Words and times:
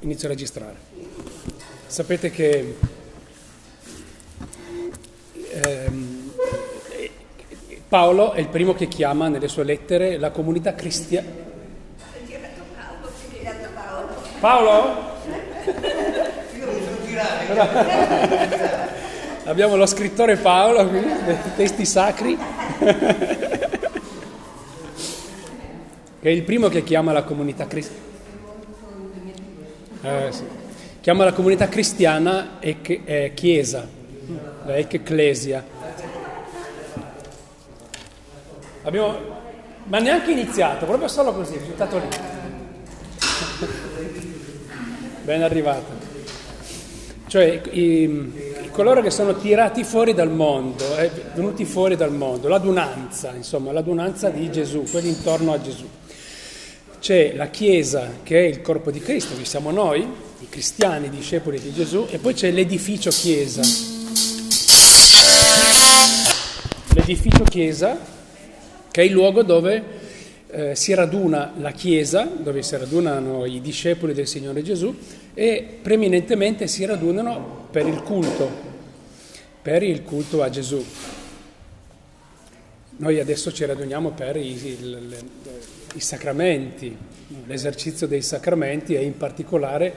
inizio 0.00 0.28
a 0.28 0.30
registrare. 0.30 0.76
Sapete 1.86 2.30
che 2.30 2.76
ehm, 5.50 6.32
Paolo 7.88 8.32
è 8.32 8.40
il 8.40 8.48
primo 8.48 8.74
che 8.74 8.86
chiama 8.88 9.28
nelle 9.28 9.48
sue 9.48 9.64
lettere 9.64 10.16
la 10.16 10.30
comunità 10.30 10.74
cristiana. 10.74 11.48
Paolo? 14.38 15.08
Abbiamo 19.44 19.76
lo 19.76 19.86
scrittore 19.86 20.36
Paolo 20.36 20.88
qui, 20.88 21.02
dei 21.24 21.36
testi 21.56 21.84
sacri, 21.84 22.38
che 22.78 22.98
è 26.20 26.28
il 26.28 26.42
primo 26.44 26.68
che 26.68 26.84
chiama 26.84 27.12
la 27.12 27.24
comunità 27.24 27.66
cristiana. 27.66 28.09
Eh, 30.02 30.28
sì. 30.30 30.44
Chiama 31.00 31.24
la 31.24 31.32
comunità 31.32 31.68
cristiana 31.68 32.56
ec- 32.60 33.00
eh, 33.04 33.32
chiesa, 33.34 33.86
la 34.64 34.76
ecclesia. 34.76 35.64
Abbiamo, 38.82 39.18
ma 39.84 39.98
neanche 39.98 40.32
iniziato, 40.32 40.86
proprio 40.86 41.08
solo 41.08 41.32
così, 41.32 41.56
buttato 41.58 41.98
lì. 41.98 42.08
Ben 45.22 45.42
arrivato. 45.42 46.08
Cioè 47.26 47.60
i, 47.70 48.68
coloro 48.72 49.02
che 49.02 49.10
sono 49.10 49.36
tirati 49.36 49.84
fuori 49.84 50.14
dal 50.14 50.30
mondo, 50.30 50.96
eh, 50.96 51.10
venuti 51.34 51.64
fuori 51.64 51.94
dal 51.96 52.12
mondo, 52.12 52.48
l'adunanza, 52.48 53.32
insomma, 53.34 53.72
l'adunanza 53.72 54.30
di 54.30 54.50
Gesù, 54.50 54.84
quelli 54.90 55.08
intorno 55.08 55.52
a 55.52 55.60
Gesù. 55.60 55.86
C'è 57.00 57.32
la 57.34 57.48
Chiesa 57.48 58.18
che 58.22 58.44
è 58.44 58.46
il 58.46 58.60
corpo 58.60 58.90
di 58.90 59.00
Cristo, 59.00 59.34
che 59.34 59.46
siamo 59.46 59.70
noi, 59.70 60.00
i 60.02 60.48
cristiani, 60.50 61.06
i 61.06 61.10
discepoli 61.10 61.58
di 61.58 61.72
Gesù, 61.72 62.06
e 62.10 62.18
poi 62.18 62.34
c'è 62.34 62.50
l'edificio 62.50 63.08
Chiesa. 63.08 63.62
L'edificio 66.94 67.42
Chiesa, 67.44 67.98
che 68.90 69.00
è 69.00 69.04
il 69.04 69.12
luogo 69.12 69.42
dove 69.42 69.82
eh, 70.50 70.76
si 70.76 70.92
raduna 70.92 71.54
la 71.58 71.70
Chiesa, 71.70 72.24
dove 72.24 72.62
si 72.62 72.76
radunano 72.76 73.46
i 73.46 73.62
discepoli 73.62 74.12
del 74.12 74.26
Signore 74.26 74.62
Gesù, 74.62 74.94
e 75.32 75.78
preminentemente 75.80 76.66
si 76.66 76.84
radunano 76.84 77.68
per 77.70 77.86
il 77.86 78.02
culto, 78.02 78.50
per 79.62 79.82
il 79.82 80.02
culto 80.02 80.42
a 80.42 80.50
Gesù. 80.50 80.84
Noi 82.98 83.18
adesso 83.18 83.50
ci 83.50 83.64
raduniamo 83.64 84.10
per 84.10 84.36
i, 84.36 84.50
i, 84.50 84.76
i 85.94 86.00
sacramenti, 86.00 86.96
l'esercizio 87.46 88.06
dei 88.06 88.22
sacramenti 88.22 88.94
e 88.94 89.02
in 89.02 89.16
particolare 89.16 89.94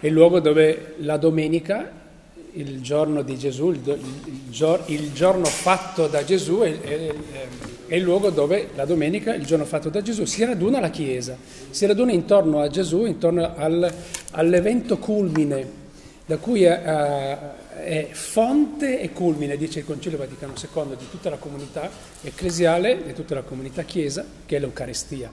il 0.00 0.12
luogo 0.12 0.40
dove 0.40 0.94
la 0.98 1.16
domenica, 1.16 1.90
il 2.52 2.80
giorno 2.80 3.22
di 3.22 3.36
Gesù, 3.36 3.70
il, 3.70 5.12
giorno 5.12 5.44
fatto 5.44 6.06
da 6.06 6.24
Gesù, 6.24 6.60
è, 6.60 6.80
è, 7.86 7.94
il 7.94 8.02
luogo 8.02 8.30
dove 8.30 8.68
la 8.74 8.84
domenica, 8.84 9.34
il 9.34 9.44
giorno 9.44 9.64
fatto 9.64 9.88
da 9.88 10.02
Gesù, 10.02 10.24
si 10.24 10.44
raduna 10.44 10.80
la 10.80 10.90
Chiesa, 10.90 11.36
si 11.70 11.86
raduna 11.86 12.12
intorno 12.12 12.60
a 12.60 12.68
Gesù, 12.68 13.04
intorno 13.06 13.54
al, 13.56 13.92
all'evento 14.32 14.98
culmine 14.98 15.86
da 16.26 16.36
cui 16.36 16.64
è, 16.64 16.82
è 17.82 18.08
fonte 18.12 19.00
e 19.00 19.12
culmine, 19.12 19.56
dice 19.56 19.80
il 19.80 19.84
Concilio 19.84 20.18
Vaticano 20.18 20.52
II, 20.52 20.96
di 20.96 21.08
tutta 21.10 21.30
la 21.30 21.36
comunità 21.36 21.88
ecclesiale, 22.22 23.02
di 23.04 23.12
tutta 23.12 23.34
la 23.34 23.42
comunità 23.42 23.82
chiesa, 23.82 24.24
che 24.44 24.56
è 24.56 24.58
l'Eucarestia. 24.58 25.30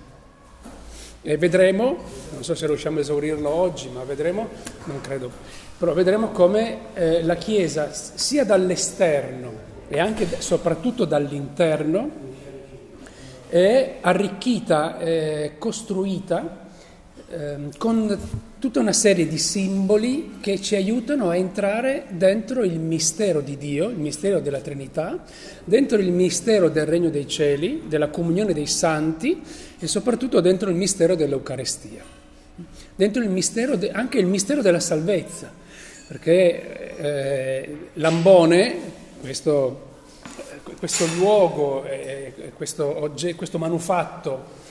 E 1.21 1.37
vedremo, 1.37 1.97
non 2.33 2.43
so 2.43 2.53
se 2.53 2.67
riusciamo 2.67 2.99
a 2.99 3.01
esaurirlo 3.01 3.49
oggi, 3.49 3.89
ma 3.89 4.03
vedremo, 4.03 4.47
non 4.85 5.01
credo, 5.01 5.31
però 5.77 5.93
vedremo 5.93 6.29
come 6.29 6.93
eh, 6.93 7.23
la 7.23 7.35
Chiesa, 7.35 7.91
sia 7.91 8.45
dall'esterno 8.45 9.51
e 9.87 9.99
anche 9.99 10.39
soprattutto 10.39 11.05
dall'interno, 11.05 12.11
è 13.49 13.97
arricchita, 14.01 14.99
è 14.99 15.53
costruita 15.57 16.64
con 17.77 18.17
tutta 18.59 18.79
una 18.79 18.93
serie 18.93 19.27
di 19.27 19.37
simboli 19.37 20.37
che 20.39 20.61
ci 20.61 20.75
aiutano 20.75 21.29
a 21.29 21.35
entrare 21.35 22.05
dentro 22.09 22.63
il 22.63 22.79
mistero 22.79 23.41
di 23.41 23.57
Dio, 23.57 23.89
il 23.89 23.97
mistero 23.97 24.39
della 24.39 24.59
Trinità, 24.59 25.23
dentro 25.63 25.97
il 25.97 26.11
mistero 26.11 26.69
del 26.69 26.85
Regno 26.85 27.09
dei 27.09 27.27
Cieli, 27.27 27.83
della 27.87 28.09
comunione 28.09 28.53
dei 28.53 28.67
santi 28.67 29.41
e 29.79 29.87
soprattutto 29.87 30.39
dentro 30.39 30.69
il 30.69 30.75
mistero 30.75 31.15
dell'Eucarestia, 31.15 32.03
dentro 32.95 33.23
il 33.23 33.29
mistero 33.29 33.75
de, 33.75 33.91
anche 33.91 34.19
il 34.19 34.27
mistero 34.27 34.61
della 34.61 34.79
salvezza, 34.79 35.51
perché 36.07 36.95
eh, 36.97 37.77
l'ambone, 37.93 38.77
questo, 39.19 39.97
questo 40.77 41.05
luogo, 41.17 41.83
eh, 41.85 42.51
questo, 42.55 43.11
questo 43.35 43.57
manufatto, 43.57 44.63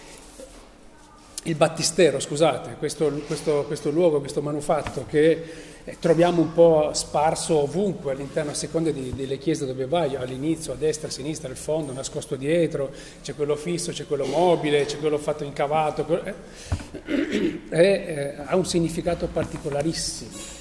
il 1.45 1.57
battistero, 1.57 2.21
scusate, 2.21 2.77
questo, 2.79 3.11
questo, 3.27 3.65
questo, 3.67 3.91
luogo, 3.91 4.21
questo 4.21 4.41
manufatto 4.41 5.05
che 5.07 5.45
eh, 5.85 5.97
troviamo 5.99 6.41
un 6.41 6.53
po' 6.55 6.91
sparso 6.95 7.57
ovunque 7.59 8.13
all'interno, 8.13 8.53
a 8.53 8.55
seconda 8.55 8.91
di, 8.91 9.13
delle 9.15 9.37
chiese 9.37 9.67
dove 9.67 9.87
vai, 9.87 10.17
all'inizio, 10.17 10.73
a 10.73 10.77
destra, 10.77 11.09
a 11.09 11.11
sinistra, 11.11 11.51
al 11.51 11.57
fondo, 11.57 11.93
nascosto 11.93 12.37
dietro, 12.37 12.91
c'è 13.23 13.35
quello 13.35 13.57
fisso, 13.57 13.93
c'è 13.93 14.07
quello 14.07 14.25
mobile, 14.25 14.87
c'è 14.87 14.99
quello 14.99 15.19
fatto 15.19 15.45
incavato, 15.45 16.05
quello, 16.05 16.23
eh, 16.25 17.63
eh, 17.69 18.35
ha 18.43 18.57
un 18.57 18.65
significato 18.65 19.27
particolarissimo. 19.27 20.53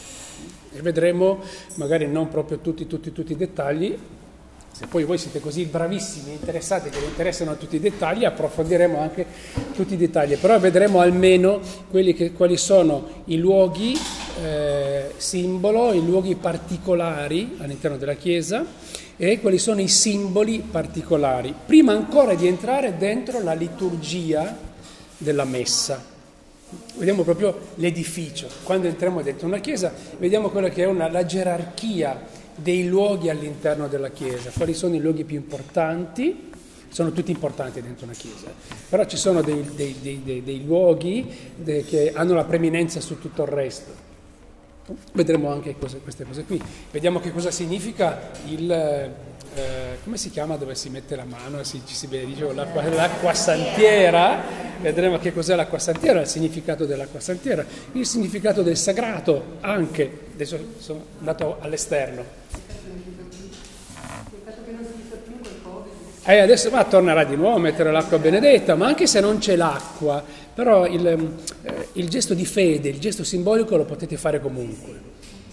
E 0.75 0.81
vedremo, 0.81 1.39
magari 1.75 2.07
non 2.07 2.27
proprio 2.27 2.57
tutti, 2.57 2.87
tutti, 2.87 3.13
tutti 3.13 3.31
i 3.31 3.37
dettagli, 3.37 3.97
se 4.73 4.87
poi 4.87 5.03
voi 5.03 5.19
siete 5.19 5.39
così 5.39 5.65
bravissimi 5.65 6.31
e 6.31 6.33
interessati 6.33 6.89
che 6.89 6.99
vi 6.99 7.05
interessano 7.05 7.57
tutti 7.57 7.75
i 7.75 7.79
dettagli, 7.79 8.25
approfondiremo 8.25 8.99
anche 8.99 9.23
tutti 9.75 9.93
i 9.93 9.97
dettagli, 9.97 10.35
però 10.37 10.59
vedremo 10.59 10.99
almeno 10.99 11.61
che, 11.91 12.31
quali 12.31 12.57
sono 12.57 13.21
i 13.25 13.37
luoghi 13.37 13.95
eh, 14.43 15.11
simbolo, 15.15 15.93
i 15.93 16.03
luoghi 16.03 16.33
particolari 16.33 17.57
all'interno 17.59 17.97
della 17.97 18.15
Chiesa 18.15 18.65
e 19.15 19.39
quali 19.39 19.59
sono 19.59 19.79
i 19.79 19.87
simboli 19.87 20.59
particolari, 20.59 21.53
prima 21.65 21.91
ancora 21.91 22.33
di 22.33 22.47
entrare 22.47 22.97
dentro 22.97 23.43
la 23.43 23.53
liturgia 23.53 24.57
della 25.19 25.45
messa. 25.45 26.03
Vediamo 26.95 27.21
proprio 27.21 27.59
l'edificio. 27.75 28.47
Quando 28.63 28.87
entriamo 28.87 29.21
dentro 29.21 29.45
una 29.45 29.59
chiesa, 29.59 29.93
vediamo 30.17 30.49
quella 30.49 30.69
che 30.69 30.81
è 30.81 30.87
una, 30.87 31.07
la 31.11 31.23
gerarchia 31.23 32.32
dei 32.55 32.87
luoghi 32.87 33.29
all'interno 33.29 33.87
della 33.87 34.09
Chiesa, 34.09 34.51
quali 34.51 34.73
sono 34.73 34.95
i 34.95 34.99
luoghi 34.99 35.23
più 35.23 35.35
importanti, 35.35 36.51
sono 36.89 37.11
tutti 37.11 37.31
importanti 37.31 37.81
dentro 37.81 38.05
una 38.05 38.13
Chiesa, 38.13 38.53
però 38.89 39.05
ci 39.05 39.17
sono 39.17 39.41
dei, 39.41 39.63
dei, 39.75 39.97
dei, 40.01 40.43
dei 40.43 40.65
luoghi 40.65 41.27
che 41.63 42.11
hanno 42.13 42.35
la 42.35 42.45
preminenza 42.45 42.99
su 43.01 43.19
tutto 43.19 43.43
il 43.43 43.47
resto. 43.49 44.11
Vedremo 45.13 45.49
anche 45.49 45.75
cose, 45.79 45.99
queste 45.99 46.25
cose 46.25 46.43
qui. 46.43 46.61
Vediamo 46.91 47.19
che 47.19 47.31
cosa 47.31 47.51
significa 47.51 48.31
il, 48.47 48.69
eh, 48.69 49.97
come 50.03 50.17
si 50.17 50.29
chiama 50.29 50.57
dove 50.57 50.75
si 50.75 50.89
mette 50.89 51.15
la 51.15 51.23
mano 51.23 51.59
e 51.59 51.63
ci 51.63 51.81
si 51.85 52.07
benedice 52.07 52.51
l'acqua, 52.53 52.83
l'acqua 52.89 53.33
santiera. 53.33 54.41
Vedremo 54.81 55.19
che 55.19 55.31
cos'è 55.31 55.55
l'acqua 55.55 55.79
santiera, 55.79 56.19
il 56.19 56.27
significato 56.27 56.85
dell'acqua 56.85 57.21
santiera, 57.21 57.65
il 57.93 58.05
significato 58.05 58.61
del 58.61 58.75
sagrato 58.75 59.57
anche. 59.61 60.27
Adesso 60.33 60.59
sono 60.79 61.05
andato 61.19 61.57
all'esterno. 61.61 62.41
E 66.25 66.39
adesso 66.39 66.69
va, 66.69 66.85
tornerà 66.85 67.25
di 67.25 67.35
nuovo 67.35 67.57
a 67.57 67.59
mettere 67.59 67.91
l'acqua 67.91 68.17
benedetta, 68.17 68.75
ma 68.75 68.85
anche 68.85 69.07
se 69.07 69.19
non 69.19 69.39
c'è 69.39 69.57
l'acqua, 69.57 70.23
però 70.53 70.87
il, 70.87 71.05
eh, 71.05 71.87
il 71.93 72.07
gesto 72.07 72.33
di 72.33 72.45
fede, 72.45 72.87
il 72.87 72.99
gesto 72.99 73.25
simbolico 73.25 73.75
lo 73.75 73.83
potete 73.83 74.15
fare 74.15 74.39
comunque, 74.39 75.01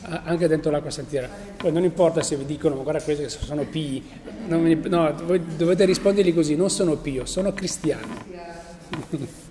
anche 0.03 0.47
dentro 0.47 0.71
l'acqua 0.71 0.91
santiera. 0.91 1.29
Poi 1.57 1.73
non 1.73 1.83
importa 1.83 2.23
se 2.23 2.37
vi 2.37 2.45
dicono, 2.45 2.77
ma 2.77 2.83
guarda 2.83 3.03
questi 3.03 3.29
sono 3.29 3.65
pii, 3.65 4.11
mi, 4.47 4.81
no, 4.85 5.13
voi 5.25 5.43
dovete 5.57 5.85
rispondergli 5.85 6.33
così, 6.33 6.55
non 6.55 6.71
sono 6.71 6.95
pio, 6.97 7.27
sono 7.27 7.53
cristiano. 7.53 8.07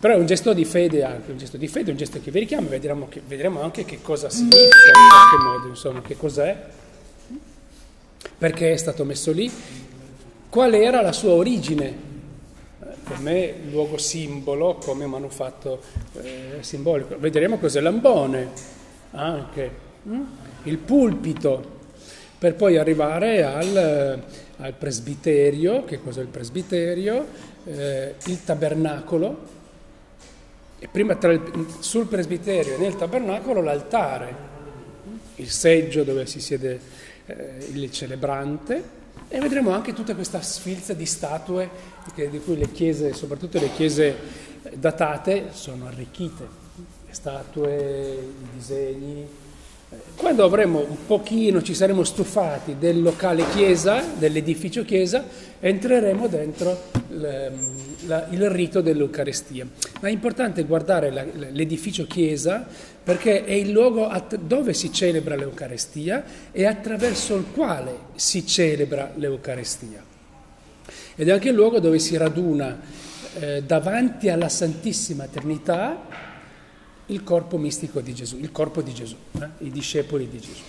Però 0.00 0.14
è 0.14 0.18
un 0.18 0.26
gesto 0.26 0.54
di 0.54 0.64
fede 0.64 1.04
anche, 1.04 1.32
un 1.32 1.38
gesto 1.38 1.58
di 1.58 1.68
fede, 1.68 1.90
un 1.90 1.98
gesto 1.98 2.18
che 2.22 2.30
vi 2.30 2.38
richiama, 2.38 2.68
vedremo, 2.68 3.08
che, 3.08 3.20
vedremo 3.26 3.60
anche 3.60 3.84
che 3.84 4.00
cosa 4.00 4.30
significa 4.30 4.64
in 4.64 5.08
qualche 5.08 5.44
modo, 5.44 5.68
insomma, 5.68 6.00
che 6.00 6.16
cos'è, 6.16 6.56
perché 8.38 8.72
è 8.72 8.76
stato 8.76 9.04
messo 9.04 9.30
lì 9.30 9.50
qual 10.54 10.72
era 10.72 11.00
la 11.00 11.10
sua 11.10 11.32
origine, 11.32 11.86
eh, 11.88 12.86
come 13.02 13.54
luogo 13.72 13.98
simbolo, 13.98 14.76
come 14.76 15.04
manufatto 15.04 15.82
eh, 16.22 16.58
simbolico. 16.60 17.18
Vedremo 17.18 17.58
cos'è 17.58 17.80
l'ambone, 17.80 18.50
anche 19.10 19.70
hm? 20.04 20.20
il 20.62 20.78
pulpito, 20.78 21.80
per 22.38 22.54
poi 22.54 22.76
arrivare 22.76 23.42
al, 23.42 24.22
al 24.58 24.74
presbiterio, 24.74 25.84
che 25.84 26.00
cos'è 26.00 26.20
il 26.20 26.28
presbiterio, 26.28 27.26
eh, 27.64 28.14
il 28.26 28.44
tabernacolo. 28.44 29.38
E 30.78 30.86
prima 30.86 31.18
il, 31.20 31.66
sul 31.80 32.06
presbiterio 32.06 32.76
e 32.76 32.78
nel 32.78 32.94
tabernacolo 32.94 33.60
l'altare, 33.60 34.36
il 35.34 35.50
seggio 35.50 36.04
dove 36.04 36.26
si 36.26 36.38
siede 36.38 36.78
eh, 37.26 37.56
il 37.72 37.90
celebrante 37.90 39.02
e 39.28 39.40
vedremo 39.40 39.70
anche 39.70 39.92
tutta 39.92 40.14
questa 40.14 40.40
sfilza 40.42 40.92
di 40.94 41.06
statue 41.06 41.68
di 42.14 42.40
cui 42.40 42.56
le 42.56 42.70
chiese, 42.70 43.12
soprattutto 43.14 43.58
le 43.58 43.72
chiese 43.72 44.16
datate, 44.74 45.50
sono 45.52 45.86
arricchite, 45.86 46.46
statue, 47.10 48.32
disegni, 48.54 49.26
quando 50.16 50.44
avremo 50.44 50.78
un 50.78 51.06
pochino, 51.06 51.62
ci 51.62 51.74
saremo 51.74 52.04
stufati 52.04 52.76
del 52.78 53.02
locale 53.02 53.44
chiesa, 53.54 54.02
dell'edificio 54.16 54.84
chiesa, 54.84 55.24
entreremo 55.60 56.28
dentro 56.28 56.90
la, 57.08 58.26
il 58.30 58.50
rito 58.50 58.80
dell'Eucarestia. 58.80 59.66
Ma 60.00 60.08
è 60.08 60.10
importante 60.10 60.64
guardare 60.64 61.10
la, 61.10 61.24
l'edificio 61.50 62.06
chiesa 62.06 62.66
perché 63.02 63.44
è 63.44 63.52
il 63.52 63.70
luogo 63.70 64.08
att- 64.08 64.36
dove 64.36 64.72
si 64.72 64.92
celebra 64.92 65.36
l'Eucarestia 65.36 66.24
e 66.52 66.64
attraverso 66.64 67.34
il 67.36 67.46
quale 67.52 67.96
si 68.14 68.46
celebra 68.46 69.12
l'Eucarestia. 69.16 70.02
Ed 71.16 71.28
è 71.28 71.32
anche 71.32 71.48
il 71.48 71.54
luogo 71.54 71.80
dove 71.80 71.98
si 71.98 72.16
raduna 72.16 72.80
eh, 73.38 73.62
davanti 73.62 74.28
alla 74.28 74.48
Santissima 74.48 75.26
Trinità 75.26 76.32
il 77.06 77.22
corpo 77.22 77.58
mistico 77.58 78.00
di 78.00 78.14
Gesù, 78.14 78.38
il 78.38 78.50
corpo 78.50 78.80
di 78.80 78.94
Gesù, 78.94 79.16
eh? 79.40 79.48
i 79.58 79.70
discepoli 79.70 80.28
di 80.28 80.40
Gesù. 80.40 80.62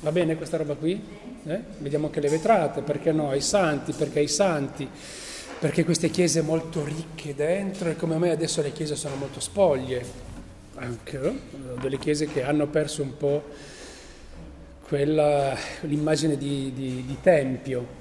Va 0.00 0.12
bene 0.12 0.36
questa 0.36 0.56
roba 0.56 0.74
qui? 0.74 0.98
Eh? 1.44 1.60
Vediamo 1.78 2.06
anche 2.06 2.20
le 2.20 2.30
vetrate, 2.30 2.80
perché 2.80 3.12
no? 3.12 3.34
I 3.34 3.42
santi, 3.42 3.92
perché 3.92 4.20
i 4.20 4.28
santi, 4.28 4.88
perché 5.58 5.84
queste 5.84 6.08
chiese 6.08 6.40
molto 6.40 6.82
ricche 6.82 7.34
dentro 7.34 7.90
e 7.90 7.96
come 7.96 8.16
me 8.16 8.30
adesso 8.30 8.62
le 8.62 8.72
chiese 8.72 8.96
sono 8.96 9.16
molto 9.16 9.40
spoglie, 9.40 10.02
anche 10.76 11.18
no? 11.18 11.34
delle 11.78 11.98
chiese 11.98 12.26
che 12.26 12.42
hanno 12.42 12.66
perso 12.66 13.02
un 13.02 13.14
po' 13.18 13.44
quella, 14.86 15.54
l'immagine 15.82 16.38
di, 16.38 16.72
di, 16.74 17.04
di 17.06 17.16
tempio. 17.20 17.98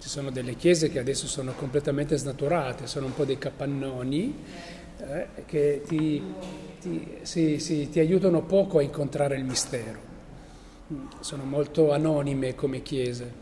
Ci 0.00 0.08
sono 0.08 0.30
delle 0.30 0.56
chiese 0.56 0.90
che 0.90 0.98
adesso 0.98 1.28
sono 1.28 1.52
completamente 1.52 2.16
snaturate, 2.16 2.88
sono 2.88 3.06
un 3.06 3.14
po' 3.14 3.24
dei 3.24 3.38
capannoni 3.38 4.34
eh, 5.06 5.26
che 5.46 5.82
ti, 5.86 6.22
ti, 6.80 7.08
sì, 7.22 7.58
sì, 7.58 7.88
ti 7.88 7.98
aiutano 7.98 8.42
poco 8.42 8.78
a 8.78 8.82
incontrare 8.82 9.36
il 9.36 9.44
mistero. 9.44 10.12
Sono 11.20 11.44
molto 11.44 11.92
anonime 11.92 12.54
come 12.54 12.82
chiese. 12.82 13.32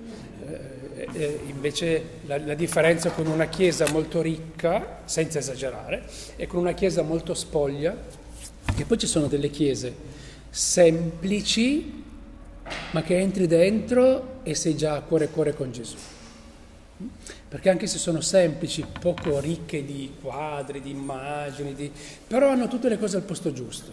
Eh, 1.12 1.40
invece 1.46 2.04
la, 2.26 2.38
la, 2.38 2.54
differenza 2.54 3.10
con 3.10 3.26
una 3.26 3.46
chiesa 3.46 3.90
molto 3.90 4.20
ricca, 4.20 5.00
senza 5.04 5.38
esagerare, 5.38 6.04
e 6.36 6.46
con 6.46 6.60
una 6.60 6.72
chiesa 6.72 7.02
molto 7.02 7.34
spoglia, 7.34 7.96
che 8.76 8.84
poi 8.84 8.98
ci 8.98 9.06
sono 9.06 9.26
delle 9.26 9.50
chiese 9.50 9.94
semplici, 10.50 12.04
ma 12.90 13.02
che 13.02 13.18
entri 13.18 13.46
dentro 13.46 14.40
e 14.42 14.54
sei 14.54 14.76
già 14.76 15.00
cuore 15.00 15.24
a 15.24 15.28
cuore 15.28 15.54
con 15.54 15.72
Gesù 15.72 15.96
perché 17.52 17.68
anche 17.68 17.86
se 17.86 17.98
sono 17.98 18.22
semplici, 18.22 18.82
poco 18.98 19.38
ricche 19.38 19.84
di 19.84 20.10
quadri, 20.22 20.80
di 20.80 20.88
immagini, 20.88 21.74
di... 21.74 21.92
però 22.26 22.48
hanno 22.48 22.66
tutte 22.66 22.88
le 22.88 22.98
cose 22.98 23.18
al 23.18 23.24
posto 23.24 23.52
giusto. 23.52 23.92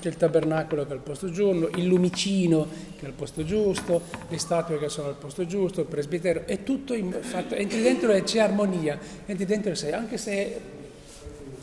C'è 0.00 0.08
il 0.08 0.16
tabernacolo 0.16 0.84
che 0.86 0.88
è 0.88 0.92
al 0.94 1.00
posto 1.00 1.30
giusto, 1.30 1.68
il 1.76 1.84
lumicino 1.84 2.66
che 2.96 3.04
è 3.04 3.08
al 3.08 3.12
posto 3.12 3.44
giusto, 3.44 4.00
le 4.26 4.38
statue 4.38 4.78
che 4.78 4.88
sono 4.88 5.08
al 5.08 5.16
posto 5.16 5.44
giusto, 5.44 5.82
il 5.82 5.86
presbiterio, 5.86 6.44
è 6.46 6.62
tutto 6.62 6.94
fatto, 7.20 7.54
entri 7.54 7.82
dentro 7.82 8.10
e 8.12 8.22
c'è 8.22 8.38
armonia, 8.38 8.98
entri 9.26 9.44
dentro 9.44 9.72
e 9.72 9.74
sei, 9.74 9.92
anche 9.92 10.16
se 10.16 10.60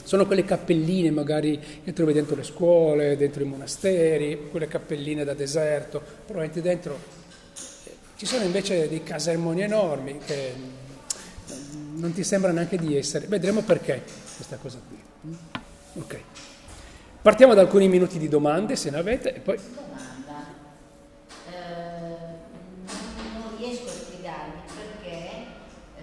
sono 0.04 0.28
quelle 0.28 0.46
cappelline 0.46 1.10
magari 1.10 1.60
che 1.84 1.92
trovi 1.92 2.14
dentro 2.14 2.36
le 2.36 2.44
scuole, 2.44 3.18
dentro 3.18 3.42
i 3.42 3.48
monasteri, 3.48 4.50
quelle 4.52 4.68
cappelline 4.68 5.24
da 5.24 5.34
deserto, 5.34 6.00
però 6.28 6.44
entri 6.44 6.62
dentro, 6.62 6.96
ci 8.16 8.28
sono 8.28 8.44
invece 8.44 8.88
dei 8.88 9.02
casermoni 9.02 9.64
enormi 9.64 10.20
che 10.24 10.79
non 12.00 12.14
ti 12.14 12.24
sembra 12.24 12.52
neanche 12.52 12.78
di 12.78 12.98
essere. 12.98 13.28
Vedremo 13.28 13.62
perché 13.62 14.02
questa 14.36 14.58
cosa 14.58 14.80
qui. 14.88 14.98
Mm? 15.28 15.34
Ok. 16.02 16.20
Partiamo 17.22 17.54
da 17.54 17.62
alcuni 17.62 17.88
minuti 17.90 18.18
di 18.18 18.30
domande, 18.30 18.76
se 18.76 18.90
ne 18.90 18.98
avete, 18.98 19.36
e 19.36 19.40
poi... 19.40 19.58
Domanda. 19.58 20.46
Eh, 21.52 21.54
non 23.34 23.58
riesco 23.58 23.90
a 23.90 23.92
spiegarmi 23.92 24.62
perché 24.66 25.18
eh, 25.98 26.02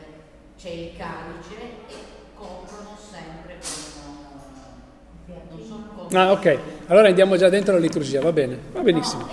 c'è 0.59 0.69
il 0.69 0.97
calice 0.97 1.63
e 1.89 1.95
coprono 2.35 2.99
sempre 3.11 3.59
con... 3.59 5.35
Eh, 5.35 5.41
non 5.49 5.67
so 5.67 5.83
come... 5.95 6.19
Ah, 6.19 6.33
ok. 6.33 6.59
Allora 6.89 7.09
andiamo 7.09 7.37
già 7.37 7.49
dentro 7.49 7.73
la 7.73 7.81
liturgia, 7.81 8.21
va 8.21 8.33
bene, 8.33 8.59
va 8.73 8.83
benissimo. 8.83 9.23
No, 9.23 9.29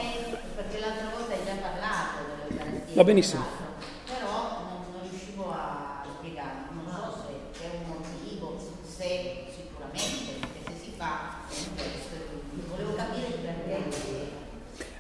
perché 0.56 0.80
l'altra 0.80 1.10
volta 1.13 1.33
hai 1.33 1.39
già 1.45 1.56
parlato 1.62 2.94
Va 2.94 3.04
benissimo. 3.04 3.62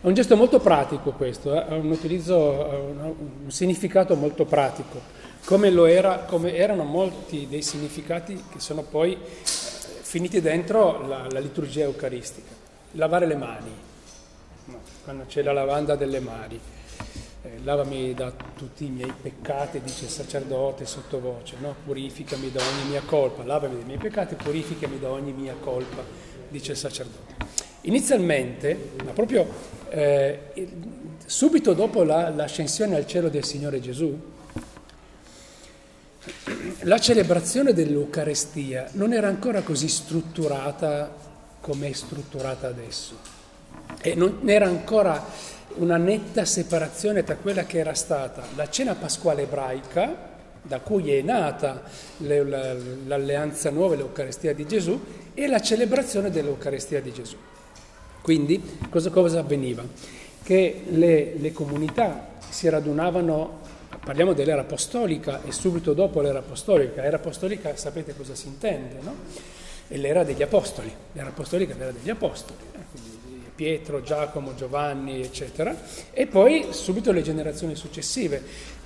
È 0.03 0.07
un 0.07 0.15
gesto 0.15 0.35
molto 0.35 0.59
pratico 0.59 1.11
questo, 1.11 1.53
eh? 1.53 1.59
ha 1.59 1.75
un 1.75 1.89
utilizzo, 1.89 2.35
un 2.35 3.49
significato 3.49 4.17
molto 4.17 4.43
pratico, 4.43 4.99
come, 5.45 5.69
era, 5.89 6.25
come, 6.27 6.55
erano 6.55 6.83
molti 6.83 7.47
dei 7.47 7.61
significati 7.61 8.35
che 8.51 8.59
sono 8.59 8.81
poi 8.81 9.13
eh, 9.13 9.17
finiti 9.43 10.41
dentro 10.41 11.07
la, 11.07 11.25
la 11.31 11.39
liturgia 11.39 11.83
eucaristica. 11.83 12.51
Lavare 12.95 13.25
le 13.25 13.37
mani, 13.37 13.71
no, 14.65 14.79
quando 15.05 15.23
c'è 15.25 15.41
la 15.41 15.53
lavanda 15.53 15.95
delle 15.95 16.19
mani. 16.19 16.59
Eh, 17.43 17.59
lavami 17.63 18.13
da 18.13 18.29
tutti 18.57 18.83
i 18.83 18.89
miei 18.89 19.13
peccati, 19.21 19.79
dice 19.79 20.03
il 20.03 20.11
sacerdote 20.11 20.85
sottovoce, 20.85 21.55
no? 21.61 21.75
purificami 21.85 22.51
da 22.51 22.59
ogni 22.59 22.89
mia 22.89 23.03
colpa, 23.05 23.45
lavami 23.45 23.75
dei 23.75 23.85
miei 23.85 23.99
peccati, 23.99 24.35
purificami 24.35 24.99
da 24.99 25.11
ogni 25.11 25.31
mia 25.31 25.55
colpa, 25.57 26.03
dice 26.49 26.71
il 26.73 26.77
sacerdote. 26.77 27.35
Inizialmente, 27.85 28.91
ma 29.03 29.11
proprio 29.11 29.45
eh, 29.95 30.39
subito 31.23 31.73
dopo 31.73 32.03
la, 32.03 32.29
l'ascensione 32.29 32.95
al 32.95 33.05
cielo 33.05 33.29
del 33.29 33.43
Signore 33.43 33.79
Gesù, 33.79 34.31
la 36.79 36.99
celebrazione 36.99 37.73
dell'Eucarestia 37.73 38.89
non 38.93 39.13
era 39.13 39.27
ancora 39.27 39.61
così 39.61 39.87
strutturata 39.87 41.13
come 41.59 41.89
è 41.89 41.93
strutturata 41.93 42.67
adesso 42.67 43.15
e 44.01 44.15
non 44.15 44.41
era 44.45 44.65
ancora 44.65 45.23
una 45.75 45.97
netta 45.97 46.43
separazione 46.43 47.23
tra 47.23 47.35
quella 47.35 47.65
che 47.65 47.77
era 47.77 47.93
stata 47.93 48.43
la 48.55 48.69
cena 48.69 48.95
pasquale 48.95 49.43
ebraica, 49.43 50.31
da 50.61 50.79
cui 50.79 51.11
è 51.11 51.21
nata 51.21 51.83
l'alleanza 52.17 53.69
nuova, 53.69 53.95
l'Eucarestia 53.95 54.53
di 54.53 54.65
Gesù, 54.65 54.99
e 55.33 55.47
la 55.47 55.61
celebrazione 55.61 56.29
dell'Eucarestia 56.31 57.01
di 57.01 57.11
Gesù. 57.11 57.37
Quindi 58.23 58.79
cosa, 58.89 59.09
cosa 59.09 59.39
avveniva? 59.39 59.83
Che 60.41 60.83
le, 60.87 61.33
le, 61.35 61.51
comunità 61.51 62.35
si 62.47 62.69
radunavano, 62.69 63.59
parliamo 64.01 64.31
dell'era 64.31 64.61
apostolica 64.61 65.43
e 65.43 65.51
subito 65.51 65.93
dopo 65.93 66.21
l'era 66.21 66.39
apostolica, 66.39 67.03
era 67.03 67.17
apostolica 67.17 67.75
sapete 67.75 68.15
cosa 68.15 68.33
si 68.33 68.47
intende, 68.47 68.99
no? 69.01 69.15
È 69.89 69.97
l'era 69.97 70.23
degli 70.23 70.41
apostoli, 70.41 70.89
l'era 71.11 71.27
apostolica 71.27 71.73
è 71.73 71.77
l'era 71.77 71.91
degli 71.91 72.09
apostoli, 72.09 72.59
eh? 72.71 73.11
Pietro, 73.55 74.01
Giacomo, 74.01 74.55
Giovanni, 74.55 75.21
eccetera, 75.21 75.75
e 76.11 76.25
poi 76.25 76.67
subito 76.69 77.11
le 77.11 77.23
generazioni 77.23 77.75
successive, 77.75 78.41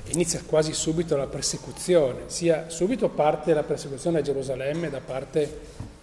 inizia 0.08 0.42
quasi 0.48 0.74
subito 0.74 1.16
la 1.16 1.28
persecuzione, 1.28 2.24
sia 2.26 2.70
subito 2.70 3.10
parte 3.10 3.54
la 3.54 3.64
persecuzione 3.64 4.18
a 4.18 4.22
Gerusalemme 4.24 4.90
da 4.90 5.00
parte 5.00 5.96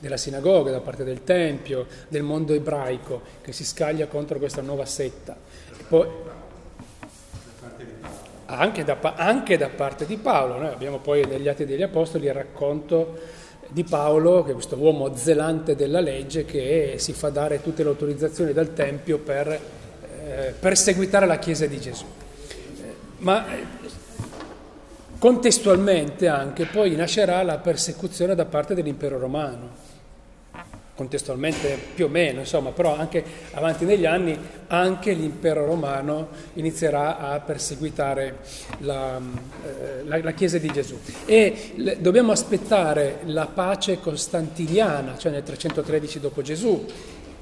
della 0.00 0.16
sinagoga, 0.16 0.70
da 0.70 0.80
parte 0.80 1.04
del 1.04 1.22
Tempio, 1.22 1.86
del 2.08 2.22
mondo 2.22 2.54
ebraico 2.54 3.20
che 3.42 3.52
si 3.52 3.64
scaglia 3.64 4.06
contro 4.06 4.38
questa 4.38 4.62
nuova 4.62 4.86
setta. 4.86 5.36
Poi, 5.88 6.08
anche, 8.46 8.82
da, 8.82 8.98
anche 9.14 9.56
da 9.56 9.68
parte 9.68 10.06
di 10.06 10.16
Paolo, 10.16 10.58
noi 10.58 10.68
abbiamo 10.72 10.98
poi 10.98 11.24
negli 11.24 11.48
Atti 11.48 11.66
degli 11.66 11.82
Apostoli 11.82 12.26
il 12.26 12.34
racconto 12.34 13.18
di 13.68 13.84
Paolo, 13.84 14.42
che 14.42 14.50
è 14.50 14.54
questo 14.54 14.76
uomo 14.76 15.14
zelante 15.14 15.76
della 15.76 16.00
legge 16.00 16.44
che 16.44 16.94
si 16.96 17.12
fa 17.12 17.28
dare 17.28 17.62
tutte 17.62 17.84
le 17.84 17.90
autorizzazioni 17.90 18.52
dal 18.52 18.72
Tempio 18.72 19.18
per 19.18 19.48
eh, 19.48 20.54
perseguitare 20.58 21.26
la 21.26 21.38
Chiesa 21.38 21.66
di 21.66 21.78
Gesù. 21.78 22.04
Ma 23.18 23.44
contestualmente 25.18 26.26
anche 26.26 26.64
poi 26.64 26.96
nascerà 26.96 27.42
la 27.42 27.58
persecuzione 27.58 28.34
da 28.34 28.46
parte 28.46 28.74
dell'impero 28.74 29.18
romano 29.18 29.88
contestualmente 31.00 31.78
più 31.94 32.04
o 32.04 32.08
meno, 32.08 32.40
insomma, 32.40 32.72
però 32.72 32.94
anche 32.94 33.24
avanti 33.52 33.86
negli 33.86 34.04
anni 34.04 34.38
anche 34.66 35.12
l'impero 35.12 35.64
romano 35.64 36.28
inizierà 36.54 37.16
a 37.16 37.40
perseguitare 37.40 38.40
la, 38.80 39.18
eh, 39.18 40.04
la, 40.04 40.22
la 40.22 40.32
Chiesa 40.32 40.58
di 40.58 40.70
Gesù. 40.70 40.98
E 41.24 41.72
le, 41.76 42.02
dobbiamo 42.02 42.32
aspettare 42.32 43.20
la 43.24 43.46
pace 43.46 43.98
costantiniana, 43.98 45.16
cioè 45.16 45.32
nel 45.32 45.42
313 45.42 46.20
dopo 46.20 46.42
Gesù, 46.42 46.84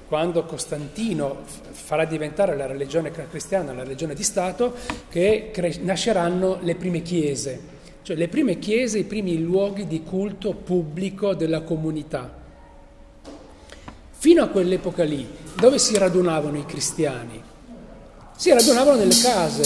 quando 0.07 0.45
Costantino 0.45 1.39
farà 1.73 2.05
diventare 2.05 2.57
la 2.57 2.67
religione 2.67 3.11
cristiana 3.11 3.73
la 3.73 3.83
religione 3.83 4.15
di 4.15 4.23
Stato, 4.23 4.73
che 5.09 5.51
cre- 5.53 5.81
nasceranno 5.81 6.59
le 6.63 6.77
prime 6.77 7.03
chiese, 7.03 7.61
cioè 8.03 8.15
le 8.15 8.29
prime 8.29 8.61
chiese, 8.61 9.01
i 9.01 9.05
primi 9.05 9.43
luoghi 9.43 9.89
di 9.89 10.05
culto 10.05 10.55
pubblico 10.55 11.35
della 11.35 11.63
comunità. 11.63 12.38
Fino 14.19 14.43
a 14.43 14.49
quell'epoca 14.49 15.05
lì, 15.05 15.29
dove 15.55 15.79
si 15.79 15.97
radunavano 15.97 16.59
i 16.59 16.67
cristiani? 16.67 17.43
Si 18.37 18.53
radunavano 18.53 18.99
nelle 18.99 19.21
case. 19.21 19.63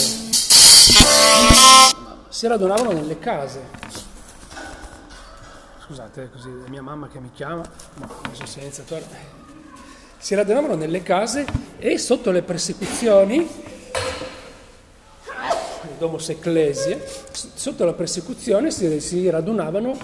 Si 2.29 2.47
radunavano 2.47 2.93
nelle 2.93 3.19
case. 3.19 3.61
Scusate, 5.85 6.31
così 6.31 6.49
è 6.49 6.69
mia 6.69 6.83
mamma 6.83 7.09
che 7.09 7.19
mi 7.19 7.31
chiama, 7.33 7.63
ma 7.97 8.09
adesso 8.23 8.47
senza 8.47 8.83
tornare 8.83 9.41
si 10.23 10.37
radunavano 10.37 10.77
nelle 10.77 11.03
case 11.03 11.45
e 11.79 11.99
sotto 11.99 12.31
le 12.31 12.43
persecuzioni, 12.43 13.45
domus 15.99 16.29
ecclesia, 16.29 16.97
sotto 17.33 17.85
la 17.85 17.93
persecuzione 17.93 18.71
si, 18.71 19.01
si 19.01 19.29
radunavano 19.29 19.99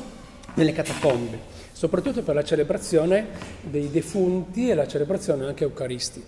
nelle 0.55 0.73
catacombe, 0.73 1.39
soprattutto 1.79 2.23
per 2.23 2.35
la 2.35 2.43
celebrazione 2.43 3.29
dei 3.61 3.89
defunti 3.89 4.69
e 4.69 4.75
la 4.75 4.89
celebrazione 4.89 5.47
anche 5.47 5.63
eucaristica. 5.63 6.27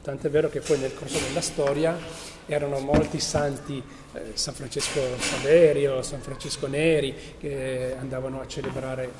Tant'è 0.00 0.30
vero 0.30 0.48
che 0.48 0.60
poi 0.60 0.78
nel 0.78 0.94
corso 0.94 1.18
della 1.18 1.40
storia 1.40 1.98
erano 2.46 2.78
molti 2.78 3.18
santi, 3.18 3.82
eh, 4.12 4.20
San 4.34 4.54
Francesco 4.54 5.00
Saverio, 5.18 6.02
San 6.02 6.20
Francesco 6.20 6.68
Neri, 6.68 7.12
che 7.40 7.96
andavano 7.98 8.40
a 8.40 8.46
celebrare, 8.46 9.10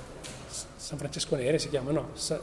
San 0.77 0.99
Francesco 0.99 1.35
Neri 1.35 1.59
si 1.59 1.69
chiama, 1.69 1.91
no? 1.91 2.11
Sa, 2.13 2.41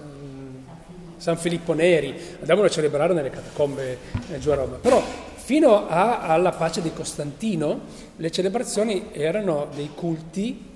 San 1.15 1.37
Filippo 1.37 1.71
Neri, 1.71 2.13
andavano 2.41 2.67
a 2.67 2.69
celebrare 2.69 3.13
nelle 3.13 3.29
catacombe 3.29 3.97
eh, 4.33 4.39
giù 4.39 4.49
a 4.49 4.55
Roma. 4.55 4.75
Però 4.75 5.01
fino 5.35 5.87
a, 5.87 6.23
alla 6.23 6.51
pace 6.51 6.81
di 6.81 6.91
Costantino 6.91 7.79
le 8.17 8.31
celebrazioni 8.31 9.11
erano 9.13 9.69
dei 9.73 9.91
culti 9.95 10.70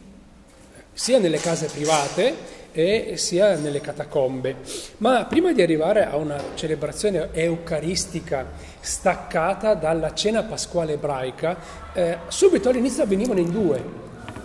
sia 0.96 1.20
nelle 1.20 1.40
case 1.40 1.68
private 1.68 2.54
e 2.72 3.18
sia 3.18 3.56
nelle 3.58 3.82
catacombe. 3.82 4.56
Ma 4.98 5.26
prima 5.26 5.52
di 5.52 5.62
arrivare 5.62 6.06
a 6.06 6.16
una 6.16 6.42
celebrazione 6.56 7.30
eucaristica 7.34 8.48
staccata 8.80 9.76
dalla 9.76 10.14
cena 10.14 10.44
pasquale 10.44 10.94
ebraica, 10.94 11.58
eh, 11.94 12.18
subito 12.30 12.70
all'inizio 12.70 13.04
avvenivano 13.04 13.40
in 13.40 13.52
due. 13.52 13.84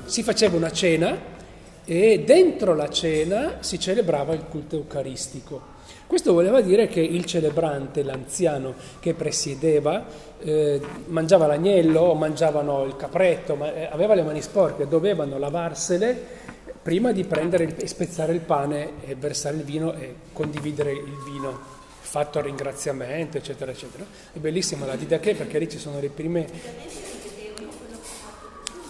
Si 0.05 0.23
faceva 0.23 0.57
una 0.57 0.73
cena 0.73 1.17
e 1.85 2.23
dentro 2.25 2.75
la 2.75 2.89
cena 2.89 3.57
si 3.61 3.79
celebrava 3.79 4.35
il 4.35 4.45
culto 4.49 4.77
eucaristico. 4.77 5.70
Questo 6.11 6.33
voleva 6.33 6.61
dire 6.61 6.89
che 6.89 6.99
il 6.99 7.25
celebrante, 7.25 8.03
l'anziano 8.03 8.75
che 8.99 9.15
presiedeva, 9.15 10.05
eh, 10.41 10.81
mangiava 11.07 11.47
l'agnello 11.47 12.15
mangiavano 12.15 12.83
il 12.83 12.97
capretto, 12.97 13.55
ma, 13.55 13.73
eh, 13.73 13.89
aveva 13.89 14.15
le 14.15 14.25
mani 14.25 14.43
sporche, 14.43 14.89
dovevano 14.89 15.39
lavarsele 15.39 16.21
prima 16.83 17.13
di 17.13 17.23
prendere 17.23 17.77
e 17.77 17.87
spezzare 17.87 18.33
il 18.33 18.41
pane 18.41 18.95
e 19.07 19.15
versare 19.15 19.59
il 19.59 19.63
vino 19.63 19.95
e 19.95 20.17
condividere 20.33 20.91
il 20.91 21.17
vino 21.25 21.57
fatto 22.01 22.41
a 22.41 22.43
ringraziamento, 22.43 23.37
eccetera, 23.37 23.71
eccetera. 23.71 24.05
È 24.33 24.39
bellissima 24.39 24.87
la 24.87 24.97
didache 24.97 25.37
perché 25.37 25.61
lì 25.61 25.69
ci 25.69 25.79
sono 25.79 26.01
le 26.01 26.09
prime... 26.09 26.45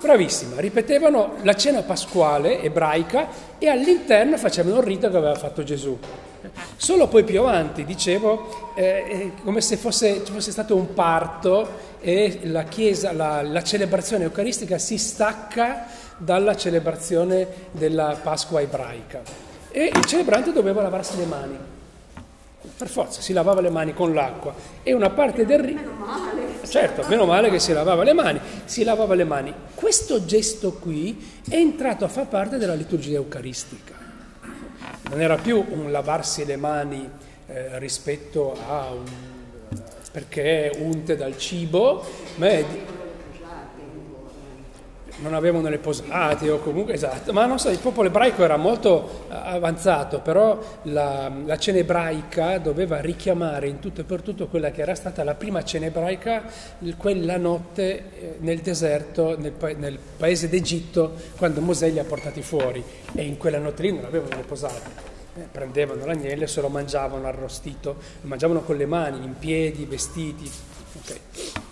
Bravissima, 0.00 0.58
ripetevano 0.58 1.34
la 1.42 1.54
cena 1.54 1.82
pasquale 1.82 2.62
ebraica 2.62 3.28
e 3.58 3.68
all'interno 3.68 4.38
facevano 4.38 4.78
il 4.78 4.84
rito 4.84 5.10
che 5.10 5.16
aveva 5.18 5.34
fatto 5.34 5.62
Gesù. 5.62 5.98
Solo 6.76 7.09
poi 7.09 7.25
più 7.25 7.40
avanti, 7.40 7.85
dicevo, 7.85 8.73
eh, 8.75 9.32
come 9.44 9.61
se 9.61 9.76
fosse, 9.76 10.25
ci 10.25 10.32
fosse 10.32 10.50
stato 10.50 10.75
un 10.75 10.94
parto 10.94 11.88
e 12.00 12.40
la, 12.44 12.64
chiesa, 12.64 13.12
la, 13.12 13.42
la 13.42 13.62
celebrazione 13.62 14.25
eucaristica 14.25 14.78
si 14.78 14.97
stacca 14.97 15.87
dalla 16.16 16.56
celebrazione 16.56 17.47
della 17.70 18.18
Pasqua 18.23 18.61
ebraica. 18.61 19.23
E 19.70 19.90
il 19.94 20.04
celebrante 20.04 20.52
doveva 20.52 20.82
lavarsi 20.82 21.16
le 21.16 21.26
mani. 21.26 21.59
Per 22.76 22.88
forza, 22.88 23.20
si 23.20 23.32
lavava 23.32 23.61
le 23.61 23.70
mani 23.70 23.94
con 23.94 24.12
l'acqua 24.12 24.54
e 24.82 24.92
una 24.92 25.11
parte 25.11 25.47
del 25.47 25.61
rito... 25.61 25.80
Meno 25.80 26.04
male. 26.04 26.66
Certo, 26.66 27.04
meno 27.09 27.25
male 27.25 27.50
che 27.50 27.59
si 27.59 27.73
lavava 27.73 28.02
le 28.02 28.12
mani, 28.12 28.40
si 28.64 28.85
lavava 28.85 29.14
le 29.14 29.25
mani. 29.25 29.54
Questo 29.75 30.25
gesto 30.25 30.73
qui 30.73 31.40
è 31.49 31.56
entrato 31.56 32.04
a 32.04 32.09
far 32.09 32.26
parte 32.26 32.59
della 32.59 32.75
liturgia 32.75 33.16
eucaristica 33.16 34.00
non 35.10 35.20
era 35.20 35.36
più 35.36 35.64
un 35.68 35.90
lavarsi 35.90 36.44
le 36.44 36.56
mani 36.56 37.08
eh, 37.46 37.78
rispetto 37.78 38.56
a 38.66 38.90
un 38.92 39.04
perché 40.12 40.72
unte 40.76 41.16
dal 41.16 41.38
cibo, 41.38 42.04
ma 42.36 42.48
è, 42.48 42.64
non 45.20 45.34
avevano 45.34 45.68
le 45.68 45.78
posate 45.78 46.50
o 46.50 46.58
comunque 46.58 46.94
esatto, 46.94 47.32
ma 47.32 47.46
non 47.46 47.58
so, 47.58 47.70
il 47.70 47.78
popolo 47.78 48.08
ebraico 48.08 48.42
era 48.42 48.56
molto 48.56 49.26
eh, 49.30 49.34
avanzato, 49.34 50.20
però 50.20 50.58
la, 50.82 51.30
la, 51.44 51.58
cena 51.58 51.78
ebraica 51.78 52.58
doveva 52.58 53.00
richiamare 53.00 53.68
in 53.68 53.78
tutto 53.78 54.00
e 54.00 54.04
per 54.04 54.22
tutto 54.22 54.46
quella 54.46 54.70
che 54.70 54.82
era 54.82 54.94
stata 54.94 55.22
la 55.24 55.34
prima 55.34 55.62
cena 55.62 55.86
ebraica 55.86 56.42
quella 56.96 57.36
notte 57.36 57.82
eh, 58.18 58.36
nel 58.40 58.60
deserto, 58.60 59.38
nel, 59.38 59.52
nel 59.76 59.98
paese 60.16 60.48
d'Egitto, 60.48 61.14
quando 61.36 61.60
Mosè 61.60 61.88
li 61.90 61.98
ha 61.98 62.04
portati 62.04 62.42
fuori 62.42 62.82
e 63.14 63.22
in 63.22 63.36
quella 63.36 63.58
notte 63.58 63.82
lì 63.82 63.92
non 63.92 64.04
avevano 64.04 64.36
le 64.36 64.42
posate. 64.42 65.08
Eh, 65.36 65.46
prendevano 65.50 66.04
l'agnello 66.04 66.44
e 66.44 66.46
se 66.48 66.60
lo 66.60 66.68
mangiavano 66.68 67.26
arrostito, 67.26 67.96
lo 68.20 68.28
mangiavano 68.28 68.62
con 68.62 68.76
le 68.76 68.86
mani, 68.86 69.24
in 69.24 69.38
piedi, 69.38 69.84
vestiti. 69.84 70.50
Okay. 71.02 71.69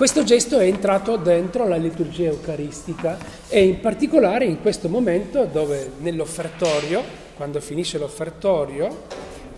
Questo 0.00 0.24
gesto 0.24 0.58
è 0.58 0.64
entrato 0.64 1.16
dentro 1.16 1.68
la 1.68 1.76
liturgia 1.76 2.30
eucaristica 2.30 3.18
e 3.50 3.64
in 3.64 3.80
particolare 3.80 4.46
in 4.46 4.62
questo 4.62 4.88
momento 4.88 5.44
dove 5.44 5.90
nell'offertorio, 5.98 7.02
quando 7.36 7.60
finisce 7.60 7.98
l'offertorio, 7.98 9.02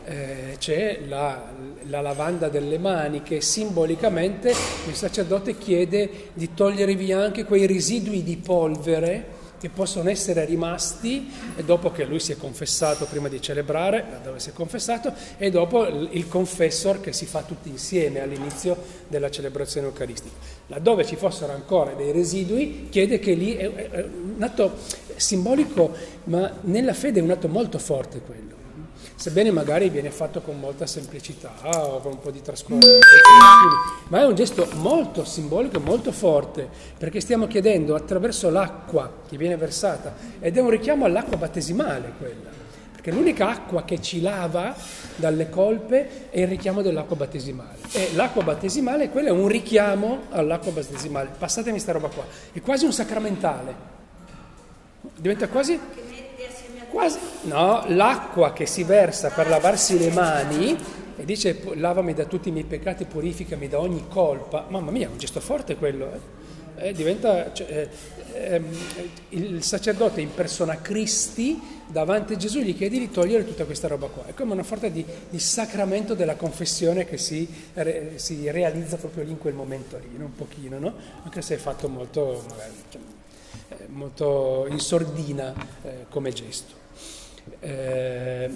eh, 0.05 0.57
c'è 0.59 1.03
la, 1.07 1.45
la, 1.83 2.01
lavanda 2.01 2.49
delle 2.49 2.79
mani 2.79 3.23
che 3.23 3.41
simbolicamente 3.41 4.53
il 4.89 4.95
sacerdote 4.95 5.57
chiede 5.57 6.11
di 6.33 6.53
togliere 6.55 6.97
via 6.97 7.21
anche 7.21 7.45
quei 7.45 7.69
residui 7.69 8.25
di 8.25 8.37
polvere 8.37 9.42
che 9.63 9.69
possono 9.69 10.11
essere 10.11 10.45
rimasti 10.45 11.31
dopo 11.65 11.93
che 11.93 12.05
lui 12.05 12.19
si 12.19 12.33
è 12.33 12.37
confessato 12.37 13.05
prima 13.05 13.29
di 13.29 13.41
celebrare, 13.41 14.19
dove 14.25 14.41
si 14.41 14.51
è 14.51 14.53
confessato, 14.53 15.15
e 15.39 15.51
dopo 15.51 15.87
il 15.87 16.27
confessor 16.27 17.01
che 17.01 17.13
si 17.13 17.27
fa 17.27 17.43
tutti 17.43 17.69
insieme 17.69 18.21
all'inizio 18.21 18.77
della 19.07 19.31
celebrazione 19.31 19.87
eucaristica. 19.87 20.35
Laddove 20.67 21.07
ci 21.07 21.15
fossero 21.15 21.53
ancora 21.53 21.93
dei 21.93 22.11
residui, 22.11 22.89
chiede 22.91 23.21
che 23.21 23.35
lì 23.35 23.55
è, 23.55 23.67
un 23.67 24.43
atto 24.43 24.79
simbolico, 25.15 25.93
ma 26.25 26.59
nella 26.63 26.93
fede 26.93 27.21
è 27.21 27.23
un 27.23 27.31
atto 27.31 27.47
molto 27.47 27.79
forte 27.79 28.19
quello 28.19 28.52
sebbene 29.23 29.53
magari 29.53 29.89
viene 29.89 30.11
fatto 30.11 30.41
con 30.41 30.59
molta 30.59 30.85
semplicità 30.85 31.53
o 31.63 32.01
con 32.01 32.15
un 32.15 32.19
po' 32.19 32.33
di 32.33 32.43
trascorso, 32.43 32.99
ma 34.09 34.19
è 34.19 34.27
un 34.27 34.35
gesto 34.35 34.67
molto 34.79 35.25
simbolico, 35.25 35.79
molto 35.79 36.11
forte, 36.11 36.69
perché 36.99 37.21
stiamo 37.21 37.47
chiedendo 37.47 37.95
attraverso 37.95 38.51
l'acqua 38.51 39.19
che 39.29 39.37
viene 39.37 39.57
versata, 39.57 40.13
ed 40.41 40.57
è 40.57 40.61
un 40.61 40.71
richiamo 40.71 41.05
all'acqua 41.05 41.37
battesimale 41.37 42.15
quella, 42.19 42.51
perché 42.91 43.13
l'unica 43.13 43.49
acqua 43.49 43.85
che 43.85 44.03
ci 44.03 44.21
lava 44.21 44.75
dalle 45.15 45.49
colpe 45.49 46.29
è 46.31 46.41
il 46.41 46.49
richiamo 46.49 46.83
dell'acqua 46.83 47.15
battesimale. 47.15 47.79
E 47.93 48.11
l'acqua 48.17 48.43
battesimale, 48.43 49.09
quello 49.09 49.29
è 49.29 49.31
un 49.31 49.47
richiamo 49.47 50.23
all'acqua 50.31 50.73
battesimale. 50.73 51.31
Passatemi 51.39 51.79
sta 51.79 51.93
roba 51.93 52.09
qua, 52.09 52.25
è 52.51 52.61
quasi 52.61 52.87
un 52.87 52.93
sacramentale. 52.93 53.91
Diventa 55.15 55.47
quasi 55.47 55.79
Quasi, 56.93 57.19
no, 57.45 57.85
l'acqua 57.87 58.53
che 58.53 58.67
si 58.67 58.85
versa 58.85 59.31
per 59.31 59.49
lavarsi 59.49 59.99
le 59.99 60.11
mani 60.11 60.77
e 61.17 61.25
dice 61.25 61.59
lavami 61.77 62.13
da 62.13 62.27
tutti 62.27 62.51
i 62.51 62.53
miei 62.53 62.67
peccati, 62.67 63.07
purificami 63.07 63.67
da 63.67 63.81
ogni 63.81 64.05
colpa. 64.09 64.67
Mamma 64.69 64.91
mia, 64.91 65.07
è 65.07 65.11
un 65.11 65.17
gesto 65.17 65.41
forte 65.41 65.77
quello. 65.77 66.13
Eh? 66.13 66.89
Eh, 66.89 66.93
diventa, 66.93 67.51
cioè, 67.55 67.89
eh, 68.35 68.55
ehm, 68.55 68.67
il 69.31 69.63
sacerdote 69.63 70.21
in 70.21 70.35
persona 70.35 70.83
Cristi 70.83 71.59
davanti 71.87 72.35
a 72.35 72.37
Gesù 72.37 72.61
gli 72.61 72.77
chiede 72.77 72.99
di 72.99 73.11
togliere 73.11 73.47
tutta 73.47 73.65
questa 73.65 73.89
roba 73.89 74.09
qua. 74.09 74.27
È 74.27 74.35
come 74.35 74.53
una 74.53 74.63
sorta 74.63 74.89
di, 74.89 75.03
di 75.31 75.39
sacramento 75.39 76.13
della 76.13 76.37
confessione 76.37 77.07
che 77.07 77.17
si, 77.17 77.49
re, 77.73 78.13
si, 78.17 78.51
realizza 78.51 78.97
proprio 78.99 79.25
lì 79.25 79.31
in 79.31 79.39
quel 79.39 79.55
momento 79.55 79.97
lì, 79.99 80.11
un 80.19 80.35
pochino, 80.35 80.79
no? 80.79 80.93
anche 81.23 81.41
se 81.41 81.55
è 81.55 81.59
fatto 81.59 81.89
molto, 81.89 82.45
magari, 82.51 82.73
cioè, 82.91 83.01
molto 83.87 84.67
in 84.69 84.79
sordina 84.79 85.55
eh, 85.83 86.07
come 86.11 86.33
gesto. 86.33 86.82
Eh, 87.61 88.51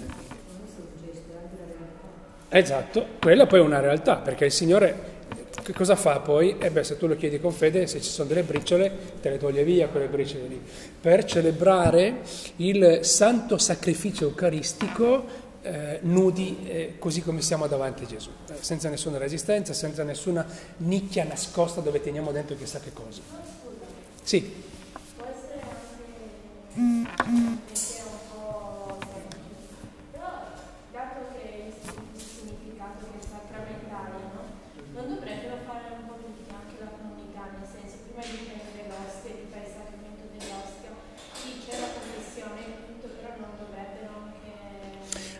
esatto, 2.49 3.05
quella 3.19 3.45
poi 3.45 3.59
è 3.59 3.63
una 3.63 3.79
realtà, 3.79 4.17
perché 4.17 4.45
il 4.45 4.51
Signore 4.51 5.15
che 5.63 5.73
cosa 5.73 5.97
fa 5.97 6.19
poi? 6.19 6.55
Eh 6.59 6.69
beh, 6.69 6.83
se 6.83 6.97
tu 6.97 7.07
lo 7.07 7.17
chiedi 7.17 7.41
con 7.41 7.51
fede, 7.51 7.87
se 7.87 8.01
ci 8.01 8.09
sono 8.09 8.27
delle 8.29 8.43
briciole, 8.43 8.89
te 9.19 9.29
le 9.29 9.37
toglie 9.37 9.65
via 9.65 9.89
quelle 9.89 10.07
briciole 10.07 10.47
lì. 10.47 10.61
Per 11.01 11.25
celebrare 11.25 12.21
il 12.57 12.99
santo 13.01 13.57
sacrificio 13.57 14.25
eucaristico 14.25 15.25
eh, 15.63 15.99
nudi 16.03 16.59
eh, 16.65 16.93
così 16.97 17.21
come 17.21 17.41
siamo 17.41 17.67
davanti 17.67 18.03
a 18.03 18.07
Gesù, 18.07 18.29
eh, 18.49 18.53
senza 18.59 18.87
nessuna 18.87 19.17
resistenza, 19.17 19.73
senza 19.73 20.03
nessuna 20.03 20.45
nicchia 20.77 21.25
nascosta 21.25 21.81
dove 21.81 22.01
teniamo 22.01 22.31
dentro 22.31 22.55
chissà 22.55 22.79
che 22.79 22.93
cosa. 22.93 23.19
Sì. 24.23 24.63
Può 25.17 25.25
essere 25.25 25.61
anche 26.75 27.96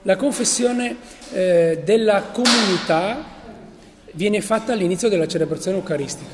La 0.07 0.15
confessione 0.15 0.95
eh, 1.33 1.81
della 1.83 2.21
comunità 2.31 3.25
viene 4.13 4.39
fatta 4.39 4.71
all'inizio 4.71 5.09
della 5.09 5.27
celebrazione 5.27 5.79
eucaristica. 5.79 6.33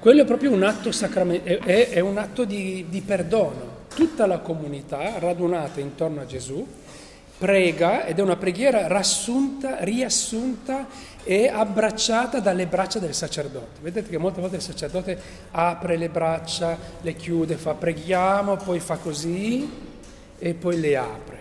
Quello 0.00 0.22
è 0.22 0.24
proprio 0.24 0.50
un 0.50 0.64
atto, 0.64 0.90
sacrament- 0.90 1.44
è, 1.44 1.90
è 1.90 2.00
un 2.00 2.18
atto 2.18 2.44
di, 2.44 2.86
di 2.88 3.02
perdono. 3.02 3.82
Tutta 3.94 4.26
la 4.26 4.38
comunità 4.38 5.20
radunata 5.20 5.78
intorno 5.78 6.22
a 6.22 6.26
Gesù 6.26 6.66
prega 7.38 8.04
ed 8.04 8.18
è 8.18 8.20
una 8.20 8.34
preghiera 8.34 8.88
rassunta, 8.88 9.76
riassunta 9.84 10.88
e 11.22 11.46
abbracciata 11.46 12.40
dalle 12.40 12.66
braccia 12.66 12.98
del 12.98 13.14
sacerdote. 13.14 13.80
Vedete 13.80 14.10
che 14.10 14.18
molte 14.18 14.40
volte 14.40 14.56
il 14.56 14.62
sacerdote 14.62 15.16
apre 15.52 15.96
le 15.96 16.08
braccia, 16.08 16.76
le 17.00 17.14
chiude, 17.14 17.54
fa 17.54 17.74
preghiamo, 17.74 18.56
poi 18.56 18.80
fa 18.80 18.96
così 18.96 19.70
e 20.36 20.54
poi 20.54 20.80
le 20.80 20.96
apre. 20.96 21.33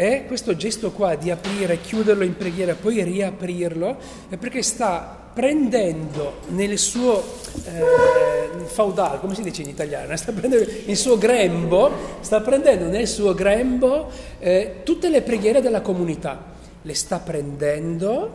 E 0.00 0.24
questo 0.26 0.56
gesto 0.56 0.92
qua 0.92 1.14
di 1.14 1.30
aprire, 1.30 1.78
chiuderlo 1.78 2.24
in 2.24 2.34
preghiera, 2.34 2.74
poi 2.74 3.02
riaprirlo, 3.02 3.98
è 4.30 4.38
perché 4.38 4.62
sta 4.62 5.28
prendendo 5.34 6.38
nel 6.52 6.78
suo 6.78 7.22
eh, 7.66 8.64
faudale, 8.64 9.20
come 9.20 9.34
si 9.34 9.42
dice 9.42 9.60
in 9.60 9.68
italiano, 9.68 10.16
sta 10.16 10.32
prendendo 10.32 10.72
il 10.86 10.96
suo 10.96 11.18
grembo, 11.18 11.92
sta 12.20 12.40
prendendo 12.40 12.86
nel 12.86 13.06
suo 13.06 13.34
grembo 13.34 14.10
eh, 14.38 14.76
tutte 14.84 15.10
le 15.10 15.20
preghiere 15.20 15.60
della 15.60 15.82
comunità, 15.82 16.44
le 16.80 16.94
sta 16.94 17.18
prendendo 17.18 18.30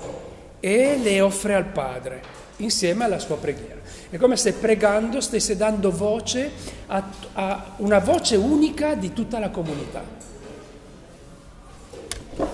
e 0.60 1.00
le 1.02 1.20
offre 1.20 1.56
al 1.56 1.66
Padre 1.66 2.22
insieme 2.58 3.06
alla 3.06 3.18
sua 3.18 3.38
preghiera. 3.38 3.80
È 4.12 4.18
come 4.18 4.38
se 4.38 4.54
pregando 4.54 5.20
stesse 5.20 5.58
dando 5.58 5.90
voce 5.90 6.48
a, 6.86 7.10
a 7.34 7.74
una 7.78 7.98
voce 7.98 8.36
unica 8.36 8.94
di 8.94 9.14
tutta 9.14 9.40
la 9.40 9.50
comunità. 9.50 10.25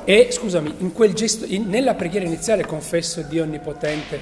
E 0.03 0.27
scusami, 0.31 0.75
in 0.79 0.91
gesto, 1.13 1.45
in, 1.45 1.67
nella 1.67 1.95
preghiera 1.95 2.25
iniziale, 2.25 2.65
confesso 2.65 3.21
Dio 3.21 3.43
Onnipotente 3.43 4.19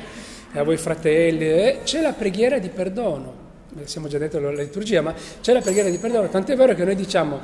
a 0.53 0.63
voi 0.63 0.77
fratelli, 0.77 1.45
eh, 1.45 1.79
c'è 1.83 2.01
la 2.01 2.13
preghiera 2.13 2.59
di 2.59 2.69
perdono. 2.69 3.47
Siamo 3.83 4.07
già 4.07 4.17
dentro 4.17 4.39
la 4.39 4.51
liturgia, 4.51 5.01
ma 5.01 5.13
c'è 5.41 5.53
la 5.53 5.61
preghiera 5.61 5.89
di 5.89 5.97
perdono, 5.97 6.27
tant'è 6.27 6.55
vero 6.55 6.73
che 6.73 6.83
noi 6.83 6.95
diciamo, 6.95 7.39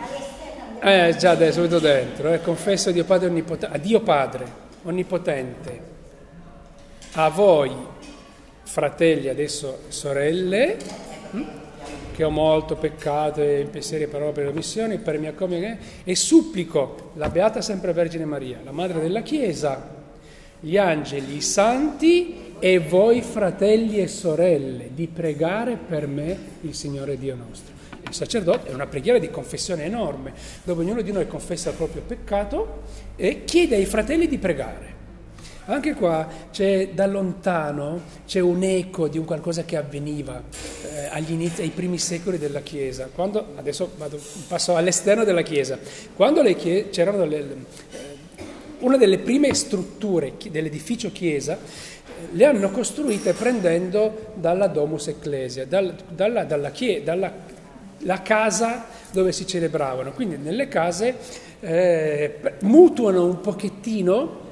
eh 0.81 1.15
già 1.17 1.31
adesso, 1.31 1.59
subito 1.59 1.79
dentro, 1.79 2.33
eh, 2.33 2.41
confesso 2.41 2.89
a 2.89 2.91
Dio 2.91 3.05
Padre 3.05 3.27
Onnipotente, 3.27 3.75
a 3.75 3.79
Dio 3.79 3.99
Padre 4.01 4.45
Onnipotente, 4.83 5.79
a 7.13 7.29
voi 7.29 7.71
fratelli, 8.63 9.29
adesso 9.29 9.81
sorelle, 9.89 10.77
hm? 11.31 11.43
Che 12.15 12.23
ho 12.23 12.29
molto 12.29 12.77
peccato 12.77 13.41
in 13.41 13.69
pensieri, 13.69 14.07
parole, 14.07 14.31
per 14.31 14.47
omissioni, 14.47 14.99
per 14.99 15.19
mia 15.19 15.33
comia, 15.33 15.77
e 16.05 16.15
supplico 16.15 17.11
la 17.15 17.27
Beata 17.27 17.59
Sempre 17.59 17.91
Vergine 17.91 18.23
Maria, 18.23 18.61
la 18.63 18.71
Madre 18.71 19.01
della 19.01 19.21
Chiesa, 19.21 19.93
gli 20.61 20.77
angeli, 20.77 21.35
i 21.35 21.41
santi 21.41 22.53
e 22.57 22.79
voi 22.79 23.21
fratelli 23.21 23.99
e 23.99 24.07
sorelle 24.07 24.91
di 24.93 25.07
pregare 25.07 25.75
per 25.75 26.07
me 26.07 26.37
il 26.61 26.73
Signore 26.73 27.17
Dio 27.17 27.35
nostro. 27.35 27.73
Il 28.07 28.13
sacerdote 28.13 28.69
è 28.69 28.73
una 28.73 28.87
preghiera 28.87 29.19
di 29.19 29.29
confessione 29.29 29.83
enorme, 29.83 30.31
dove 30.63 30.83
ognuno 30.83 31.01
di 31.01 31.11
noi 31.11 31.27
confessa 31.27 31.71
il 31.71 31.75
proprio 31.75 32.01
peccato 32.01 32.83
e 33.17 33.43
chiede 33.43 33.75
ai 33.75 33.85
fratelli 33.85 34.27
di 34.27 34.37
pregare. 34.37 34.94
Anche 35.67 35.95
qua 35.95 36.27
c'è 36.51 36.89
da 36.89 37.07
lontano 37.07 38.01
c'è 38.27 38.39
un 38.39 38.61
eco 38.61 39.07
di 39.07 39.17
un 39.17 39.25
qualcosa 39.25 39.63
che 39.63 39.77
avveniva 39.77 40.39
eh, 40.83 41.23
inizi, 41.27 41.61
ai 41.61 41.69
primi 41.69 41.97
secoli 41.97 42.37
della 42.37 42.61
Chiesa. 42.61 43.09
Quando, 43.11 43.53
adesso 43.55 43.91
vado, 43.97 44.19
passo 44.47 44.75
all'esterno 44.75 45.23
della 45.23 45.41
Chiesa. 45.41 45.79
Quando 46.15 46.43
le 46.43 46.55
chiese, 46.55 46.89
c'erano 46.89 47.25
le, 47.25 47.37
eh, 47.39 47.53
una 48.79 48.97
delle 48.97 49.17
prime 49.17 49.51
strutture 49.55 50.33
dell'edificio 50.51 51.11
Chiesa 51.11 51.57
eh, 51.57 52.27
le 52.31 52.45
hanno 52.45 52.69
costruite 52.69 53.33
prendendo 53.33 54.33
dalla 54.35 54.67
Domus 54.67 55.07
Ecclesia, 55.07 55.65
dal, 55.65 55.95
dalla, 56.09 56.43
dalla, 56.43 56.69
chie, 56.69 57.01
dalla 57.01 57.53
la 57.99 58.21
casa 58.21 58.85
dove 59.11 59.31
si 59.31 59.47
celebravano. 59.47 60.11
Quindi 60.11 60.37
nelle 60.37 60.67
case 60.67 61.15
eh, 61.59 62.39
mutuano 62.61 63.25
un 63.25 63.41
pochettino 63.41 64.43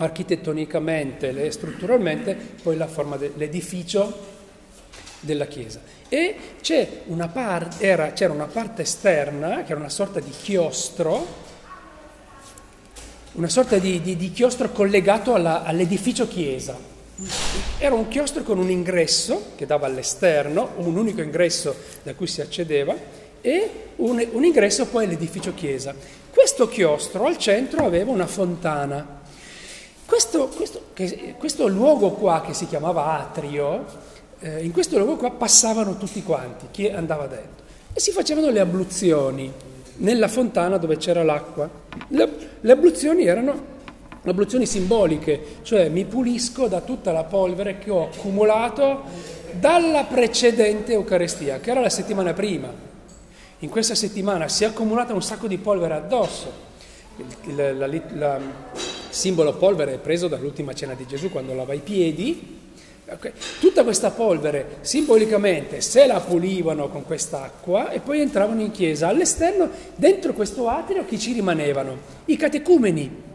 architettonicamente 0.00 1.28
e 1.28 1.50
strutturalmente 1.50 2.34
poi 2.62 2.76
la 2.76 2.86
forma 2.86 3.16
dell'edificio 3.16 4.38
della 5.20 5.46
chiesa. 5.46 5.80
E 6.08 6.36
una 7.06 7.28
par- 7.28 7.76
era, 7.78 8.12
c'era 8.12 8.32
una 8.32 8.46
parte 8.46 8.82
esterna, 8.82 9.62
che 9.62 9.72
era 9.72 9.80
una 9.80 9.88
sorta 9.88 10.20
di 10.20 10.30
chiostro, 10.30 11.48
una 13.32 13.48
sorta 13.48 13.78
di, 13.78 14.00
di, 14.00 14.16
di 14.16 14.32
chiostro 14.32 14.72
collegato 14.72 15.34
alla, 15.34 15.62
all'edificio 15.62 16.26
chiesa. 16.26 16.76
Era 17.78 17.94
un 17.94 18.08
chiostro 18.08 18.42
con 18.42 18.58
un 18.58 18.70
ingresso 18.70 19.52
che 19.56 19.66
dava 19.66 19.86
all'esterno, 19.86 20.70
un 20.76 20.96
unico 20.96 21.20
ingresso 21.20 21.76
da 22.02 22.14
cui 22.14 22.26
si 22.26 22.40
accedeva, 22.40 22.96
e 23.42 23.70
un, 23.96 24.26
un 24.32 24.44
ingresso 24.44 24.86
poi 24.86 25.04
all'edificio 25.04 25.54
chiesa. 25.54 25.94
Questo 26.32 26.68
chiostro 26.68 27.26
al 27.26 27.36
centro 27.36 27.84
aveva 27.84 28.10
una 28.10 28.26
fontana 28.26 29.19
questo, 30.10 30.48
questo, 30.48 30.82
che, 30.92 31.36
questo, 31.38 31.68
luogo 31.68 32.10
qua 32.10 32.42
che 32.44 32.52
si 32.52 32.66
chiamava 32.66 33.16
atrio, 33.20 33.84
eh, 34.40 34.64
in 34.64 34.72
questo 34.72 34.98
luogo 34.98 35.14
qua 35.14 35.30
passavano 35.30 35.96
tutti 35.98 36.20
quanti, 36.24 36.66
chi 36.72 36.88
andava 36.88 37.28
dentro, 37.28 37.64
e 37.92 38.00
si 38.00 38.10
facevano 38.10 38.50
le 38.50 38.58
abluzioni 38.58 39.52
nella 39.98 40.26
fontana 40.26 40.78
dove 40.78 40.96
c'era 40.96 41.22
l'acqua. 41.22 41.70
Le, 42.08 42.28
le 42.60 42.72
abluzioni 42.72 43.24
erano 43.24 43.78
abluzioni 44.24 44.66
simboliche, 44.66 45.58
cioè 45.62 45.88
mi 45.88 46.04
pulisco 46.04 46.66
da 46.66 46.80
tutta 46.80 47.12
la 47.12 47.22
polvere 47.22 47.78
che 47.78 47.92
ho 47.92 48.08
accumulato 48.12 49.02
dalla 49.52 50.02
precedente 50.02 50.92
Eucaristia, 50.92 51.60
che 51.60 51.70
era 51.70 51.78
la 51.78 51.88
settimana 51.88 52.32
prima. 52.32 52.68
In 53.60 53.68
questa 53.68 53.94
settimana 53.94 54.48
si 54.48 54.64
è 54.64 54.66
accumulata 54.66 55.14
un 55.14 55.22
sacco 55.22 55.46
di 55.46 55.58
polvere 55.58 55.94
addosso. 55.94 56.68
La, 57.54 57.72
la, 57.72 57.86
la, 57.86 58.40
simbolo 59.10 59.54
polvere 59.54 59.98
preso 59.98 60.28
dall'ultima 60.28 60.72
cena 60.72 60.94
di 60.94 61.06
Gesù 61.06 61.30
quando 61.30 61.54
lava 61.54 61.74
i 61.74 61.80
piedi. 61.80 62.58
Okay. 63.12 63.32
Tutta 63.58 63.82
questa 63.82 64.10
polvere 64.10 64.78
simbolicamente 64.82 65.80
se 65.80 66.06
la 66.06 66.20
pulivano 66.20 66.88
con 66.88 67.04
quest'acqua 67.04 67.90
e 67.90 67.98
poi 67.98 68.20
entravano 68.20 68.60
in 68.60 68.70
chiesa. 68.70 69.08
All'esterno, 69.08 69.68
dentro 69.96 70.32
questo 70.32 70.68
atrio, 70.68 71.04
chi 71.04 71.18
ci 71.18 71.32
rimanevano? 71.32 71.96
I 72.26 72.36
catecumeni, 72.36 73.28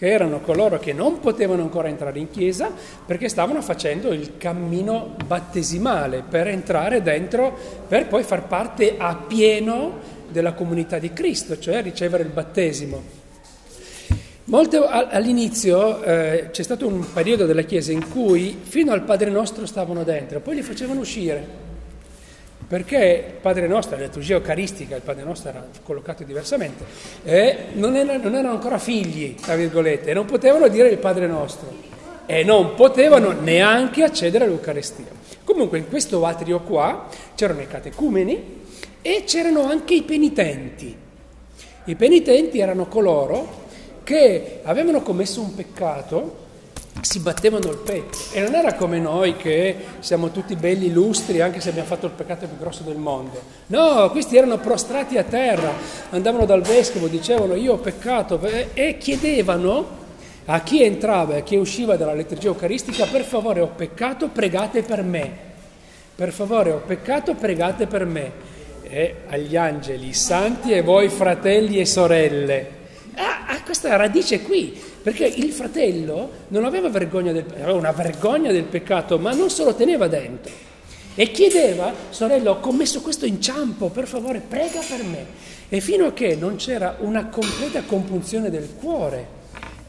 che 0.00 0.10
erano 0.10 0.40
coloro 0.40 0.78
che 0.78 0.94
non 0.94 1.20
potevano 1.20 1.60
ancora 1.60 1.88
entrare 1.88 2.18
in 2.18 2.30
chiesa 2.30 2.72
perché 3.04 3.28
stavano 3.28 3.60
facendo 3.60 4.12
il 4.12 4.38
cammino 4.38 5.14
battesimale 5.26 6.22
per 6.26 6.48
entrare 6.48 7.02
dentro, 7.02 7.54
per 7.86 8.06
poi 8.06 8.22
far 8.22 8.46
parte 8.46 8.94
a 8.96 9.14
pieno 9.14 9.98
della 10.30 10.54
comunità 10.54 10.98
di 10.98 11.12
Cristo, 11.12 11.58
cioè 11.58 11.82
ricevere 11.82 12.22
il 12.22 12.30
battesimo. 12.30 13.19
Molte, 14.50 14.78
all'inizio 14.78 16.02
eh, 16.02 16.48
c'è 16.50 16.64
stato 16.64 16.84
un 16.84 17.12
periodo 17.12 17.46
della 17.46 17.62
Chiesa 17.62 17.92
in 17.92 18.10
cui 18.10 18.58
fino 18.60 18.90
al 18.90 19.02
Padre 19.02 19.30
Nostro 19.30 19.64
stavano 19.64 20.02
dentro, 20.02 20.40
poi 20.40 20.56
li 20.56 20.62
facevano 20.62 20.98
uscire. 20.98 21.46
Perché 22.66 23.26
il 23.28 23.34
Padre 23.40 23.68
Nostro, 23.68 23.96
la 23.96 24.02
liturgia 24.02 24.34
eucaristica, 24.34 24.96
il 24.96 25.02
Padre 25.02 25.22
Nostro 25.22 25.50
era 25.50 25.64
collocato 25.84 26.24
diversamente, 26.24 26.84
eh, 27.22 27.66
non, 27.74 27.94
era, 27.94 28.16
non 28.16 28.34
erano 28.34 28.54
ancora 28.54 28.78
figli, 28.78 29.36
tra 29.36 29.54
virgolette, 29.54 30.10
e 30.10 30.14
non 30.14 30.26
potevano 30.26 30.66
dire 30.66 30.88
il 30.88 30.98
Padre 30.98 31.28
Nostro 31.28 31.72
e 32.26 32.42
non 32.42 32.74
potevano 32.74 33.30
neanche 33.30 34.02
accedere 34.02 34.46
all'Eucaristia. 34.46 35.06
Comunque 35.44 35.78
in 35.78 35.88
questo 35.88 36.26
atrio 36.26 36.58
qua 36.62 37.06
c'erano 37.36 37.60
i 37.60 37.68
catecumeni 37.68 38.62
e 39.00 39.22
c'erano 39.24 39.62
anche 39.68 39.94
i 39.94 40.02
penitenti. 40.02 40.96
I 41.84 41.94
penitenti 41.94 42.58
erano 42.58 42.86
coloro 42.86 43.59
che 44.10 44.58
avevano 44.64 45.02
commesso 45.02 45.40
un 45.40 45.54
peccato, 45.54 46.48
si 47.00 47.20
battevano 47.20 47.70
il 47.70 47.76
petto 47.76 48.18
e 48.32 48.40
non 48.40 48.56
era 48.56 48.74
come 48.74 48.98
noi 48.98 49.36
che 49.36 49.76
siamo 50.00 50.32
tutti 50.32 50.56
belli 50.56 50.86
illustri 50.86 51.40
anche 51.40 51.60
se 51.60 51.68
abbiamo 51.68 51.86
fatto 51.86 52.06
il 52.06 52.12
peccato 52.12 52.48
più 52.48 52.58
grosso 52.58 52.82
del 52.82 52.96
mondo. 52.96 53.40
No, 53.68 54.10
questi 54.10 54.36
erano 54.36 54.58
prostrati 54.58 55.16
a 55.16 55.22
terra, 55.22 55.72
andavano 56.10 56.44
dal 56.44 56.62
vescovo, 56.62 57.06
dicevano 57.06 57.54
io 57.54 57.74
ho 57.74 57.76
peccato 57.76 58.40
e 58.74 58.96
chiedevano 58.98 59.98
a 60.46 60.60
chi 60.60 60.82
entrava 60.82 61.36
e 61.36 61.38
a 61.38 61.42
chi 61.42 61.54
usciva 61.54 61.94
dalla 61.94 62.12
liturgia 62.12 62.48
eucaristica 62.48 63.06
per 63.06 63.22
favore 63.22 63.60
ho 63.60 63.68
peccato, 63.68 64.26
pregate 64.26 64.82
per 64.82 65.04
me. 65.04 65.30
Per 66.16 66.32
favore 66.32 66.72
ho 66.72 66.82
peccato, 66.84 67.34
pregate 67.34 67.86
per 67.86 68.04
me. 68.06 68.32
E 68.82 69.18
agli 69.28 69.56
angeli 69.56 70.12
santi 70.12 70.72
e 70.72 70.82
voi 70.82 71.08
fratelli 71.08 71.78
e 71.78 71.86
sorelle 71.86 72.78
ha, 73.14 73.46
ha 73.46 73.62
questa 73.62 73.96
radice 73.96 74.42
qui, 74.42 74.78
perché 75.02 75.26
il 75.26 75.52
fratello 75.52 76.30
non 76.48 76.64
aveva 76.64 76.88
vergogna 76.88 77.32
del, 77.32 77.44
aveva 77.52 77.74
una 77.74 77.92
vergogna 77.92 78.52
del 78.52 78.64
peccato, 78.64 79.18
ma 79.18 79.32
non 79.32 79.50
se 79.50 79.64
lo 79.64 79.74
teneva 79.74 80.08
dentro. 80.08 80.52
E 81.14 81.30
chiedeva, 81.30 81.92
sorella, 82.10 82.50
ho 82.50 82.60
commesso 82.60 83.00
questo 83.00 83.26
inciampo, 83.26 83.88
per 83.88 84.06
favore, 84.06 84.40
prega 84.40 84.80
per 84.80 85.02
me. 85.04 85.26
E 85.68 85.80
fino 85.80 86.06
a 86.06 86.12
che 86.12 86.36
non 86.36 86.56
c'era 86.56 86.96
una 87.00 87.26
completa 87.26 87.82
compunzione 87.82 88.50
del 88.50 88.74
cuore, 88.78 89.38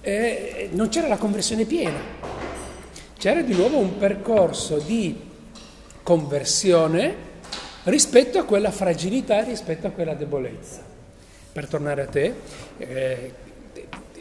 eh, 0.01 0.69
non 0.73 0.89
c'era 0.89 1.07
la 1.07 1.17
conversione 1.17 1.65
piena. 1.65 1.99
C'era 3.17 3.41
di 3.41 3.53
nuovo 3.53 3.77
un 3.77 3.97
percorso 3.97 4.77
di 4.77 5.15
conversione 6.03 7.29
rispetto 7.83 8.39
a 8.39 8.43
quella 8.43 8.71
fragilità, 8.71 9.43
rispetto 9.43 9.87
a 9.87 9.91
quella 9.91 10.15
debolezza 10.15 10.90
per 11.51 11.67
tornare 11.67 12.01
a 12.03 12.07
te, 12.07 12.33
eh, 12.77 13.33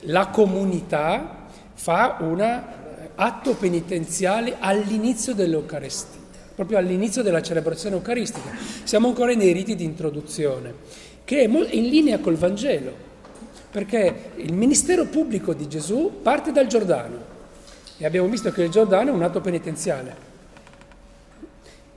la 0.05 0.29
comunità 0.29 1.47
fa 1.75 2.19
un 2.21 2.41
eh, 2.41 3.11
atto 3.15 3.55
penitenziale 3.55 4.57
all'inizio 4.59 5.35
dell'Eucarestia, 5.35 6.21
proprio 6.55 6.79
all'inizio 6.79 7.23
della 7.23 7.43
celebrazione 7.43 7.97
eucaristica. 7.97 8.51
Siamo 8.85 9.09
ancora 9.09 9.33
nei 9.35 9.53
riti 9.53 9.77
di 9.77 9.85
introduzione, 9.85 10.75
che 11.25 11.43
è 11.43 11.45
in 11.45 11.89
linea 11.89 12.19
col 12.19 12.37
Vangelo, 12.37 13.09
perché 13.71 14.33
il 14.37 14.53
ministero 14.53 15.05
pubblico 15.07 15.55
di 15.55 15.69
Gesù 15.69 16.21
parte 16.23 16.51
dal 16.51 16.67
Giordano 16.67 17.29
e 17.99 18.07
abbiamo 18.07 18.29
visto 18.29 18.51
che 18.51 18.63
il 18.63 18.71
Giordano 18.71 19.11
è 19.11 19.13
un 19.13 19.23
atto 19.23 19.41
penitenziale. 19.41 20.29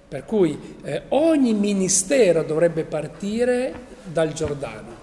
Per 0.07 0.25
cui 0.25 0.77
eh, 0.83 1.03
ogni 1.09 1.53
ministero 1.53 2.43
dovrebbe 2.43 2.83
partire 2.83 3.73
dal 4.03 4.33
Giordano 4.33 5.02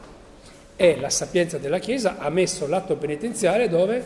e 0.81 0.97
la 0.99 1.11
sapienza 1.11 1.59
della 1.59 1.79
Chiesa 1.79 2.17
ha 2.17 2.31
messo 2.31 2.67
l'atto 2.67 2.97
penitenziale 2.97 3.69
dove? 3.69 4.03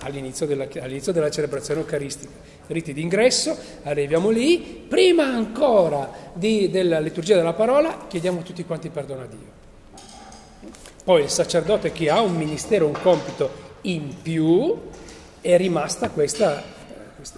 All'inizio 0.00 0.44
della, 0.44 0.68
all'inizio 0.78 1.10
della 1.10 1.30
celebrazione 1.30 1.80
eucaristica. 1.80 2.34
Riti 2.66 2.92
d'ingresso, 2.92 3.56
arriviamo 3.84 4.28
lì, 4.28 4.84
prima 4.86 5.24
ancora 5.24 6.12
di, 6.34 6.68
della 6.68 7.00
liturgia 7.00 7.34
della 7.34 7.54
parola 7.54 8.04
chiediamo 8.06 8.42
tutti 8.42 8.62
quanti 8.66 8.90
perdono 8.90 9.22
a 9.22 9.24
Dio. 9.24 10.70
Poi 11.02 11.22
il 11.22 11.30
sacerdote 11.30 11.92
che 11.92 12.10
ha 12.10 12.20
un 12.20 12.36
ministero, 12.36 12.86
un 12.86 12.98
compito 13.00 13.50
in 13.82 14.20
più, 14.20 14.78
è 15.40 15.56
rimasta 15.56 16.10
questa 16.10 16.62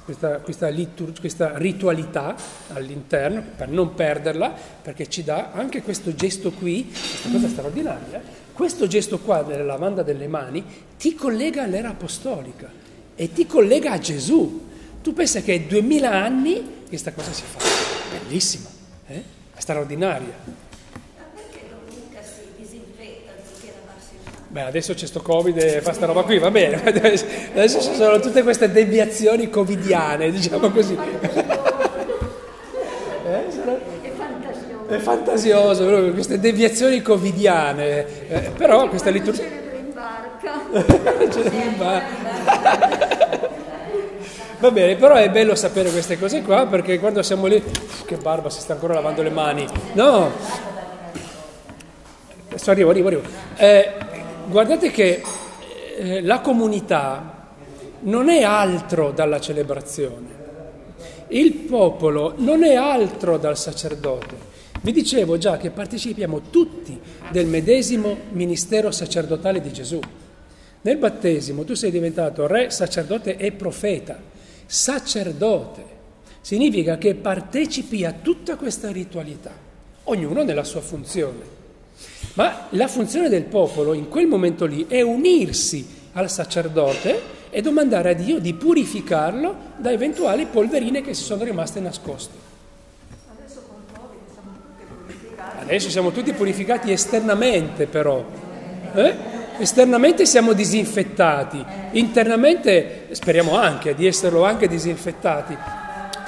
questa, 0.02 0.38
questa, 0.38 0.68
litur- 0.68 1.18
questa, 1.18 1.56
ritualità 1.58 2.34
all'interno 2.72 3.42
per 3.56 3.68
non 3.68 3.94
perderla, 3.94 4.54
perché 4.82 5.08
ci 5.08 5.24
dà 5.24 5.50
anche 5.52 5.82
questo 5.82 6.14
gesto 6.14 6.52
qui, 6.52 6.88
questa 6.88 7.30
cosa 7.30 7.48
straordinaria, 7.48 8.22
questo 8.52 8.86
gesto 8.86 9.18
qua 9.18 9.42
della 9.42 9.64
lavanda 9.64 10.02
delle 10.02 10.28
mani 10.28 10.64
ti 10.98 11.14
collega 11.14 11.62
all'era 11.62 11.90
apostolica 11.90 12.70
e 13.14 13.32
ti 13.32 13.46
collega 13.46 13.92
a 13.92 13.98
Gesù. 13.98 14.70
Tu 15.02 15.12
pensa 15.12 15.40
che 15.40 15.54
è 15.54 15.60
duemila 15.60 16.10
anni 16.10 16.54
che 16.54 16.88
questa 16.88 17.12
cosa 17.12 17.32
si 17.32 17.42
fa, 17.44 17.58
bellissima, 18.18 18.68
eh? 19.08 19.22
straordinaria. 19.56 20.62
Beh, 24.52 24.64
adesso 24.64 24.92
c'è 24.92 25.06
sto 25.06 25.22
Covid 25.22 25.56
e 25.56 25.80
fa 25.80 25.94
sta 25.94 26.04
roba 26.04 26.24
qui, 26.24 26.38
va 26.38 26.50
bene. 26.50 26.76
Adesso 26.84 27.80
ci 27.80 27.94
sono 27.94 28.20
tutte 28.20 28.42
queste 28.42 28.70
deviazioni 28.70 29.48
covidiane, 29.48 30.30
diciamo 30.30 30.68
così. 30.68 30.94
Eh, 33.24 33.44
sono... 33.48 33.78
È 34.88 34.98
fantasioso, 34.98 35.86
proprio, 35.86 36.12
queste 36.12 36.38
deviazioni 36.38 37.00
covidiane. 37.00 38.28
Eh, 38.28 38.50
però 38.54 38.90
questa 38.90 39.08
liturgia... 39.08 39.42
in 39.72 39.92
barca. 41.78 42.90
Va 44.58 44.70
bene, 44.70 44.96
però 44.96 45.14
è 45.14 45.30
bello 45.30 45.54
sapere 45.54 45.90
queste 45.90 46.18
cose 46.18 46.42
qua 46.42 46.66
perché 46.66 46.98
quando 46.98 47.22
siamo 47.22 47.46
lì... 47.46 47.64
Che 48.04 48.16
barba, 48.16 48.50
si 48.50 48.60
sta 48.60 48.74
ancora 48.74 48.92
lavando 48.92 49.22
le 49.22 49.30
mani. 49.30 49.66
No! 49.94 50.30
Adesso 52.48 52.70
arrivo, 52.70 52.90
arrivo, 52.90 53.08
arrivo. 53.08 53.22
Eh, 53.56 54.10
guardate 54.48 54.90
che 54.90 55.22
eh, 55.96 56.22
la 56.22 56.40
comunità 56.40 57.50
non 58.00 58.28
è 58.28 58.42
altro 58.42 59.11
dalla 59.12 59.40
celebrazione, 59.40 60.40
il 61.28 61.52
popolo 61.52 62.35
non 62.37 62.64
è 62.64 62.74
altro 62.74 63.38
dal 63.38 63.57
sacerdote. 63.57 64.50
Vi 64.83 64.92
dicevo 64.92 65.38
già 65.38 65.57
che 65.59 65.70
partecipiamo 65.70 66.42
tutti 66.50 66.98
del 67.31 67.46
medesimo 67.46 68.16
ministero 68.31 68.90
sacerdotale 68.90 69.61
di 69.61 69.72
Gesù. 69.72 70.00
Nel 70.81 70.96
battesimo 70.96 71.62
tu 71.62 71.74
sei 71.74 71.92
diventato 71.92 72.46
re, 72.48 72.70
sacerdote 72.70 73.37
e 73.37 73.52
profeta. 73.52 74.20
Sacerdote 74.66 75.85
significa 76.40 76.98
che 76.98 77.14
partecipi 77.14 78.05
a 78.05 78.12
tutta 78.12 78.57
questa 78.57 78.90
ritualità, 78.90 79.52
ognuno 80.05 80.42
nella 80.42 80.64
sua 80.64 80.81
funzione. 80.81 81.62
Ma 82.34 82.66
la 82.70 82.88
funzione 82.88 83.28
del 83.28 83.44
popolo 83.44 83.92
in 83.92 84.08
quel 84.08 84.26
momento 84.26 84.64
lì 84.64 84.86
è 84.88 85.02
unirsi 85.02 85.86
al 86.12 86.30
sacerdote 86.30 87.40
e 87.50 87.60
domandare 87.60 88.10
a 88.10 88.14
Dio 88.14 88.38
di 88.38 88.54
purificarlo 88.54 89.54
da 89.76 89.90
eventuali 89.90 90.46
polverine 90.46 91.02
che 91.02 91.12
si 91.12 91.22
sono 91.22 91.44
rimaste 91.44 91.80
nascoste. 91.80 92.50
Adesso 95.60 95.90
siamo 95.90 96.10
tutti 96.10 96.32
purificati 96.32 96.90
esternamente 96.90 97.86
però. 97.86 98.24
Eh? 98.94 99.14
Esternamente 99.58 100.24
siamo 100.24 100.54
disinfettati, 100.54 101.64
internamente 101.92 103.08
speriamo 103.10 103.54
anche 103.56 103.94
di 103.94 104.06
esserlo 104.06 104.44
anche 104.44 104.66
disinfettati, 104.66 105.56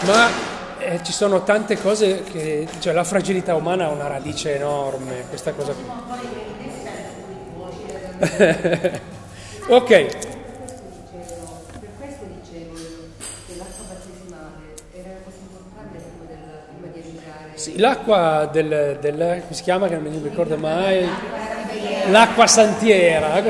ma 0.07 0.54
eh, 0.85 1.01
ci 1.03 1.13
sono 1.13 1.43
tante 1.43 1.79
cose 1.81 2.23
che, 2.25 2.69
cioè 2.79 2.93
la 2.93 3.05
fragilità 3.05 3.55
umana 3.55 3.87
ha 3.87 3.91
una 3.91 4.07
radice 4.07 4.55
enorme, 4.55 5.25
questa 5.29 5.53
cosa 5.53 5.73
qui. 5.73 5.85
ok. 9.69 10.33
Sì, 17.55 17.79
l'acqua 17.79 18.49
del, 18.53 18.99
del, 19.01 19.17
come 19.17 19.45
si 19.55 19.63
chiama 19.63 19.89
che 19.89 19.95
non 19.97 20.03
mi 20.13 20.21
ricordo 20.23 20.59
mai, 20.59 21.09
l'acqua 22.11 22.47
santiera, 22.47 23.43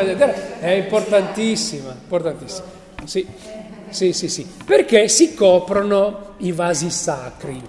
è 0.60 0.70
importantissima, 0.70 1.90
importantissima. 1.90 2.66
Sì. 3.04 3.53
Sì, 3.94 4.12
sì, 4.12 4.28
sì. 4.28 4.44
Perché 4.64 5.06
si 5.06 5.34
coprono 5.34 6.34
i 6.38 6.50
vasi 6.50 6.90
sacri? 6.90 7.62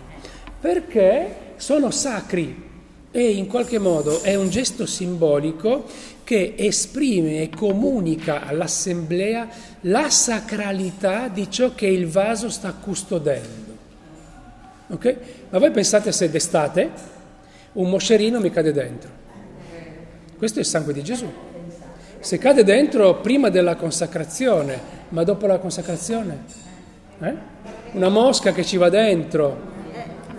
Perché 0.59 1.53
sono 1.57 1.91
sacri 1.91 2.63
e 3.11 3.29
in 3.29 3.45
qualche 3.45 3.77
modo 3.77 4.23
è 4.23 4.33
un 4.33 4.49
gesto 4.49 4.87
simbolico 4.87 5.85
che 6.23 6.55
esprime 6.57 7.43
e 7.43 7.49
comunica 7.49 8.47
all'assemblea 8.47 9.47
la 9.81 10.09
sacralità 10.09 11.27
di 11.27 11.47
ciò 11.51 11.75
che 11.75 11.85
il 11.85 12.07
vaso 12.07 12.49
sta 12.49 12.73
custodendo. 12.73 13.77
Ok? 14.87 15.17
Ma 15.51 15.59
voi 15.59 15.69
pensate 15.69 16.11
se 16.11 16.27
d'estate 16.31 16.89
un 17.73 17.87
moscerino 17.87 18.39
mi 18.39 18.49
cade 18.49 18.73
dentro? 18.73 19.11
Questo 20.39 20.57
è 20.57 20.61
il 20.63 20.67
sangue 20.67 20.91
di 20.91 21.03
Gesù. 21.03 21.54
Se 22.25 22.39
cade 22.39 22.63
dentro 22.63 23.17
prima 23.17 23.49
della 23.49 23.75
consacrazione, 23.75 24.81
ma 25.09 25.23
dopo 25.23 25.45
la 25.45 25.59
consacrazione? 25.59 26.43
Eh? 27.19 27.35
Una 27.91 28.09
mosca 28.09 28.51
che 28.51 28.65
ci 28.65 28.77
va 28.77 28.89
dentro, 28.89 29.55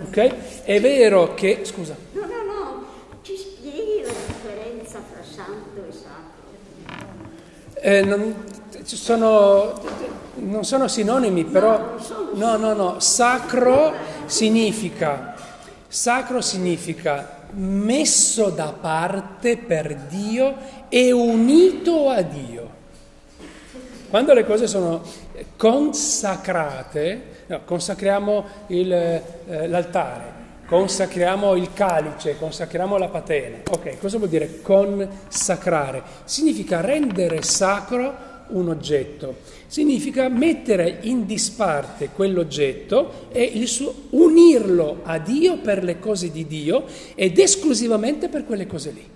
ok? 0.05 0.63
È 0.65 0.81
vero 0.81 1.33
che... 1.33 1.61
Scusa. 1.63 1.95
No, 2.11 2.25
no, 2.25 2.43
no, 2.43 2.85
ci 3.21 3.37
spieghi 3.37 4.01
la 4.03 4.11
differenza 4.11 4.99
tra 5.09 5.23
santo 5.23 5.85
e 5.87 5.93
sacro? 5.93 7.79
Eh, 7.79 8.01
non, 8.01 8.35
sono, 8.83 9.81
non 10.33 10.65
sono 10.65 10.89
sinonimi, 10.89 11.45
però... 11.45 11.95
No, 12.33 12.57
no, 12.57 12.73
no, 12.73 12.99
sacro 12.99 13.93
significa... 14.25 15.35
Sacro 15.87 16.41
significa 16.41 17.36
messo 17.51 18.49
da 18.49 18.73
parte 18.79 19.57
per 19.57 19.95
Dio 19.95 20.55
e 20.89 21.11
unito 21.11 22.09
a 22.09 22.21
Dio. 22.21 22.75
Quando 24.09 24.33
le 24.33 24.45
cose 24.45 24.67
sono 24.67 25.03
consacrate, 25.57 27.21
no, 27.47 27.61
consacriamo 27.65 28.45
il, 28.67 28.91
eh, 28.91 29.67
l'altare, 29.67 30.45
consacriamo 30.65 31.55
il 31.55 31.73
calice, 31.73 32.37
consacriamo 32.37 32.97
la 32.97 33.09
patena. 33.09 33.57
Ok, 33.69 33.99
cosa 33.99 34.17
vuol 34.17 34.29
dire 34.29 34.61
consacrare? 34.61 36.03
Significa 36.23 36.81
rendere 36.81 37.41
sacro 37.41 38.26
un 38.49 38.69
oggetto, 38.69 39.35
significa 39.67 40.29
mettere 40.29 40.99
in 41.01 41.25
disparte 41.25 42.09
quell'oggetto 42.09 43.27
e 43.31 43.65
suo, 43.65 43.93
unirlo 44.11 45.01
a 45.03 45.17
Dio 45.19 45.57
per 45.57 45.83
le 45.83 45.99
cose 45.99 46.31
di 46.31 46.45
Dio 46.47 46.85
ed 47.15 47.37
esclusivamente 47.39 48.29
per 48.29 48.45
quelle 48.45 48.67
cose 48.67 48.91
lì. 48.91 49.15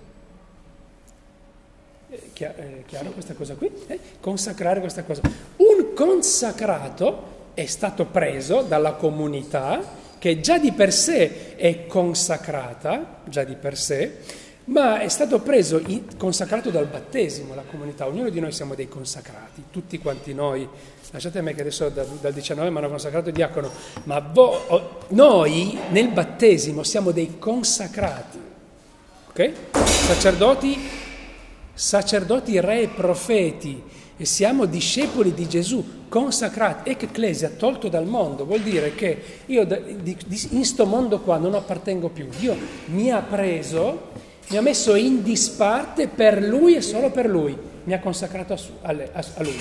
È 2.08 2.54
eh, 2.56 2.82
chiaro 2.86 3.10
questa 3.12 3.34
cosa 3.34 3.54
qui? 3.54 3.70
Eh? 3.86 3.98
Consacrare 4.20 4.80
questa 4.80 5.04
cosa. 5.04 5.22
Un 5.56 5.92
consacrato 5.94 7.30
è 7.54 7.66
stato 7.66 8.06
preso 8.06 8.62
dalla 8.62 8.92
comunità 8.94 10.00
che 10.18 10.40
già 10.40 10.58
di 10.58 10.72
per 10.72 10.92
sé 10.92 11.56
è 11.56 11.86
consacrata, 11.86 13.22
già 13.24 13.44
di 13.44 13.54
per 13.56 13.76
sé, 13.76 14.18
ma 14.64 15.00
è 15.00 15.08
stato 15.08 15.40
preso, 15.40 15.82
consacrato 16.16 16.70
dal 16.70 16.86
battesimo, 16.86 17.54
la 17.54 17.64
comunità. 17.68 18.06
Ognuno 18.06 18.28
di 18.28 18.38
noi 18.38 18.52
siamo 18.52 18.74
dei 18.74 18.88
consacrati, 18.88 19.64
tutti 19.70 19.98
quanti 19.98 20.34
noi. 20.34 20.68
Lasciate 21.10 21.40
me 21.40 21.54
che 21.54 21.62
adesso 21.62 21.88
dal, 21.88 22.06
dal 22.20 22.32
19 22.32 22.70
mi 22.70 22.78
hanno 22.78 22.88
consacrato 22.88 23.30
diacono, 23.30 23.70
ma 24.04 24.20
vo, 24.20 25.00
noi 25.08 25.78
nel 25.90 26.08
battesimo 26.08 26.82
siamo 26.84 27.10
dei 27.10 27.38
consacrati, 27.38 28.38
ok? 29.30 29.52
Sacerdoti, 29.84 30.88
sacerdoti, 31.74 32.60
re 32.60 32.82
e 32.82 32.88
profeti, 32.88 33.82
e 34.16 34.24
siamo 34.24 34.66
discepoli 34.66 35.34
di 35.34 35.48
Gesù, 35.48 36.06
consacrati, 36.08 36.90
ecclesia, 36.90 37.50
tolto 37.50 37.88
dal 37.88 38.06
mondo, 38.06 38.44
vuol 38.44 38.60
dire 38.60 38.94
che 38.94 39.20
io 39.46 39.66
in 40.50 40.64
sto 40.64 40.86
mondo 40.86 41.20
qua 41.20 41.38
non 41.38 41.54
appartengo 41.54 42.08
più, 42.08 42.28
Dio 42.38 42.56
mi 42.86 43.10
ha 43.10 43.20
preso 43.20 44.30
mi 44.48 44.56
ha 44.56 44.60
messo 44.60 44.94
in 44.94 45.22
disparte 45.22 46.08
per 46.08 46.42
lui 46.42 46.74
e 46.74 46.82
solo 46.82 47.10
per 47.10 47.26
lui, 47.26 47.56
mi 47.84 47.92
ha 47.92 48.00
consacrato 48.00 48.52
a, 48.52 48.56
su, 48.56 48.70
a, 48.82 48.90
a 48.90 49.42
lui. 49.42 49.60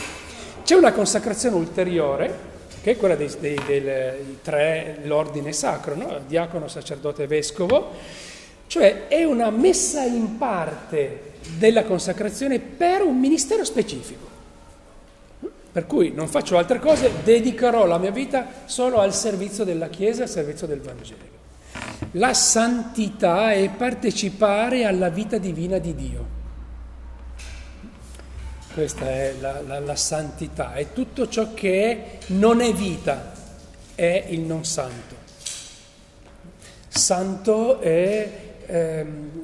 C'è 0.63 0.75
una 0.75 0.91
consacrazione 0.91 1.55
ulteriore, 1.55 2.49
che 2.81 2.91
è 2.91 2.97
quella 2.97 3.15
dei, 3.15 3.29
dei, 3.39 3.59
dei 3.65 4.37
tre, 4.41 4.99
l'ordine 5.03 5.53
sacro, 5.53 5.95
no? 5.95 6.19
diacono, 6.27 6.67
sacerdote, 6.67 7.27
vescovo, 7.27 7.91
cioè 8.67 9.07
è 9.07 9.23
una 9.23 9.49
messa 9.49 10.03
in 10.03 10.37
parte 10.37 11.33
della 11.57 11.83
consacrazione 11.83 12.59
per 12.59 13.01
un 13.01 13.19
ministero 13.19 13.63
specifico. 13.63 14.29
Per 15.71 15.87
cui 15.87 16.11
non 16.11 16.27
faccio 16.27 16.57
altre 16.57 16.79
cose, 16.79 17.11
dedicherò 17.23 17.85
la 17.85 17.97
mia 17.97 18.11
vita 18.11 18.47
solo 18.65 18.99
al 18.99 19.13
servizio 19.13 19.63
della 19.63 19.87
Chiesa, 19.87 20.23
al 20.23 20.29
servizio 20.29 20.67
del 20.67 20.81
Vangelo. 20.81 21.39
La 22.15 22.33
santità 22.33 23.53
è 23.53 23.69
partecipare 23.69 24.83
alla 24.83 25.09
vita 25.09 25.37
divina 25.37 25.77
di 25.77 25.95
Dio. 25.95 26.39
Questa 28.73 29.09
è 29.09 29.35
la, 29.39 29.61
la, 29.61 29.79
la 29.79 29.95
santità, 29.95 30.73
è 30.73 30.91
tutto 30.91 31.27
ciò 31.29 31.53
che 31.53 32.19
non 32.27 32.61
è 32.61 32.73
vita, 32.73 33.31
è 33.95 34.25
il 34.29 34.41
non 34.41 34.65
santo. 34.65 35.15
Santo 36.87 37.79
è... 37.79 38.29
Ehm, 38.65 39.41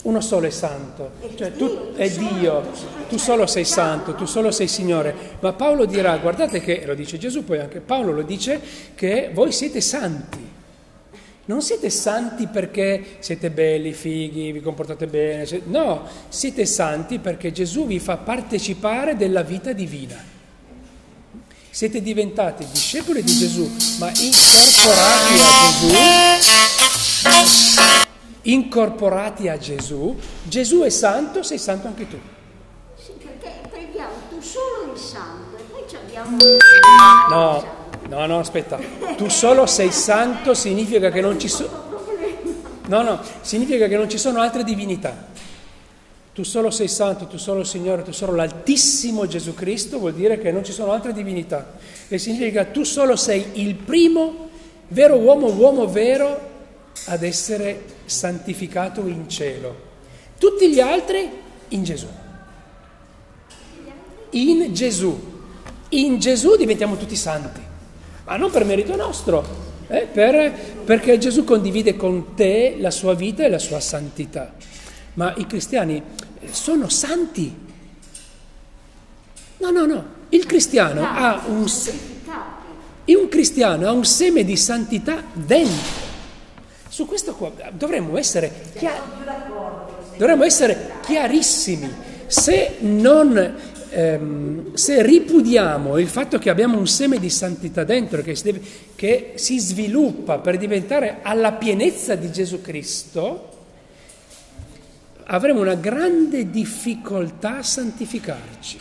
uno 0.00 0.20
solo 0.20 0.46
è 0.46 0.50
santo, 0.50 1.10
cioè 1.34 1.52
tu 1.52 1.92
è 1.94 2.08
Dio, 2.08 2.62
tu 3.08 3.18
solo 3.18 3.46
sei 3.46 3.64
santo, 3.64 4.14
tu 4.14 4.24
solo 4.26 4.50
sei 4.50 4.68
Signore. 4.68 5.14
Ma 5.40 5.52
Paolo 5.52 5.84
dirà, 5.84 6.16
guardate 6.18 6.60
che, 6.60 6.84
lo 6.86 6.94
dice 6.94 7.18
Gesù, 7.18 7.44
poi 7.44 7.58
anche 7.58 7.80
Paolo 7.80 8.12
lo 8.12 8.22
dice, 8.22 8.60
che 8.94 9.30
voi 9.34 9.52
siete 9.52 9.80
santi. 9.80 10.56
Non 11.48 11.62
siete 11.62 11.88
santi 11.88 12.46
perché 12.46 13.16
siete 13.20 13.48
belli, 13.48 13.94
fighi, 13.94 14.52
vi 14.52 14.60
comportate 14.60 15.06
bene, 15.06 15.48
no, 15.64 16.06
siete 16.28 16.66
santi 16.66 17.20
perché 17.20 17.52
Gesù 17.52 17.86
vi 17.86 17.98
fa 17.98 18.18
partecipare 18.18 19.16
della 19.16 19.40
vita 19.42 19.72
divina. 19.72 20.22
Siete 21.70 22.02
diventati 22.02 22.66
discepoli 22.70 23.22
di 23.22 23.32
Gesù, 23.32 23.66
ma 23.98 24.10
incorporati 24.10 25.38
a 25.40 26.36
Gesù. 27.16 27.80
Incorporati 28.42 29.48
a 29.48 29.56
Gesù. 29.56 30.18
Gesù 30.42 30.80
è 30.80 30.90
santo, 30.90 31.42
sei 31.42 31.58
santo 31.58 31.86
anche 31.86 32.06
tu. 32.06 32.18
Sì, 32.94 33.12
perché 33.12 33.66
prendiamo 33.70 34.12
tu 34.28 34.38
solo 34.42 34.92
il 34.92 34.98
santo 34.98 35.56
e 35.56 35.62
poi 35.62 35.82
abbiamo... 35.96 36.36
No, 37.30 37.77
No, 38.08 38.24
no, 38.24 38.38
aspetta. 38.38 38.78
Tu 39.16 39.28
solo 39.28 39.66
sei 39.66 39.92
santo 39.92 40.54
significa 40.54 41.10
che 41.10 41.20
non 41.20 41.38
ci 41.38 41.48
sono... 41.48 41.86
No, 42.86 43.02
no, 43.02 43.20
significa 43.42 43.86
che 43.86 43.96
non 43.96 44.08
ci 44.08 44.16
sono 44.16 44.40
altre 44.40 44.64
divinità. 44.64 45.26
Tu 46.32 46.42
solo 46.42 46.70
sei 46.70 46.88
santo, 46.88 47.26
tu 47.26 47.36
solo 47.36 47.64
Signore, 47.64 48.02
tu 48.02 48.12
solo 48.12 48.34
l'Altissimo 48.34 49.26
Gesù 49.26 49.54
Cristo 49.54 49.98
vuol 49.98 50.14
dire 50.14 50.38
che 50.38 50.50
non 50.50 50.64
ci 50.64 50.72
sono 50.72 50.92
altre 50.92 51.12
divinità. 51.12 51.74
E 52.08 52.16
significa 52.16 52.64
tu 52.64 52.82
solo 52.84 53.14
sei 53.14 53.44
il 53.54 53.74
primo 53.74 54.48
vero 54.88 55.16
uomo, 55.16 55.48
uomo 55.48 55.86
vero 55.86 56.46
ad 57.06 57.22
essere 57.22 57.84
santificato 58.06 59.06
in 59.06 59.28
cielo. 59.28 59.86
Tutti 60.38 60.70
gli 60.70 60.80
altri 60.80 61.28
in 61.68 61.84
Gesù. 61.84 62.06
In 64.30 64.72
Gesù. 64.72 65.36
In 65.90 66.18
Gesù 66.18 66.56
diventiamo 66.56 66.96
tutti 66.96 67.16
santi 67.16 67.67
ma 68.28 68.36
non 68.36 68.50
per 68.50 68.66
merito 68.66 68.94
nostro, 68.94 69.42
eh, 69.88 70.06
per, 70.12 70.52
perché 70.84 71.16
Gesù 71.16 71.44
condivide 71.44 71.96
con 71.96 72.34
te 72.34 72.76
la 72.78 72.90
sua 72.90 73.14
vita 73.14 73.42
e 73.42 73.48
la 73.48 73.58
sua 73.58 73.80
santità. 73.80 74.52
Ma 75.14 75.32
i 75.38 75.46
cristiani 75.46 75.96
eh, 76.40 76.48
sono 76.50 76.90
santi. 76.90 77.66
No, 79.56 79.70
no, 79.70 79.86
no, 79.86 80.04
il 80.28 80.44
cristiano 80.44 81.02
ha 81.02 81.42
un, 81.46 81.66
un 83.06 83.28
cristiano 83.28 83.88
ha 83.88 83.92
un 83.92 84.04
seme 84.04 84.44
di 84.44 84.56
santità 84.56 85.22
dentro. 85.32 86.06
Su 86.86 87.06
questo 87.06 87.34
qua 87.34 87.50
dovremmo 87.72 88.18
essere, 88.18 88.52
chiar- 88.76 89.00
dovremmo 90.18 90.44
essere 90.44 90.96
chiarissimi. 91.02 92.06
Se 92.26 92.76
non 92.80 93.56
ehm, 93.90 94.74
se 94.74 95.02
ripudiamo 95.02 95.98
il 95.98 96.08
fatto 96.08 96.38
che 96.38 96.50
abbiamo 96.50 96.78
un 96.78 96.86
seme 96.86 97.18
di 97.18 97.30
santità 97.30 97.84
dentro 97.84 98.22
che 98.22 98.34
si, 98.34 98.42
deve, 98.42 98.60
che 98.94 99.32
si 99.36 99.58
sviluppa 99.58 100.38
per 100.38 100.56
diventare 100.56 101.18
alla 101.22 101.52
pienezza 101.52 102.14
di 102.14 102.30
Gesù 102.30 102.60
Cristo, 102.60 103.56
avremo 105.24 105.60
una 105.60 105.74
grande 105.74 106.50
difficoltà 106.50 107.58
a 107.58 107.62
santificarci. 107.62 108.78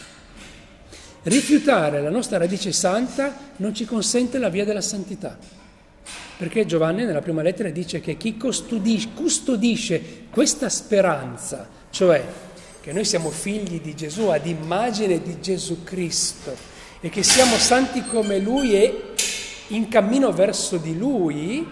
Rifiutare 1.23 2.01
la 2.01 2.09
nostra 2.09 2.37
radice 2.37 2.71
santa 2.71 3.35
non 3.57 3.73
ci 3.73 3.85
consente 3.85 4.37
la 4.37 4.49
via 4.49 4.63
della 4.63 4.81
santità. 4.81 5.37
Perché 6.37 6.65
Giovanni 6.65 7.03
nella 7.03 7.21
prima 7.21 7.41
lettera 7.41 7.69
dice 7.69 7.99
che 7.99 8.15
chi 8.15 8.37
custodisce, 8.37 10.01
questa 10.29 10.69
speranza, 10.69 11.67
cioè 11.89 12.23
che 12.87 12.93
noi 12.93 13.03
siamo 13.03 13.31
figli 13.31 13.81
di 13.81 13.93
Gesù 13.95 14.27
ad 14.27 14.45
immagine 14.45 15.21
di 15.21 15.41
Gesù 15.41 15.83
Cristo 15.83 16.55
e 17.01 17.09
che 17.09 17.21
siamo 17.21 17.57
santi 17.57 18.01
come 18.05 18.39
Lui 18.39 18.75
e 18.75 19.03
in 19.67 19.89
cammino 19.89 20.31
verso 20.31 20.77
di 20.77 20.97
Lui, 20.97 21.67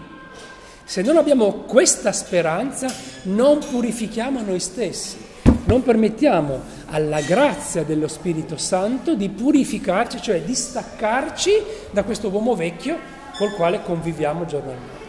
se 0.84 1.00
non 1.00 1.16
abbiamo 1.16 1.62
questa 1.62 2.12
speranza 2.12 2.94
non 3.22 3.60
purifichiamo 3.60 4.42
noi 4.42 4.60
stessi, 4.60 5.16
non 5.64 5.82
permettiamo 5.82 6.60
alla 6.88 7.22
grazia 7.22 7.82
dello 7.82 8.08
Spirito 8.08 8.58
Santo 8.58 9.14
di 9.14 9.30
purificarci, 9.30 10.20
cioè 10.20 10.42
di 10.42 10.54
staccarci 10.54 11.50
da 11.92 12.02
questo 12.02 12.28
uomo 12.28 12.54
vecchio 12.54 12.98
col 13.38 13.54
quale 13.54 13.80
conviviamo 13.82 14.44
giornalmente. 14.44 15.04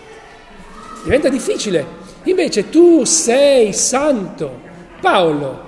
Diventa 1.03 1.27
difficile. 1.27 1.85
Invece 2.23 2.69
tu 2.69 3.03
sei 3.03 3.73
santo. 3.73 4.63
Paolo 5.01 5.66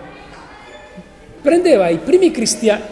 prendeva 1.41 1.89
i 1.89 1.97
primi 1.97 2.31
cristiani, 2.31 2.83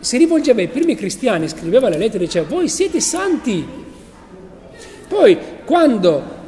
si 0.00 0.16
rivolgeva 0.16 0.60
ai 0.60 0.68
primi 0.68 0.94
cristiani, 0.94 1.48
scriveva 1.48 1.88
le 1.88 1.98
lettere 1.98 2.24
e 2.24 2.26
diceva 2.26 2.48
voi 2.48 2.68
siete 2.68 3.00
santi. 3.00 3.66
Poi 5.08 5.38
quando 5.64 6.38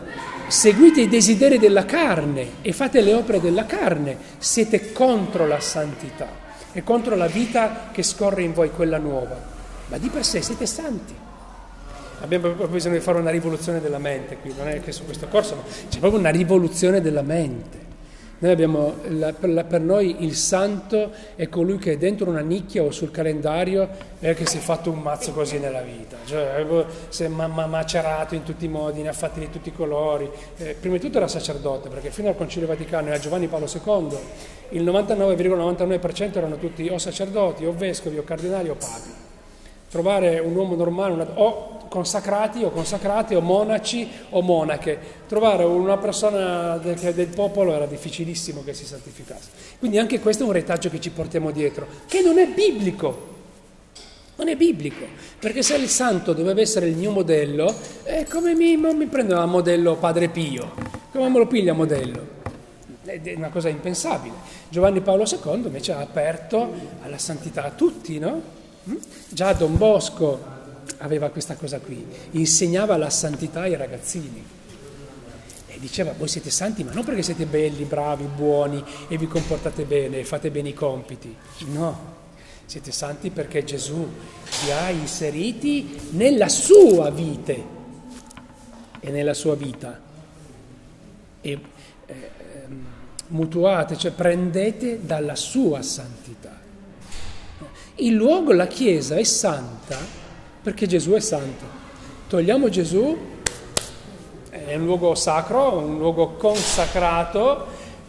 seguite 0.48 1.00
i 1.00 1.08
desideri 1.08 1.58
della 1.58 1.84
carne 1.84 2.46
e 2.62 2.72
fate 2.72 3.00
le 3.00 3.14
opere 3.14 3.40
della 3.40 3.66
carne, 3.66 4.16
siete 4.38 4.92
contro 4.92 5.46
la 5.46 5.60
santità 5.60 6.28
e 6.72 6.82
contro 6.82 7.16
la 7.16 7.26
vita 7.26 7.88
che 7.92 8.02
scorre 8.02 8.42
in 8.42 8.52
voi, 8.52 8.70
quella 8.70 8.98
nuova. 8.98 9.38
Ma 9.88 9.98
di 9.98 10.08
per 10.08 10.24
sé 10.24 10.40
siete 10.40 10.66
santi. 10.66 11.14
abbiamo 12.20 12.44
proprio 12.48 12.68
bisogno 12.68 12.94
di 12.94 13.00
fare 13.00 13.18
una 13.18 13.30
rivoluzione 13.30 13.80
della 13.80 13.98
mente 13.98 14.36
qui, 14.36 14.54
non 14.56 14.68
è 14.68 14.80
che 14.80 14.92
su 14.92 15.04
questo 15.04 15.26
corso, 15.28 15.56
ma 15.56 15.62
c'è 15.88 15.98
proprio 15.98 16.20
una 16.20 16.30
rivoluzione 16.30 17.00
della 17.00 17.22
mente. 17.22 17.81
Noi 18.42 18.50
abbiamo, 18.50 18.94
la, 19.06 19.32
per, 19.32 19.50
la, 19.50 19.62
per, 19.62 19.80
noi 19.80 20.24
il 20.24 20.34
santo 20.34 21.12
è 21.36 21.48
colui 21.48 21.78
che 21.78 21.92
è 21.92 21.96
dentro 21.96 22.28
una 22.28 22.40
nicchia 22.40 22.82
o 22.82 22.90
sul 22.90 23.12
calendario 23.12 23.88
e 24.18 24.34
che 24.34 24.46
si 24.48 24.56
è 24.56 24.60
fatto 24.60 24.90
un 24.90 24.98
mazzo 24.98 25.30
così 25.30 25.60
nella 25.60 25.80
vita, 25.80 26.16
cioè 26.24 26.66
si 27.08 27.22
è 27.22 27.28
ma, 27.28 27.46
ma, 27.46 27.66
macerato 27.66 28.34
in 28.34 28.42
tutti 28.42 28.64
i 28.64 28.68
modi, 28.68 29.00
ne 29.00 29.10
ha 29.10 29.12
fatti 29.12 29.38
di 29.38 29.48
tutti 29.48 29.68
i 29.68 29.72
colori. 29.72 30.28
Eh, 30.56 30.74
prima 30.74 30.96
di 30.96 31.00
tutto 31.00 31.18
era 31.18 31.28
sacerdote, 31.28 31.88
perché 31.88 32.10
fino 32.10 32.30
al 32.30 32.36
Concilio 32.36 32.66
Vaticano 32.66 33.10
e 33.10 33.12
a 33.12 33.18
Giovanni 33.20 33.46
Paolo 33.46 33.66
II 33.72 34.18
il 34.70 34.82
99,99% 34.82 36.36
erano 36.36 36.56
tutti 36.56 36.88
o 36.88 36.98
sacerdoti 36.98 37.64
o 37.64 37.72
vescovi 37.72 38.18
o 38.18 38.24
cardinali 38.24 38.70
o 38.70 38.74
papi. 38.74 39.10
Trovare 39.88 40.40
un 40.40 40.56
uomo 40.56 40.74
normale, 40.74 41.12
una, 41.12 41.28
o 41.34 41.71
consacrati 41.92 42.64
o 42.64 42.70
consacrate 42.70 43.34
o 43.34 43.42
monaci 43.42 44.08
o 44.30 44.40
monache. 44.40 44.98
Trovare 45.28 45.64
una 45.64 45.98
persona 45.98 46.78
del, 46.78 46.96
del, 47.12 47.26
popolo 47.26 47.74
era 47.74 47.84
difficilissimo 47.84 48.64
che 48.64 48.72
si 48.72 48.86
santificasse. 48.86 49.50
Quindi 49.78 49.98
anche 49.98 50.18
questo 50.18 50.44
è 50.44 50.46
un 50.46 50.52
retaggio 50.52 50.88
che 50.88 50.98
ci 51.02 51.10
portiamo 51.10 51.50
dietro, 51.50 51.86
che 52.06 52.22
non 52.22 52.38
è 52.38 52.46
biblico. 52.46 53.28
Non 54.36 54.48
è 54.48 54.56
biblico, 54.56 55.04
perché 55.38 55.62
se 55.62 55.76
il 55.76 55.88
santo 55.88 56.32
doveva 56.32 56.62
essere 56.62 56.86
il 56.86 56.96
mio 56.96 57.10
modello, 57.10 57.72
eh, 58.04 58.24
come 58.26 58.54
mi, 58.54 58.78
mi 58.78 59.06
prendo 59.06 59.38
a 59.38 59.44
modello 59.44 59.96
Padre 59.96 60.30
Pio? 60.30 60.72
Come 61.12 61.28
me 61.28 61.38
lo 61.38 61.46
piglia 61.46 61.72
a 61.72 61.74
modello? 61.74 62.40
È 63.04 63.34
una 63.36 63.50
cosa 63.50 63.68
impensabile. 63.68 64.34
Giovanni 64.70 65.02
Paolo 65.02 65.24
II 65.24 65.66
invece 65.66 65.92
ha 65.92 65.98
aperto 65.98 66.72
alla 67.02 67.18
santità 67.18 67.64
a 67.64 67.70
tutti, 67.70 68.18
no? 68.18 68.40
Mm? 68.88 68.96
Già 69.28 69.52
Don 69.52 69.76
Bosco 69.76 70.61
aveva 70.98 71.30
questa 71.30 71.54
cosa 71.54 71.78
qui, 71.80 72.04
insegnava 72.32 72.96
la 72.96 73.10
santità 73.10 73.62
ai 73.62 73.76
ragazzini. 73.76 74.44
E 75.66 75.78
diceva 75.78 76.12
voi 76.16 76.28
siete 76.28 76.50
santi 76.50 76.84
ma 76.84 76.92
non 76.92 77.04
perché 77.04 77.22
siete 77.22 77.46
belli, 77.46 77.84
bravi, 77.84 78.24
buoni 78.24 78.84
e 79.08 79.16
vi 79.16 79.26
comportate 79.26 79.84
bene 79.84 80.18
e 80.18 80.24
fate 80.24 80.50
bene 80.50 80.68
i 80.68 80.74
compiti, 80.74 81.34
no, 81.66 82.12
siete 82.66 82.92
santi 82.92 83.30
perché 83.30 83.64
Gesù 83.64 84.06
vi 84.64 84.70
ha 84.70 84.90
inseriti 84.90 85.98
nella 86.10 86.48
sua 86.48 87.10
vite 87.10 87.80
e 89.00 89.10
nella 89.10 89.34
sua 89.34 89.54
vita. 89.56 90.00
E 91.40 91.60
eh, 92.06 92.30
mutuate, 93.28 93.96
cioè 93.96 94.12
prendete 94.12 95.04
dalla 95.04 95.34
sua 95.34 95.82
santità. 95.82 96.60
Il 97.96 98.14
luogo, 98.14 98.52
la 98.52 98.66
Chiesa 98.66 99.16
è 99.16 99.24
santa 99.24 99.98
perché 100.62 100.86
Gesù 100.86 101.10
è 101.12 101.20
santo. 101.20 101.80
Togliamo 102.28 102.68
Gesù, 102.68 103.18
è 104.48 104.74
un 104.76 104.84
luogo 104.84 105.14
sacro, 105.14 105.76
un 105.76 105.98
luogo 105.98 106.34
consacrato, 106.34 107.66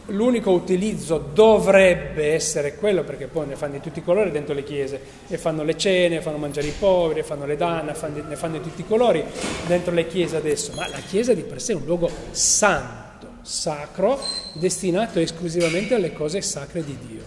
l'unico 0.07 0.51
utilizzo 0.51 1.17
dovrebbe 1.33 2.33
essere 2.33 2.75
quello, 2.75 3.03
perché 3.03 3.27
poi 3.27 3.47
ne 3.47 3.55
fanno 3.55 3.73
di 3.73 3.79
tutti 3.79 3.99
i 3.99 4.03
colori 4.03 4.31
dentro 4.31 4.53
le 4.53 4.63
chiese, 4.63 4.99
e 5.27 5.37
fanno 5.37 5.63
le 5.63 5.75
cene, 5.77 6.21
fanno 6.21 6.37
mangiare 6.37 6.67
i 6.67 6.73
poveri, 6.77 7.23
fanno 7.23 7.45
le 7.45 7.57
danne, 7.57 7.93
ne 8.27 8.35
fanno 8.35 8.57
di 8.57 8.61
tutti 8.61 8.81
i 8.81 8.87
colori 8.87 9.23
dentro 9.65 9.93
le 9.93 10.07
chiese 10.07 10.37
adesso, 10.37 10.73
ma 10.75 10.87
la 10.87 10.99
chiesa 10.99 11.33
di 11.33 11.41
per 11.41 11.61
sé 11.61 11.73
è 11.73 11.75
un 11.75 11.85
luogo 11.85 12.09
santo, 12.31 13.27
sacro, 13.41 14.19
destinato 14.53 15.19
esclusivamente 15.19 15.95
alle 15.95 16.13
cose 16.13 16.41
sacre 16.41 16.83
di 16.83 16.97
Dio. 17.07 17.23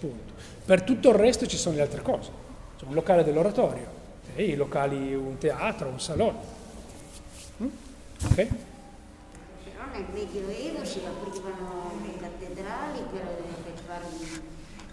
Punto. 0.00 0.32
Per 0.64 0.82
tutto 0.82 1.10
il 1.10 1.16
resto 1.16 1.46
ci 1.46 1.56
sono 1.56 1.76
le 1.76 1.82
altre 1.82 2.02
cose, 2.02 2.30
c'è 2.78 2.86
un 2.86 2.94
locale 2.94 3.24
dell'oratorio, 3.24 3.98
e 4.40 4.44
i 4.44 4.54
locali, 4.56 5.14
un 5.14 5.36
teatro, 5.36 5.88
un 5.88 6.00
salone. 6.00 6.38
Mm? 7.62 7.66
Ok? 8.24 8.34
Però 8.34 9.84
nel 9.92 10.06
Medioevo 10.14 10.82
si 10.82 11.00
aprivano 11.04 11.92
le 12.02 12.18
cattedrali 12.18 13.00
per, 13.12 13.26
per 13.64 13.82
far, 13.86 14.00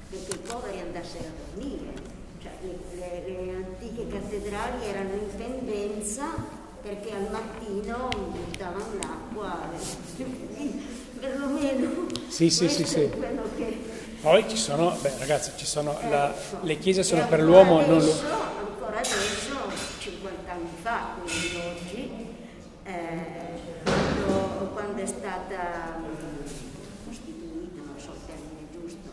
perché 0.10 0.36
i 0.36 0.40
poveri 0.40 0.80
andassero 0.82 1.24
a 1.24 1.56
dormire. 1.56 1.94
Cioè, 2.42 2.52
le, 2.62 2.78
le, 2.96 3.46
le 3.46 3.56
antiche 3.56 4.08
cattedrali 4.08 4.86
erano 4.86 5.14
in 5.14 5.36
pendenza 5.38 6.26
perché 6.82 7.12
al 7.14 7.30
mattino 7.32 8.10
buttavano 8.10 8.94
l'acqua, 9.00 9.70
perlomeno. 11.20 12.08
Sì, 12.28 12.50
sì, 12.50 12.68
sì, 12.68 12.86
sì. 12.86 13.10
Che... 13.56 13.96
Poi 14.20 14.50
ci 14.50 14.58
sono, 14.58 14.94
beh 15.02 15.18
ragazzi, 15.20 15.52
ci 15.56 15.66
sono, 15.66 15.98
la, 16.10 16.34
le 16.62 16.78
chiese 16.80 17.04
sono 17.04 17.26
per 17.28 17.42
l'uomo, 17.42 17.86
non 17.86 18.00
lo 18.00 18.46
adesso, 19.08 19.56
50 20.00 20.52
anni 20.52 20.70
fa, 20.82 21.16
quindi 21.22 21.56
oggi, 21.56 22.36
eh, 22.84 23.84
quando, 23.84 24.70
quando, 24.74 25.02
è 25.02 25.06
stata 25.06 26.02
costituita, 27.06 27.82
non 27.86 28.00
so 28.00 28.12
il 28.14 28.20
termine 28.26 28.68
giusto, 28.72 29.10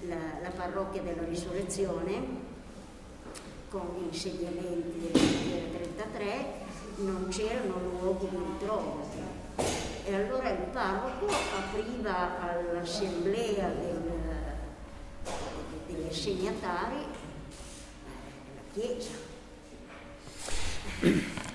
la, 0.00 0.40
la 0.42 0.50
parrocchia 0.50 1.02
della 1.02 1.24
risurrezione, 1.24 2.48
con 3.70 3.96
gli 3.96 4.12
insediamenti 4.12 5.10
del 5.12 5.70
33, 5.94 6.68
non 6.96 7.28
c'erano 7.30 7.76
di 8.30 8.36
ritrovo. 8.36 9.08
E 10.04 10.14
allora 10.14 10.50
il 10.50 10.66
parroco 10.72 11.26
apriva 11.26 12.40
all'assemblea 12.40 13.68
del, 13.68 14.02
degli 15.86 16.06
assegnatari 16.08 17.18
Chiesa. 18.72 19.10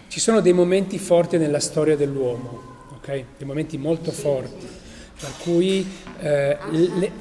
Ci 0.10 0.20
sono 0.20 0.42
dei 0.42 0.52
momenti 0.52 1.00
forti 1.00 1.38
nella 1.38 1.62
storia 1.62 1.96
dell'uomo, 1.96 2.62
ok? 2.96 3.08
Dei 3.38 3.48
momenti 3.48 3.78
molto 3.78 4.12
forti, 4.12 4.68
per 5.18 5.32
cui... 5.42 5.90
Eh, 6.20 6.58
le... 6.72 7.12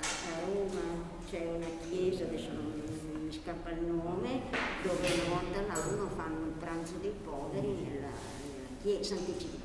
A 0.00 0.06
Roma 0.44 0.80
c'è 1.30 1.46
una 1.46 1.66
chiesa, 1.88 2.24
adesso 2.24 2.48
non 2.52 2.72
mi 3.24 3.32
scappa 3.32 3.70
il 3.70 3.86
nome, 3.86 4.42
dove 4.82 5.08
una 5.14 5.40
volta 5.40 5.60
all'anno 5.60 6.10
fanno 6.14 6.44
il 6.44 6.52
pranzo 6.58 6.96
dei 7.00 7.14
poveri 7.24 7.68
nella, 7.68 8.10
Sant'Egidio. 9.02 9.58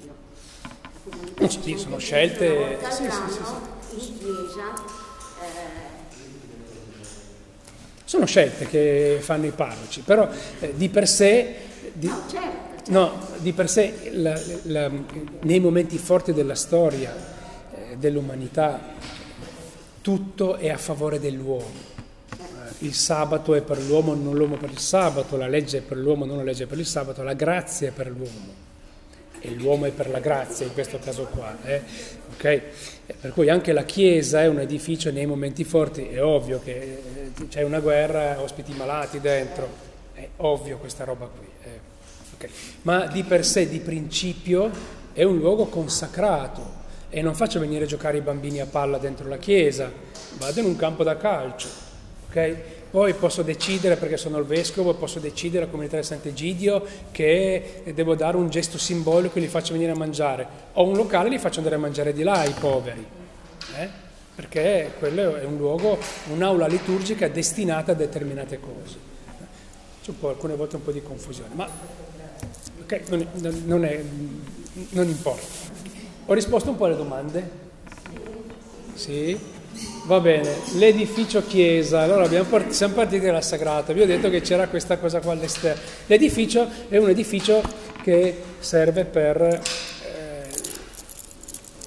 Sì, 1.48 1.78
sono 1.78 1.98
scelte... 1.98 2.78
Sì, 2.90 3.04
sì, 3.04 3.10
sì, 3.90 4.08
in 4.08 4.18
chiesa 4.18 4.74
eh, 5.42 5.94
sono 8.04 8.26
scelte 8.26 8.68
che 8.68 9.18
fanno 9.22 9.46
i 9.46 9.52
parroci, 9.52 10.02
però 10.02 10.30
eh, 10.60 10.74
di 10.76 10.90
per 10.90 11.08
sé... 11.08 11.56
Di, 11.94 12.08
no, 12.08 12.24
certo. 12.30 12.92
no, 12.92 13.28
di 13.38 13.54
per 13.54 13.70
sé 13.70 14.10
la, 14.14 14.40
la, 14.64 14.92
nei 15.42 15.60
momenti 15.60 15.98
forti 15.98 16.34
della 16.34 16.56
storia 16.56 17.16
eh, 17.74 17.98
dell'umanità 17.98 18.94
tutto 20.02 20.56
è 20.56 20.70
a 20.70 20.78
favore 20.78 21.20
dell'uomo. 21.20 21.94
Il 22.80 22.94
sabato 22.94 23.54
è 23.54 23.62
per 23.62 23.82
l'uomo, 23.82 24.14
non 24.14 24.36
l'uomo 24.36 24.58
per 24.58 24.70
il 24.70 24.80
sabato, 24.80 25.38
la 25.38 25.48
legge 25.48 25.78
è 25.78 25.82
per 25.82 25.98
l'uomo, 25.98 26.26
non 26.26 26.38
la 26.38 26.44
legge 26.44 26.66
è 26.66 26.68
per 26.68 26.80
il 26.80 26.86
sabato, 26.86 27.24
la 27.24 27.34
grazia 27.34 27.88
è 27.88 27.92
per 27.92 28.10
l'uomo 28.10 28.65
e 29.46 29.54
l'uomo 29.54 29.86
è 29.86 29.92
per 29.92 30.10
la 30.10 30.20
grazia 30.20 30.66
in 30.66 30.74
questo 30.74 31.00
caso 31.00 31.26
qua. 31.26 31.56
Eh? 31.64 31.82
Okay? 32.34 32.62
Per 33.20 33.32
cui 33.32 33.50
anche 33.50 33.72
la 33.72 33.84
Chiesa 33.84 34.42
è 34.42 34.48
un 34.48 34.60
edificio 34.60 35.12
nei 35.12 35.26
momenti 35.26 35.64
forti, 35.64 36.08
è 36.08 36.24
ovvio 36.24 36.60
che 36.64 37.02
eh, 37.36 37.48
c'è 37.48 37.62
una 37.62 37.80
guerra, 37.80 38.42
ospiti 38.42 38.74
malati 38.74 39.20
dentro, 39.20 39.70
è 40.14 40.28
ovvio 40.38 40.78
questa 40.78 41.04
roba 41.04 41.28
qui. 41.28 41.48
Eh? 41.64 41.80
Okay. 42.36 42.50
Ma 42.82 43.06
di 43.06 43.24
per 43.24 43.46
sé, 43.46 43.70
di 43.70 43.80
principio, 43.80 44.70
è 45.14 45.24
un 45.24 45.38
luogo 45.38 45.68
consacrato 45.68 46.84
e 47.10 47.22
non 47.22 47.36
faccio 47.36 47.60
venire 47.60 47.86
a 47.86 47.88
giocare 47.88 48.18
i 48.18 48.22
bambini 48.22 48.60
a 48.60 48.66
palla 48.66 48.98
dentro 48.98 49.30
la 49.30 49.38
Chiesa, 49.38 49.92
vado 50.38 50.60
in 50.60 50.66
un 50.66 50.76
campo 50.76 51.04
da 51.04 51.16
calcio. 51.16 51.70
Okay? 52.30 52.56
Poi 52.96 53.14
posso 53.14 53.42
decidere, 53.42 53.98
perché 53.98 54.16
sono 54.16 54.38
il 54.38 54.46
vescovo, 54.46 54.94
posso 54.94 55.20
decidere 55.20 55.70
comunità 55.70 55.98
di 55.98 56.04
Sant'Egidio 56.04 56.82
che 57.12 57.82
devo 57.94 58.16
dare 58.16 58.38
un 58.38 58.50
gesto 58.50 58.78
simbolico 58.78 59.38
e 59.38 59.42
li 59.42 59.50
faccio 59.50 59.74
venire 59.74 59.92
a 59.92 59.98
mangiare. 59.98 60.48
Ho 60.76 60.88
un 60.88 60.96
locale 60.96 61.28
e 61.28 61.32
li 61.32 61.38
faccio 61.38 61.58
andare 61.58 61.76
a 61.76 61.80
mangiare 61.80 62.14
di 62.14 62.24
là 62.24 62.46
i 62.46 62.54
poveri. 62.58 63.06
Eh? 63.78 63.90
Perché 64.34 64.94
quello 64.98 65.36
è 65.36 65.44
un 65.44 65.58
luogo, 65.58 65.98
un'aula 66.32 66.68
liturgica 66.68 67.28
destinata 67.28 67.92
a 67.92 67.96
determinate 67.96 68.62
cose. 68.62 68.96
C'è 70.02 70.12
un 70.12 70.20
po', 70.20 70.30
alcune 70.30 70.56
volte 70.56 70.78
un 70.78 70.84
po' 70.86 70.94
di 70.94 71.04
confusione, 71.04 71.54
ma 71.54 71.68
okay, 72.82 73.02
non, 73.10 73.28
non, 73.66 73.84
è, 73.84 74.02
non 74.92 75.06
importa. 75.10 75.46
Ho 76.28 76.34
risposto 76.34 76.70
un 76.70 76.78
po' 76.78 76.86
alle 76.86 76.96
domande? 76.96 77.50
Sì? 78.94 79.55
Va 80.06 80.20
bene, 80.20 80.58
l'edificio 80.76 81.44
chiesa, 81.48 82.02
allora 82.02 82.28
part- 82.44 82.70
siamo 82.70 82.94
partiti 82.94 83.26
dalla 83.26 83.42
Sagrata, 83.42 83.92
vi 83.92 84.02
ho 84.02 84.06
detto 84.06 84.30
che 84.30 84.42
c'era 84.42 84.68
questa 84.68 85.00
cosa 85.00 85.20
qua 85.20 85.32
all'esterno. 85.32 85.82
L'edificio 86.06 86.70
è 86.90 86.98
un 86.98 87.10
edificio 87.10 87.60
che 88.04 88.40
serve 88.60 89.06
per 89.06 89.42
eh, 89.42 89.62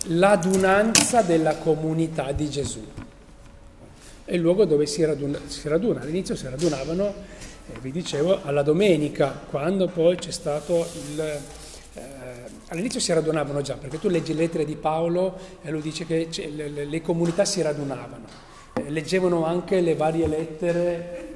l'adunanza 0.07 1.23
della 1.23 1.55
comunità 1.59 2.33
di 2.33 2.51
Gesù. 2.51 2.85
è 4.25 4.35
il 4.35 4.41
luogo 4.41 4.64
dove 4.64 4.87
si 4.87 5.05
raduna, 5.05 5.39
si 5.47 5.69
raduna. 5.69 6.01
all'inizio 6.01 6.35
si 6.35 6.49
radunavano, 6.49 7.14
eh, 7.73 7.79
vi 7.81 7.93
dicevo, 7.93 8.41
alla 8.43 8.62
domenica, 8.62 9.43
quando 9.49 9.87
poi 9.87 10.16
c'è 10.16 10.33
stato 10.33 10.89
il... 11.09 11.41
All'inizio 12.71 13.01
si 13.01 13.12
radunavano 13.14 13.62
già, 13.62 13.75
perché 13.75 13.99
tu 13.99 14.09
leggi 14.09 14.35
le 14.35 14.41
lettere 14.41 14.66
di 14.66 14.77
Paolo 14.77 15.39
e 15.62 15.71
lui 15.71 15.81
dice 15.81 16.05
che 16.05 16.29
le, 16.55 17.01
comunità 17.01 17.47
si 17.47 17.62
radunavano, 17.62 18.27
eh, 18.75 18.91
leggevano 18.91 19.47
anche 19.47 19.81
le 19.81 19.95
varie 19.95 20.27
lettere. 20.27 21.27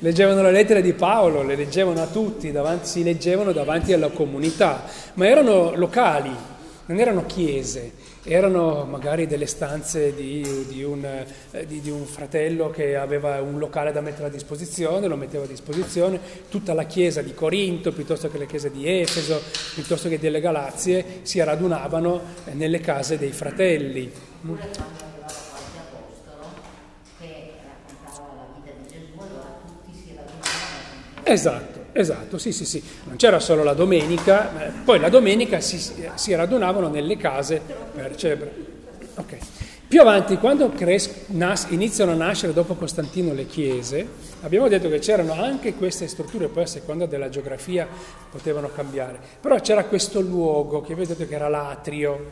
Leggevano 0.00 0.42
le 0.42 0.50
lettere 0.50 0.82
di 0.82 0.92
Paolo, 0.92 1.42
le 1.42 1.56
leggevano 1.56 2.02
a 2.02 2.06
tutti, 2.06 2.52
davanti, 2.52 2.86
si 2.86 3.02
leggevano 3.02 3.52
davanti 3.52 3.94
alla 3.94 4.10
comunità, 4.10 4.84
ma 5.14 5.26
erano 5.26 5.74
locali, 5.74 6.30
non 6.84 6.98
erano 6.98 7.24
chiese, 7.24 7.92
erano 8.26 8.84
magari 8.84 9.26
delle 9.26 9.46
stanze 9.46 10.12
di, 10.14 10.66
di, 10.68 10.82
un, 10.82 11.04
eh, 11.04 11.66
di, 11.66 11.80
di, 11.80 11.90
un, 11.90 12.04
fratello 12.04 12.70
che 12.70 12.96
aveva 12.96 13.40
un 13.40 13.58
locale 13.58 13.92
da 13.92 14.00
mettere 14.00 14.26
a 14.26 14.30
disposizione, 14.30 15.06
lo 15.06 15.16
metteva 15.16 15.44
a 15.44 15.46
disposizione, 15.46 16.18
tutta 16.50 16.74
la 16.74 16.84
chiesa 16.84 17.22
di 17.22 17.32
Corinto, 17.34 17.92
piuttosto 17.92 18.28
che 18.28 18.38
le 18.38 18.46
chiese 18.46 18.70
di 18.72 18.88
Efeso, 18.88 19.40
piuttosto 19.74 20.08
che 20.08 20.18
delle 20.18 20.40
Galazie, 20.40 21.20
si 21.22 21.42
radunavano 21.42 22.20
nelle 22.52 22.80
case 22.80 23.16
dei 23.16 23.30
fratelli. 23.30 24.10
Esatto, 31.28 31.75
esatto, 32.00 32.38
sì, 32.38 32.52
sì, 32.52 32.64
sì. 32.64 32.82
Non 33.04 33.16
c'era 33.16 33.40
solo 33.40 33.62
la 33.62 33.74
domenica, 33.74 34.72
poi 34.84 34.98
la 34.98 35.08
domenica 35.08 35.60
si, 35.60 35.78
si 36.14 36.34
radunavano 36.34 36.88
nelle 36.88 37.16
case 37.16 37.60
per 37.94 38.14
celebrare. 38.16 38.54
Ok. 39.16 39.38
Più 39.88 40.00
avanti, 40.00 40.36
quando 40.38 40.70
cres- 40.70 41.26
nas- 41.28 41.68
iniziano 41.70 42.10
a 42.10 42.16
nascere 42.16 42.52
dopo 42.52 42.74
Costantino 42.74 43.32
le 43.32 43.46
chiese, 43.46 44.04
abbiamo 44.42 44.66
detto 44.66 44.88
che 44.88 44.98
c'erano 44.98 45.32
anche 45.32 45.74
queste 45.74 46.08
strutture, 46.08 46.48
poi 46.48 46.64
a 46.64 46.66
seconda 46.66 47.06
della 47.06 47.28
geografia 47.28 47.86
potevano 48.28 48.68
cambiare, 48.74 49.20
però 49.40 49.60
c'era 49.60 49.84
questo 49.84 50.20
luogo 50.20 50.80
che 50.80 50.92
avete 50.92 51.14
detto 51.14 51.28
che 51.28 51.34
era 51.36 51.48
l'atrio. 51.48 52.30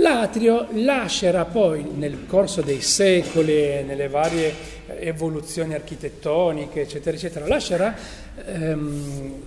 L'atrio 0.00 0.66
lascerà 0.72 1.44
poi 1.44 1.84
nel 1.94 2.24
corso 2.26 2.62
dei 2.62 2.80
secoli, 2.80 3.84
nelle 3.84 4.08
varie 4.08 4.52
evoluzioni 4.98 5.74
architettoniche, 5.74 6.80
eccetera, 6.80 7.14
eccetera, 7.14 7.46
lascerà, 7.46 7.94
ehm, 8.46 9.42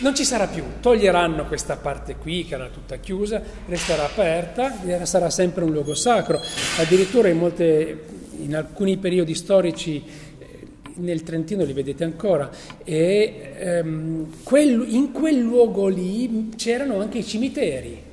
non 0.00 0.16
ci 0.16 0.24
sarà 0.24 0.48
più, 0.48 0.64
toglieranno 0.80 1.46
questa 1.46 1.76
parte 1.76 2.16
qui 2.16 2.44
che 2.44 2.54
era 2.54 2.68
tutta 2.70 2.96
chiusa, 2.96 3.40
resterà 3.68 4.04
aperta, 4.04 5.04
sarà 5.04 5.30
sempre 5.30 5.62
un 5.62 5.70
luogo 5.70 5.94
sacro, 5.94 6.40
addirittura 6.78 7.28
in, 7.28 7.38
molte, 7.38 8.04
in 8.40 8.56
alcuni 8.56 8.96
periodi 8.96 9.36
storici 9.36 10.02
eh, 10.38 10.46
nel 10.94 11.22
Trentino 11.22 11.62
li 11.62 11.72
vedete 11.72 12.02
ancora, 12.02 12.50
e 12.82 13.52
ehm, 13.56 14.42
quel, 14.42 14.86
in 14.88 15.12
quel 15.12 15.38
luogo 15.38 15.86
lì 15.86 16.48
c'erano 16.56 17.00
anche 17.00 17.18
i 17.18 17.24
cimiteri, 17.24 18.06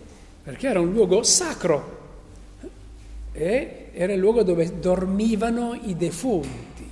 perché 0.46 0.68
era 0.68 0.80
un 0.80 0.94
luogo 0.94 1.24
sacro 1.24 2.04
e 3.32 3.88
era 3.94 4.14
il 4.14 4.20
luogo 4.20 4.44
dove 4.44 4.80
dormivano 4.80 5.74
i 5.74 5.96
defunti 5.96 6.88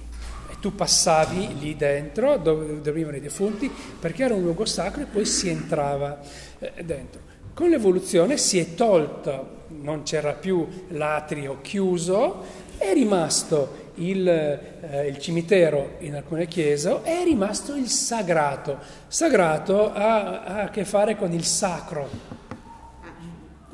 e 0.50 0.56
tu 0.60 0.74
passavi 0.74 1.60
lì 1.60 1.76
dentro 1.76 2.38
dove 2.38 2.82
dormivano 2.82 3.16
i 3.16 3.22
defunti 3.22 3.72
perché 4.00 4.24
era 4.24 4.34
un 4.34 4.42
luogo 4.42 4.66
sacro 4.66 5.04
e 5.04 5.06
poi 5.06 5.26
si 5.26 5.50
entrava 5.50 6.20
eh, 6.58 6.84
dentro. 6.84 7.22
Con 7.54 7.70
l'evoluzione 7.70 8.38
si 8.38 8.58
è 8.58 8.74
tolto, 8.74 9.66
non 9.68 10.02
c'era 10.02 10.34
più 10.34 10.68
l'atrio 10.88 11.60
chiuso, 11.62 12.44
è 12.80 12.92
rimasto 12.94 13.92
il, 13.96 14.28
eh, 14.28 15.08
il, 15.08 15.20
cimitero 15.20 15.98
in 16.00 16.16
alcune 16.16 16.48
chiese, 16.48 17.04
è 17.04 17.22
rimasto 17.24 17.76
il 17.76 17.88
sagrato. 17.88 18.80
Sagrato 19.08 19.94
ha, 19.94 20.42
ha 20.42 20.62
a 20.64 20.70
che 20.70 20.84
fare 20.84 21.16
con 21.16 21.32
il 21.32 21.46
sacro, 21.46 22.10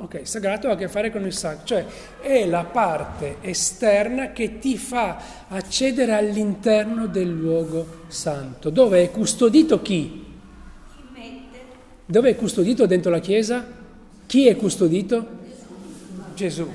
Ok, 0.01 0.21
sagrato 0.25 0.69
ha 0.69 0.71
a 0.71 0.75
che 0.77 0.87
fare 0.87 1.11
con 1.11 1.25
il 1.25 1.33
sacro, 1.33 1.65
cioè 1.65 1.85
è 2.21 2.45
la 2.45 2.63
parte 2.63 3.35
esterna 3.41 4.31
che 4.31 4.57
ti 4.57 4.77
fa 4.77 5.45
accedere 5.49 6.13
all'interno 6.13 7.05
del 7.05 7.29
luogo 7.29 8.03
santo. 8.07 8.69
Dove 8.69 9.03
è 9.03 9.11
custodito 9.11 9.81
chi? 9.81 10.25
Dove 12.05 12.29
è 12.29 12.35
custodito 12.37 12.85
dentro 12.85 13.11
la 13.11 13.19
Chiesa? 13.19 13.65
Chi 14.25 14.47
è 14.47 14.55
custodito? 14.55 15.27
Gesù. 16.33 16.65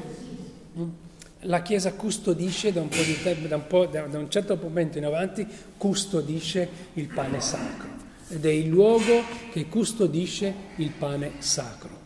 La 1.41 1.63
Chiesa 1.63 1.95
custodisce 1.95 2.75
da 2.75 2.83
un, 2.83 2.89
di 2.91 3.23
tempo, 3.23 3.49
da 3.49 3.57
un, 3.57 3.67
po', 3.67 3.87
da 3.87 4.03
un 4.03 4.29
certo 4.29 4.59
momento 4.61 4.99
in 4.99 5.07
avanti, 5.07 5.47
custodisce 5.79 6.69
il 6.93 7.07
pane 7.07 7.41
sacro. 7.41 7.89
Ed 8.29 8.45
è 8.45 8.51
il 8.51 8.69
luogo 8.69 9.23
che 9.51 9.67
custodisce 9.67 10.55
il 10.77 10.91
pane 10.91 11.33
sacro 11.39 12.04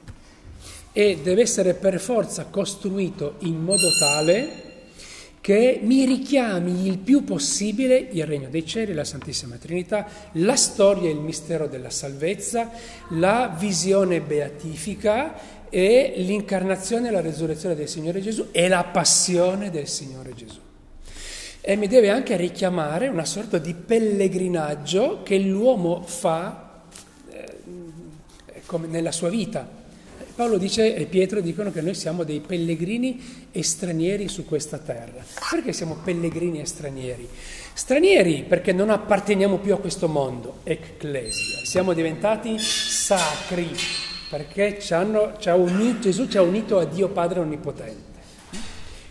e 0.98 1.20
deve 1.22 1.42
essere 1.42 1.74
per 1.74 2.00
forza 2.00 2.46
costruito 2.46 3.36
in 3.42 3.62
modo 3.62 3.86
tale 4.00 4.66
che 5.40 5.78
mi 5.80 6.04
richiami 6.04 6.88
il 6.88 6.98
più 6.98 7.22
possibile 7.22 8.08
il 8.10 8.26
regno 8.26 8.48
dei 8.48 8.66
cieli, 8.66 8.92
la 8.92 9.04
Santissima 9.04 9.54
Trinità, 9.58 10.08
la 10.32 10.56
storia 10.56 11.08
e 11.08 11.12
il 11.12 11.20
mistero 11.20 11.68
della 11.68 11.90
salvezza, 11.90 12.72
la 13.10 13.54
visione 13.56 14.20
beatifica 14.20 15.68
e 15.68 16.14
l'incarnazione 16.16 17.06
e 17.06 17.10
la 17.12 17.20
resurrezione 17.20 17.76
del 17.76 17.86
Signore 17.86 18.20
Gesù 18.20 18.48
e 18.50 18.66
la 18.66 18.82
passione 18.82 19.70
del 19.70 19.86
Signore 19.86 20.34
Gesù. 20.34 20.58
E 21.60 21.76
mi 21.76 21.86
deve 21.86 22.10
anche 22.10 22.36
richiamare 22.36 23.06
una 23.06 23.24
sorta 23.24 23.58
di 23.58 23.72
pellegrinaggio 23.72 25.22
che 25.22 25.38
l'uomo 25.38 26.02
fa 26.02 26.80
eh, 27.30 27.56
nella 28.88 29.12
sua 29.12 29.28
vita. 29.28 29.77
Paolo 30.38 30.56
dice 30.56 30.94
e 30.94 31.06
Pietro 31.06 31.40
dicono 31.40 31.72
che 31.72 31.80
noi 31.80 31.94
siamo 31.94 32.22
dei 32.22 32.38
pellegrini 32.38 33.48
e 33.50 33.64
stranieri 33.64 34.28
su 34.28 34.44
questa 34.44 34.78
terra. 34.78 35.20
Perché 35.50 35.72
siamo 35.72 35.96
pellegrini 36.04 36.60
e 36.60 36.64
stranieri? 36.64 37.28
Stranieri 37.72 38.44
perché 38.46 38.72
non 38.72 38.90
apparteniamo 38.90 39.58
più 39.58 39.74
a 39.74 39.80
questo 39.80 40.06
mondo, 40.06 40.58
ecclesia. 40.62 41.64
Siamo 41.64 41.92
diventati 41.92 42.56
sacri 42.56 43.68
perché 44.30 44.78
ci 44.78 44.94
hanno, 44.94 45.32
ci 45.40 45.48
unito, 45.48 46.02
Gesù 46.02 46.28
ci 46.28 46.36
ha 46.36 46.42
unito 46.42 46.78
a 46.78 46.84
Dio 46.84 47.08
Padre 47.08 47.40
Onnipotente. 47.40 48.20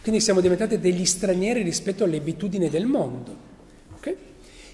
Quindi 0.01 0.21
siamo 0.21 0.39
diventati 0.39 0.79
degli 0.79 1.03
stranieri 1.03 1.61
rispetto 1.61 2.05
alle 2.05 2.15
abitudini 2.15 2.69
del 2.69 2.85
mondo. 2.85 3.35
Okay? 3.97 4.15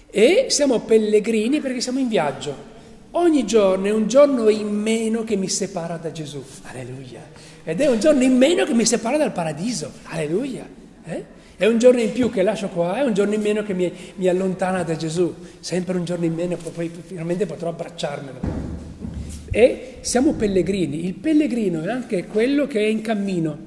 E 0.08 0.46
siamo 0.50 0.78
pellegrini 0.82 1.60
perché 1.60 1.80
siamo 1.80 1.98
in 1.98 2.06
viaggio. 2.06 2.73
Ogni 3.16 3.46
giorno 3.46 3.86
è 3.86 3.92
un 3.92 4.08
giorno 4.08 4.48
in 4.48 4.66
meno 4.68 5.22
che 5.22 5.36
mi 5.36 5.48
separa 5.48 5.98
da 5.98 6.10
Gesù. 6.10 6.42
Alleluia. 6.62 7.20
Ed 7.62 7.80
è 7.80 7.86
un 7.86 8.00
giorno 8.00 8.24
in 8.24 8.36
meno 8.36 8.64
che 8.64 8.74
mi 8.74 8.84
separa 8.84 9.16
dal 9.16 9.30
paradiso. 9.30 9.92
Alleluia. 10.04 10.66
Eh? 11.04 11.24
È 11.56 11.64
un 11.66 11.78
giorno 11.78 12.00
in 12.00 12.10
più 12.10 12.28
che 12.28 12.42
lascio 12.42 12.68
qua, 12.70 12.96
è 12.96 13.02
un 13.02 13.14
giorno 13.14 13.34
in 13.34 13.40
meno 13.40 13.62
che 13.62 13.72
mi, 13.72 13.92
mi 14.16 14.26
allontana 14.26 14.82
da 14.82 14.96
Gesù. 14.96 15.32
Sempre 15.60 15.96
un 15.96 16.04
giorno 16.04 16.24
in 16.24 16.34
meno, 16.34 16.56
poi 16.56 16.90
finalmente 17.06 17.46
potrò 17.46 17.68
abbracciarmelo. 17.68 18.40
E 19.48 19.98
siamo 20.00 20.32
pellegrini. 20.32 21.04
Il 21.04 21.14
pellegrino 21.14 21.82
è 21.82 21.90
anche 21.90 22.26
quello 22.26 22.66
che 22.66 22.80
è 22.80 22.86
in 22.88 23.00
cammino, 23.00 23.58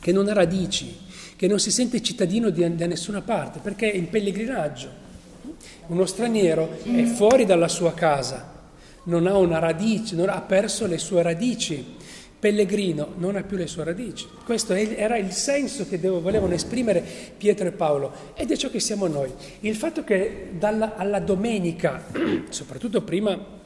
che 0.00 0.10
non 0.10 0.26
ha 0.26 0.32
radici, 0.32 0.98
che 1.36 1.46
non 1.46 1.60
si 1.60 1.70
sente 1.70 2.02
cittadino 2.02 2.50
di, 2.50 2.74
da 2.74 2.86
nessuna 2.86 3.20
parte, 3.20 3.60
perché 3.62 3.92
è 3.92 3.96
in 3.96 4.08
pellegrinaggio. 4.08 4.88
Uno 5.86 6.04
straniero 6.04 6.78
è 6.82 7.04
fuori 7.04 7.44
dalla 7.44 7.68
sua 7.68 7.94
casa, 7.94 8.51
non 9.04 9.26
ha 9.26 9.36
una 9.36 9.58
radice, 9.58 10.14
non 10.14 10.28
ha 10.28 10.40
perso 10.40 10.86
le 10.86 10.98
sue 10.98 11.22
radici. 11.22 11.96
Pellegrino 12.38 13.14
non 13.18 13.36
ha 13.36 13.42
più 13.44 13.56
le 13.56 13.68
sue 13.68 13.84
radici. 13.84 14.26
Questo 14.44 14.72
era 14.72 15.16
il 15.16 15.30
senso 15.30 15.86
che 15.86 15.96
volevano 15.98 16.54
esprimere 16.54 17.04
Pietro 17.36 17.68
e 17.68 17.70
Paolo 17.70 18.12
ed 18.34 18.50
è 18.50 18.56
ciò 18.56 18.68
che 18.68 18.80
siamo 18.80 19.06
noi. 19.06 19.32
Il 19.60 19.76
fatto 19.76 20.02
che 20.02 20.50
dalla, 20.58 20.96
alla 20.96 21.20
domenica, 21.20 22.02
soprattutto 22.50 23.02
prima 23.02 23.60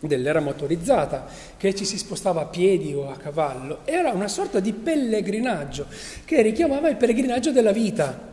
dell'era 0.00 0.40
motorizzata, 0.40 1.26
che 1.58 1.74
ci 1.74 1.84
si 1.84 1.98
spostava 1.98 2.40
a 2.40 2.46
piedi 2.46 2.94
o 2.94 3.10
a 3.10 3.16
cavallo, 3.16 3.80
era 3.84 4.12
una 4.12 4.28
sorta 4.28 4.60
di 4.60 4.72
pellegrinaggio 4.72 5.86
che 6.24 6.40
richiamava 6.40 6.88
il 6.88 6.96
pellegrinaggio 6.96 7.52
della 7.52 7.72
vita. 7.72 8.31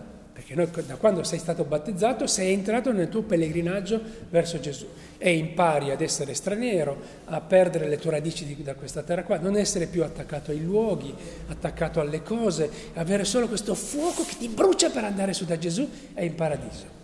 Perché 0.50 0.56
noi, 0.56 0.86
da 0.88 0.96
quando 0.96 1.24
sei 1.24 1.38
stato 1.38 1.64
battezzato 1.64 2.26
sei 2.26 2.54
entrato 2.54 2.92
nel 2.92 3.08
tuo 3.08 3.22
pellegrinaggio 3.22 4.02
verso 4.32 4.60
Gesù 4.60 4.88
e 5.20 5.36
impari 5.36 5.92
ad 5.92 6.02
essere 6.02 6.34
straniero, 6.34 6.98
a 7.26 7.40
perdere 7.40 7.88
le 7.88 8.00
tue 8.00 8.12
radici 8.12 8.46
di, 8.46 8.64
da 8.64 8.74
questa 8.74 9.04
terra 9.04 9.24
qua, 9.24 9.38
non 9.38 9.56
essere 9.56 9.86
più 9.86 10.04
attaccato 10.04 10.50
ai 10.50 10.64
luoghi, 10.64 11.14
attaccato 11.50 12.00
alle 12.00 12.24
cose, 12.24 12.68
avere 12.96 13.26
solo 13.26 13.48
questo 13.48 13.76
fuoco 13.76 14.26
che 14.26 14.38
ti 14.40 14.48
brucia 14.48 14.90
per 14.90 15.04
andare 15.04 15.34
su 15.34 15.46
da 15.46 15.58
Gesù 15.58 15.88
e 16.16 16.26
in 16.26 16.34
paradiso. 16.34 16.98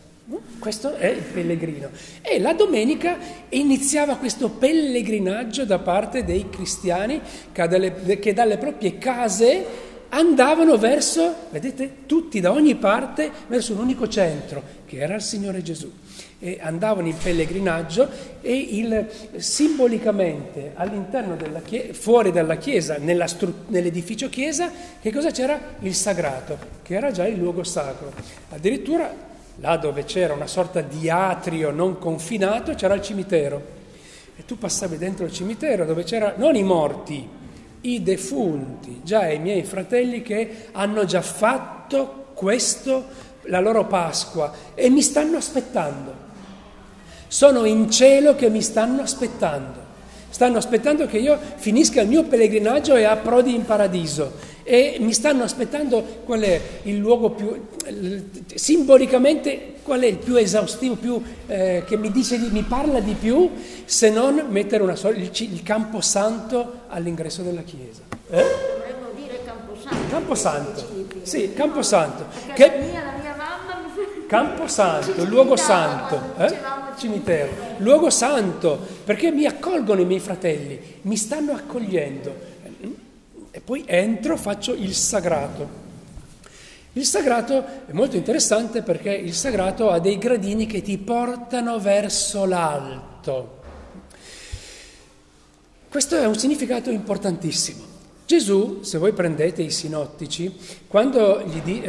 Questo 0.58 0.96
è 0.96 1.06
il 1.06 1.22
pellegrino. 1.22 1.89
E 2.24 2.39
la 2.39 2.54
domenica 2.54 3.16
iniziava 3.50 4.16
questo 4.16 4.50
pellegrinaggio 4.50 5.66
da 5.66 5.78
parte 5.78 6.24
dei 6.24 6.50
cristiani 6.50 7.22
che 7.52 7.68
dalle, 7.68 8.18
che 8.18 8.34
dalle 8.34 8.58
proprie 8.58 8.98
case 8.98 9.93
andavano 10.16 10.78
verso, 10.78 11.36
vedete, 11.49 12.05
tutti 12.05 12.39
da 12.39 12.51
ogni 12.51 12.76
parte 12.76 13.30
verso 13.47 13.74
un 13.74 13.80
unico 13.80 14.07
centro, 14.07 14.63
che 14.86 14.97
era 14.97 15.16
il 15.16 15.22
Signore 15.22 15.61
Gesù. 15.61 15.91
E 16.39 16.59
andavano 16.61 17.07
in 17.07 17.18
pellegrinaggio 17.18 18.07
e 18.41 18.55
il, 18.55 19.07
simbolicamente 19.38 20.72
all'interno 20.76 21.36
della 21.36 21.61
chiesa, 21.61 21.93
fuori 21.93 22.32
dalla 22.32 22.57
chiesa, 22.57 22.97
stru- 23.26 23.68
nell'edificio 23.68 24.30
chiesa, 24.30 24.72
che 25.01 25.11
cosa 25.11 25.32
c'era? 25.32 25.59
Il 25.80 25.95
sagrato, 25.95 26.57
che 26.82 26.95
era 26.95 27.11
già 27.11 27.28
il 27.28 27.38
luogo 27.38 27.63
sacro. 27.63 28.11
Addirittura 28.49 29.13
là 29.57 29.78
dove 29.78 30.03
c'era 30.03 30.34
una 30.34 30.47
sorta 30.47 30.82
di 30.82 31.09
atrio 31.09 31.72
non 31.72 31.97
confinato 31.97 32.74
c'era 32.74 32.93
il 32.93 33.01
cimitero. 33.01 33.74
E 34.38 34.43
tu 34.45 34.57
passavi 34.57 34.97
dentro 34.97 35.26
il 35.26 35.32
cimitero 35.32 35.86
dove 35.86 36.03
c'erano 36.03 36.36
non 36.38 36.55
i 36.55 36.63
morti, 36.63 37.28
i 37.86 38.02
defunti, 38.02 39.02
già 39.04 39.30
i 39.30 39.40
miei 39.40 39.64
fratelli 39.64 40.22
che 40.22 40.68
hanno 40.72 41.06
già 41.06 41.22
fatto 41.22 42.28
questo, 42.34 43.06
la 43.44 43.60
loro 43.60 43.86
Pasqua, 43.86 44.52
e 44.74 44.90
mi 44.90 45.02
stanno 45.02 45.38
aspettando. 45.38 46.24
Sono 47.28 47.66
in 47.66 47.90
cielo 47.92 48.36
che 48.36 48.50
mi 48.50 48.62
stanno 48.62 49.02
aspettando. 49.02 49.84
Stanno 50.30 50.58
aspettando 50.58 51.06
che 51.06 51.18
io 51.18 51.40
finisca 51.56 52.02
il 52.02 52.08
mio 52.08 52.24
pellegrinaggio 52.24 52.96
e 52.96 53.04
approdi 53.04 53.56
in 53.56 53.66
paradiso. 53.66 54.34
E 54.68 54.97
mi 54.99 55.13
stanno 55.13 55.43
aspettando 55.43 56.01
qual 56.26 56.41
è 56.41 56.59
il 56.84 56.97
luogo 56.97 57.30
più, 57.30 57.68
simbolicamente, 58.55 59.74
qual 59.84 60.01
è 60.01 60.07
il 60.07 60.18
più 60.18 60.38
esaustivo, 60.38 60.95
più, 60.95 61.22
eh, 61.45 61.84
che 61.86 61.97
mi, 61.97 62.11
dice, 62.11 62.39
mi 62.49 62.63
parla 62.63 62.99
di 62.99 63.13
più, 63.13 63.51
se 63.86 64.09
non 64.09 64.43
mettere 64.49 64.82
una, 64.82 64.95
il, 65.16 65.30
il 65.32 65.61
camposanto 65.61 66.80
all'ingresso 66.88 67.43
della 67.43 67.61
chiesa. 67.61 68.01
Eh? 68.28 68.43
Dovremmo 68.43 69.09
dire 69.16 69.39
camposanto. 69.45 70.09
Camposanto, 70.09 70.84
sì, 71.22 71.53
camposanto. 71.53 72.26
Che, 72.55 72.72
mia, 72.80 73.03
la 73.03 73.22
mia 73.22 73.36
mamma 73.38 73.82
mi 73.86 74.26
Camposanto, 74.26 75.26
luogo 75.30 75.55
santo, 75.55 76.20
eh? 76.39 76.57
cimitero, 76.97 77.51
luogo 77.78 78.09
santo, 78.09 78.80
perché 79.03 79.30
mi 79.30 79.45
accolgono 79.45 80.01
i 80.01 80.05
miei 80.05 80.20
fratelli, 80.20 80.80
mi 81.03 81.18
stanno 81.18 81.51
accogliendo. 81.51 82.53
E 83.56 83.62
poi 83.62 83.86
entro, 83.88 84.36
faccio 84.36 84.74
il 84.74 84.93
sagrato. 84.93 85.84
Il 86.91 87.06
sagrato 87.06 87.64
è 87.88 87.93
molto 87.93 88.18
interessante 88.18 88.82
perché 88.82 89.14
il 89.14 89.34
sagrato 89.34 89.89
ha 89.89 89.99
dei 89.99 90.18
gradini 90.18 90.66
che 90.66 90.82
ti 90.82 90.97
portano 90.97 91.80
verso 91.80 92.43
l'alto. 92.43 93.62
Questo 95.88 96.18
è 96.18 96.26
un 96.26 96.38
significato 96.38 96.89
importantissimo. 96.89 97.82
Gesù, 98.26 98.82
se 98.82 98.97
voi 98.97 99.14
prendete 99.14 99.62
i 99.62 99.72
sinottici, 99.72 100.53
quando 100.86 101.41
gli 101.45 101.62
di, 101.62 101.82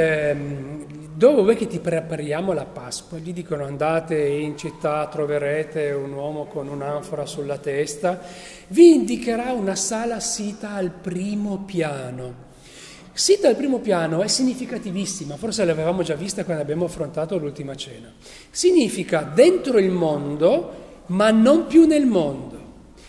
voi 1.19 1.57
che 1.57 1.67
ti 1.67 1.79
prepariamo 1.79 2.53
la 2.53 2.67
Pasqua, 2.67 3.17
gli 3.17 3.33
dicono 3.33 3.65
andate 3.65 4.19
in 4.19 4.59
città, 4.59 5.07
troverete 5.07 5.91
un 5.93 6.13
uomo 6.13 6.45
con 6.45 6.69
un'anfora 6.69 7.25
sulla 7.25 7.57
testa, 7.57 8.21
vi 8.69 8.95
indicherà 8.95 9.53
una 9.53 9.75
sala 9.75 10.21
sita 10.21 10.73
al 10.73 10.91
primo 10.91 11.63
piano. 11.65 12.45
Sita 13.15 13.49
al 13.49 13.57
primo 13.57 13.79
piano 13.79 14.21
è 14.21 14.29
significativissima, 14.29 15.39
forse 15.39 15.65
l'avevamo 15.65 16.03
già 16.03 16.17
vista 16.17 16.45
quando 16.45 16.63
abbiamo 16.63 16.85
affrontato 16.85 17.39
l'ultima 17.39 17.75
cena. 17.75 18.13
Significa 18.51 19.23
dentro 19.23 19.79
il 19.79 19.91
mondo, 19.91 21.03
ma 21.07 21.31
non 21.31 21.67
più 21.67 21.87
nel 21.87 22.05
mondo. 22.05 22.65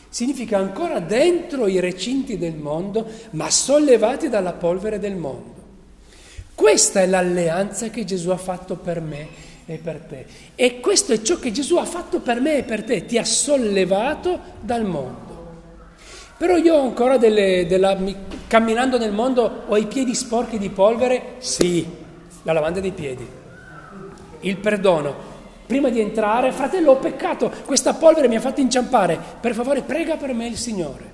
Significa 0.08 0.58
ancora 0.58 1.02
dentro 1.02 1.68
i 1.68 1.82
recinti 1.82 2.38
del 2.38 2.56
mondo, 2.56 3.06
ma 3.32 3.50
sollevati 3.50 4.30
dalla 4.30 4.54
polvere 4.54 4.98
del 4.98 5.18
mondo. 5.18 5.57
Questa 6.58 7.02
è 7.02 7.06
l'alleanza 7.06 7.90
che 7.90 8.04
Gesù 8.04 8.32
ha 8.32 8.36
fatto 8.36 8.78
per 8.78 9.00
me 9.00 9.28
e 9.68 9.78
per 9.78 10.00
te. 10.00 10.26
E 10.56 10.80
questo 10.80 11.14
è 11.14 11.22
ciò 11.22 11.38
che 11.38 11.52
Gesù 11.52 11.76
ha 11.76 11.86
fatto 11.86 12.20
per 12.20 12.42
me 12.42 12.58
e 12.58 12.64
per 12.64 12.84
te, 12.84 13.06
ti 13.06 13.20
ha 13.20 13.24
sollevato 13.24 14.40
dal 14.60 14.84
mondo. 14.84 15.36
Però 16.36 16.58
io 16.58 16.74
ho 16.74 16.82
ancora 16.82 17.18
delle, 17.18 17.68
della, 17.68 17.96
camminando 18.48 18.98
nel 18.98 19.12
mondo, 19.12 19.66
ho 19.68 19.78
i 19.78 19.86
piedi 19.86 20.16
sporchi 20.16 20.58
di 20.58 20.70
polvere? 20.70 21.36
Sì, 21.38 21.86
la 22.42 22.54
lavanda 22.54 22.80
dei 22.80 22.92
piedi, 22.92 23.26
il 24.40 24.58
perdono. 24.58 25.16
Prima 25.68 25.90
di 25.90 26.00
entrare, 26.00 26.52
fratello, 26.52 26.94
ho 26.94 26.98
peccato, 26.98 27.52
questa 27.66 27.94
polvere 27.94 28.28
mi 28.28 28.36
ha 28.36 28.42
fatto 28.42 28.62
inciampare, 28.62 29.20
per 29.40 29.54
favore 29.54 29.84
prega 29.84 30.16
per 30.16 30.34
me 30.34 30.48
il 30.48 30.58
Signore. 30.58 31.06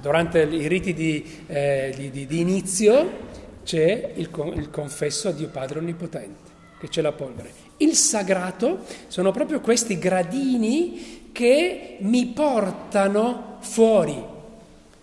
Durante 0.00 0.40
i 0.40 0.66
riti 0.66 0.94
di, 0.94 1.44
eh, 1.46 1.92
di, 1.94 2.10
di, 2.10 2.26
di 2.26 2.40
inizio 2.40 3.28
c'è 3.64 4.12
il, 4.14 4.30
il 4.54 4.70
confesso 4.70 5.28
a 5.28 5.32
Dio 5.32 5.48
Padre 5.48 5.78
Onnipotente, 5.78 6.50
che 6.78 6.88
c'è 6.88 7.02
la 7.02 7.12
polvere. 7.12 7.52
Il 7.78 7.94
sagrato 7.94 8.80
sono 9.08 9.30
proprio 9.30 9.60
questi 9.60 9.98
gradini 9.98 11.30
che 11.32 11.96
mi 12.00 12.26
portano 12.26 13.56
fuori, 13.60 14.22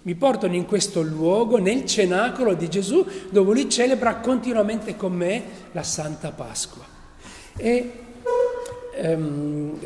mi 0.02 0.16
portano 0.16 0.56
in 0.56 0.66
questo 0.66 1.02
luogo, 1.02 1.58
nel 1.58 1.86
cenacolo 1.86 2.54
di 2.54 2.70
Gesù, 2.70 3.06
dove 3.30 3.54
lui 3.54 3.70
celebra 3.70 4.18
continuamente 4.18 4.96
con 4.96 5.14
me 5.14 5.44
la 5.72 5.84
Santa 5.84 6.32
Pasqua. 6.32 6.86
E 7.58 7.92
um, 9.02 9.78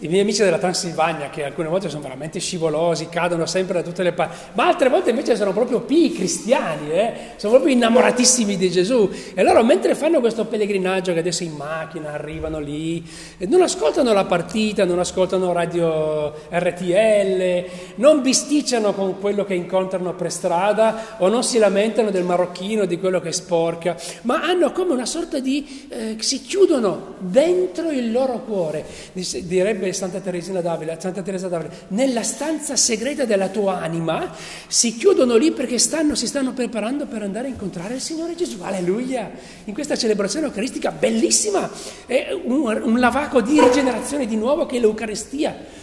i 0.00 0.08
miei 0.08 0.22
amici 0.22 0.42
della 0.42 0.58
Transilvania, 0.58 1.28
che 1.28 1.44
alcune 1.44 1.68
volte 1.68 1.90
sono 1.90 2.02
veramente 2.02 2.40
scivolosi, 2.40 3.08
cadono 3.10 3.44
sempre 3.44 3.74
da 3.74 3.82
tutte 3.82 4.02
le 4.02 4.12
parti, 4.12 4.36
ma 4.54 4.66
altre 4.66 4.88
volte 4.88 5.10
invece 5.10 5.36
sono 5.36 5.52
proprio 5.52 5.80
pi 5.80 6.12
cristiani, 6.12 6.90
eh? 6.90 7.12
sono 7.36 7.52
proprio 7.54 7.74
innamoratissimi 7.74 8.56
di 8.56 8.70
Gesù. 8.70 9.10
E 9.34 9.42
loro 9.42 9.62
mentre 9.62 9.94
fanno 9.94 10.20
questo 10.20 10.46
pellegrinaggio, 10.46 11.12
che 11.12 11.18
adesso 11.18 11.42
in 11.42 11.52
macchina 11.52 12.12
arrivano 12.12 12.58
lì, 12.58 13.04
non 13.40 13.60
ascoltano 13.60 14.14
la 14.14 14.24
partita, 14.24 14.86
non 14.86 14.98
ascoltano 14.98 15.52
radio 15.52 16.32
RTL, 16.48 17.64
non 17.96 18.22
bisticciano 18.22 18.94
con 18.94 19.20
quello 19.20 19.44
che 19.44 19.54
incontrano 19.54 20.14
per 20.14 20.32
strada 20.32 21.16
o 21.18 21.28
non 21.28 21.44
si 21.44 21.58
lamentano 21.58 22.10
del 22.10 22.24
marocchino, 22.24 22.86
di 22.86 22.98
quello 22.98 23.20
che 23.20 23.32
sporca, 23.32 23.96
ma 24.22 24.42
hanno 24.42 24.72
come 24.72 24.92
una 24.92 25.06
sorta 25.06 25.40
di... 25.40 25.88
Eh, 25.90 26.16
si 26.20 26.40
chiudono 26.40 27.16
dentro 27.18 27.90
il 27.90 28.10
loro 28.10 28.40
cuore, 28.40 28.84
direbbe 29.12 29.89
Santa 29.92 30.20
Teresina 30.20 30.60
d'Avila, 30.60 30.98
Santa 30.98 31.22
Teresa 31.22 31.48
d'Avila, 31.48 31.70
nella 31.88 32.22
stanza 32.22 32.76
segreta 32.76 33.24
della 33.24 33.48
tua 33.48 33.80
anima, 33.80 34.34
si 34.66 34.96
chiudono 34.96 35.36
lì 35.36 35.50
perché 35.52 35.78
stanno, 35.78 36.14
si 36.14 36.26
stanno 36.26 36.52
preparando 36.52 37.06
per 37.06 37.22
andare 37.22 37.46
a 37.46 37.50
incontrare 37.50 37.94
il 37.94 38.00
Signore 38.00 38.34
Gesù. 38.34 38.58
Alleluia! 38.62 39.30
In 39.64 39.74
questa 39.74 39.96
celebrazione 39.96 40.46
eucaristica 40.46 40.90
bellissima, 40.90 41.70
è 42.06 42.28
un, 42.32 42.80
un 42.82 42.98
lavaco 42.98 43.40
di 43.40 43.60
rigenerazione 43.60 44.26
di 44.26 44.36
nuovo 44.36 44.66
che 44.66 44.76
è 44.76 44.80
l'Eucaristia. 44.80 45.78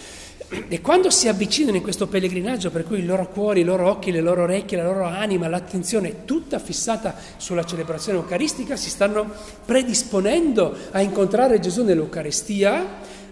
E 0.70 0.80
quando 0.80 1.10
si 1.10 1.28
avvicinano 1.28 1.76
in 1.76 1.84
questo 1.84 2.08
pellegrinaggio, 2.08 2.72
per 2.72 2.86
cui 2.86 3.00
i 3.00 3.06
loro 3.06 3.28
cuori, 3.28 3.62
i 3.62 3.64
loro 3.66 3.90
occhi, 3.90 4.14
le 4.14 4.22
loro 4.22 4.44
orecchie, 4.44 4.78
la 4.78 4.86
loro 4.86 5.04
anima, 5.04 5.50
l'attenzione 5.50 6.08
è 6.08 6.16
tutta 6.24 6.58
fissata 6.58 7.16
sulla 7.36 7.66
celebrazione 7.66 8.20
eucaristica, 8.20 8.78
si 8.78 8.90
stanno 8.90 9.30
predisponendo 9.66 10.74
a 10.92 11.02
incontrare 11.02 11.60
Gesù 11.60 11.84
nell'Eucaristia, 11.84 12.86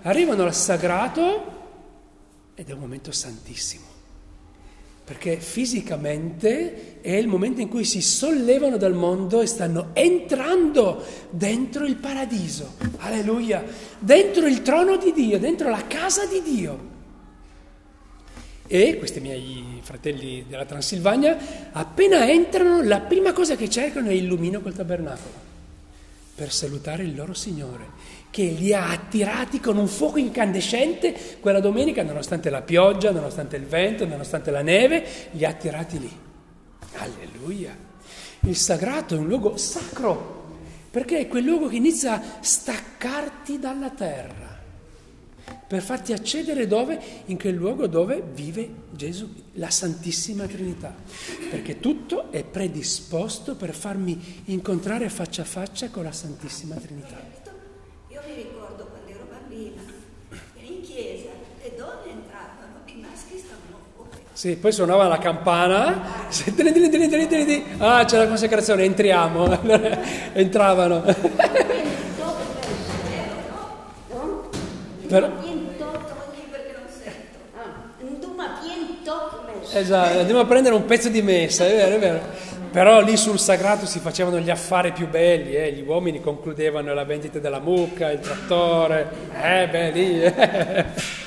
arrivano 0.06 0.44
al 0.44 0.54
sagrato 0.54 1.54
ed 2.54 2.70
è 2.70 2.74
un 2.74 2.80
momento 2.80 3.12
santissimo, 3.12 3.86
perché 5.04 5.38
fisicamente 5.38 7.02
è 7.02 7.16
il 7.16 7.28
momento 7.28 7.62
in 7.62 7.70
cui 7.70 7.84
si 7.84 8.02
sollevano 8.02 8.78
dal 8.78 8.94
mondo 8.94 9.42
e 9.42 9.48
stanno 9.48 9.90
entrando 9.94 11.04
dentro 11.30 11.86
il 11.86 11.96
paradiso, 11.96 12.76
alleluia, 12.98 13.64
dentro 14.00 14.46
il 14.46 14.62
trono 14.62 14.98
di 14.98 15.12
Dio, 15.12 15.40
dentro 15.40 15.70
la 15.70 15.86
casa 15.88 16.26
di 16.26 16.42
Dio. 16.42 16.94
E 18.68 18.98
questi 18.98 19.20
miei 19.20 19.80
fratelli 19.82 20.46
della 20.48 20.66
Transilvania, 20.66 21.72
appena 21.72 22.30
entrano, 22.30 22.82
la 22.82 23.02
prima 23.02 23.34
cosa 23.34 23.56
che 23.56 23.70
cercano 23.70 24.10
è 24.10 24.14
il 24.14 24.26
lumino 24.26 24.62
col 24.62 24.74
tabernacolo, 24.74 25.44
per 26.36 26.52
salutare 26.52 27.04
il 27.04 27.16
loro 27.16 27.34
Signore 27.34 28.05
che 28.36 28.44
li 28.44 28.74
ha 28.74 28.90
attirati 28.90 29.62
con 29.62 29.78
un 29.78 29.88
fuoco 29.88 30.18
incandescente 30.18 31.38
quella 31.40 31.62
domenica, 31.62 32.04
nonostante 32.04 32.50
la 32.50 32.62
pioggia, 32.62 33.12
nonostante 33.12 33.56
il 33.56 33.64
vento, 33.64 34.06
nonostante 34.06 34.52
la 34.52 34.62
neve, 34.62 35.06
li 35.32 35.46
ha 35.46 35.50
attirati 35.52 36.00
lì. 36.00 36.12
Alleluia! 36.96 37.74
Il 38.42 38.58
sagrato 38.58 39.16
è 39.16 39.20
un 39.20 39.28
luogo 39.28 39.56
sacro, 39.56 40.50
perché 40.92 41.20
è 41.20 41.28
quel 41.30 41.46
luogo 41.46 41.70
che 41.70 41.78
inizia 41.78 42.16
a 42.16 42.22
staccarti 42.42 43.58
dalla 43.58 43.92
terra, 43.92 44.60
per 45.66 45.82
farti 45.82 46.12
accedere 46.12 46.68
dove? 46.68 47.00
In 47.28 47.40
quel 47.40 47.56
luogo 47.56 47.88
dove 47.88 48.22
vive 48.34 48.70
Gesù, 48.92 49.30
la 49.54 49.70
Santissima 49.70 50.46
Trinità, 50.46 50.94
perché 51.50 51.80
tutto 51.80 52.34
è 52.34 52.44
predisposto 52.44 53.56
per 53.56 53.74
farmi 53.74 54.42
incontrare 54.48 55.08
faccia 55.08 55.44
a 55.44 55.46
faccia 55.46 55.90
con 55.90 56.04
la 56.04 56.12
Santissima 56.12 56.76
Trinità. 56.76 57.35
Sì, 64.36 64.58
poi 64.58 64.74
suonava 64.74 65.08
la 65.08 65.18
campana, 65.18 66.28
ah 67.78 68.04
c'è 68.04 68.18
la 68.18 68.28
consacrazione, 68.28 68.84
entriamo, 68.84 69.62
entravano. 70.34 71.02
Per... 75.08 75.32
Esatto, 79.72 80.20
andiamo 80.20 80.42
a 80.42 80.46
prendere 80.46 80.76
un 80.76 80.84
pezzo 80.84 81.08
di 81.08 81.22
messa, 81.22 81.66
è 81.66 81.74
vero, 81.74 81.96
è 81.96 82.00
vero. 82.00 82.20
Però 82.72 83.00
lì 83.00 83.16
sul 83.16 83.40
sagrato 83.40 83.86
si 83.86 84.00
facevano 84.00 84.40
gli 84.40 84.50
affari 84.50 84.92
più 84.92 85.08
belli, 85.08 85.56
eh? 85.56 85.72
gli 85.72 85.88
uomini 85.88 86.20
concludevano 86.20 86.94
la 86.94 87.06
vendita 87.06 87.40
della 87.40 87.62
mucca, 87.62 88.12
il 88.12 88.20
trattore, 88.20 89.10
eh 89.42 89.70
beh 89.70 89.92
lì... 89.92 90.22
Eh. 90.22 91.24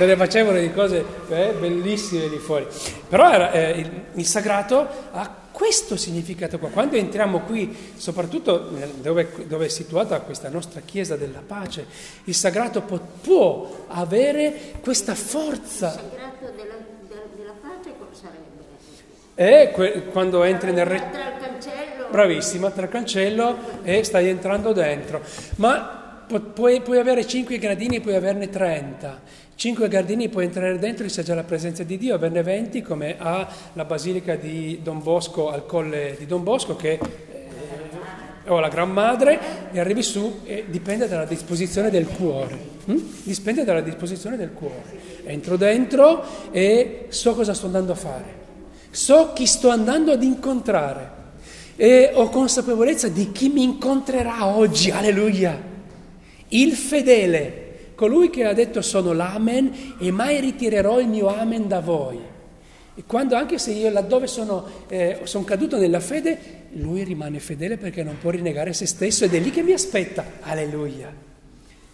Se 0.00 0.06
ne 0.06 0.16
facevano 0.16 0.58
di 0.58 0.72
cose 0.72 1.04
eh, 1.28 1.54
bellissime 1.58 2.26
lì 2.28 2.38
fuori. 2.38 2.66
Però 3.06 3.30
era, 3.30 3.52
eh, 3.52 3.70
il, 3.72 4.02
il, 4.14 4.24
sagrato 4.24 4.88
ha 5.10 5.30
questo 5.52 5.98
significato 5.98 6.58
qua. 6.58 6.70
Quando 6.70 6.96
entriamo 6.96 7.40
qui, 7.40 7.92
soprattutto 7.96 8.70
dove, 9.02 9.28
dove, 9.46 9.66
è 9.66 9.68
situata 9.68 10.20
questa 10.20 10.48
nostra 10.48 10.80
Chiesa 10.82 11.16
della 11.16 11.42
pace, 11.46 11.84
il 12.24 12.34
sagrato 12.34 12.80
può, 12.80 12.98
può 13.20 13.84
avere 13.88 14.72
questa 14.80 15.14
forza. 15.14 15.88
Il 15.88 15.92
sagrato 15.92 16.56
della, 16.56 16.76
della 17.36 17.54
pace 17.60 17.92
cosa 17.98 18.22
sarebbe? 18.22 18.48
È 19.34 19.70
que, 19.74 20.06
quando 20.06 20.42
entri 20.44 20.72
nel... 20.72 20.86
Re... 20.86 21.10
Tra 21.10 21.28
il 21.28 21.42
cancello. 21.42 22.08
Bravissima, 22.10 22.70
tra 22.70 22.84
il 22.84 22.88
cancello 22.88 23.56
e 23.82 24.02
stai 24.02 24.28
entrando 24.28 24.72
dentro. 24.72 25.20
Ma 25.56 26.24
puoi, 26.54 26.80
puoi 26.80 26.98
avere 26.98 27.26
5 27.26 27.58
gradini 27.58 27.96
e 27.96 28.00
puoi 28.00 28.14
averne 28.14 28.48
30 28.48 29.40
Cinque 29.60 29.88
gardini 29.88 30.30
puoi 30.30 30.44
entrare 30.44 30.78
dentro 30.78 31.04
e 31.04 31.10
c'è 31.10 31.22
già 31.22 31.34
la 31.34 31.44
presenza 31.44 31.82
di 31.82 31.98
Dio, 31.98 32.18
20 32.18 32.80
come 32.80 33.16
ha 33.18 33.46
la 33.74 33.84
basilica 33.84 34.34
di 34.34 34.80
Don 34.82 35.02
Bosco 35.02 35.50
al 35.50 35.66
colle 35.66 36.16
di 36.18 36.24
Don 36.24 36.42
Bosco 36.42 36.76
che 36.76 36.92
eh, 36.92 38.48
ho 38.48 38.58
la 38.58 38.70
Gran 38.70 38.90
Madre 38.90 39.68
e 39.70 39.78
arrivi 39.78 40.02
su 40.02 40.40
e 40.44 40.64
dipende 40.66 41.08
dalla 41.08 41.26
disposizione 41.26 41.90
del 41.90 42.06
cuore. 42.06 42.58
Hm? 42.86 42.96
Dipende 43.24 43.64
dalla 43.64 43.82
disposizione 43.82 44.38
del 44.38 44.54
cuore. 44.54 44.82
Entro 45.26 45.58
dentro 45.58 46.24
e 46.52 47.04
so 47.10 47.34
cosa 47.34 47.52
sto 47.52 47.66
andando 47.66 47.92
a 47.92 47.96
fare. 47.96 48.34
So 48.90 49.34
chi 49.34 49.44
sto 49.44 49.68
andando 49.68 50.12
ad 50.12 50.22
incontrare 50.22 51.10
e 51.76 52.12
ho 52.14 52.30
consapevolezza 52.30 53.08
di 53.08 53.30
chi 53.30 53.50
mi 53.50 53.62
incontrerà 53.62 54.46
oggi. 54.46 54.90
Alleluia! 54.90 55.68
Il 56.48 56.72
fedele 56.72 57.59
colui 58.00 58.30
che 58.30 58.46
ha 58.46 58.54
detto 58.54 58.80
sono 58.80 59.12
l'amen 59.12 59.96
e 59.98 60.10
mai 60.10 60.40
ritirerò 60.40 61.00
il 61.00 61.08
mio 61.08 61.26
amen 61.26 61.68
da 61.68 61.80
voi. 61.80 62.18
E 62.94 63.04
quando 63.06 63.34
anche 63.36 63.58
se 63.58 63.72
io 63.72 63.90
laddove 63.90 64.26
sono, 64.26 64.64
eh, 64.88 65.20
sono 65.24 65.44
caduto 65.44 65.76
nella 65.76 66.00
fede, 66.00 66.38
lui 66.76 67.04
rimane 67.04 67.40
fedele 67.40 67.76
perché 67.76 68.02
non 68.02 68.16
può 68.18 68.30
rinnegare 68.30 68.72
se 68.72 68.86
stesso 68.86 69.26
ed 69.26 69.34
è 69.34 69.38
lì 69.38 69.50
che 69.50 69.62
mi 69.62 69.72
aspetta. 69.72 70.24
Alleluia. 70.40 71.12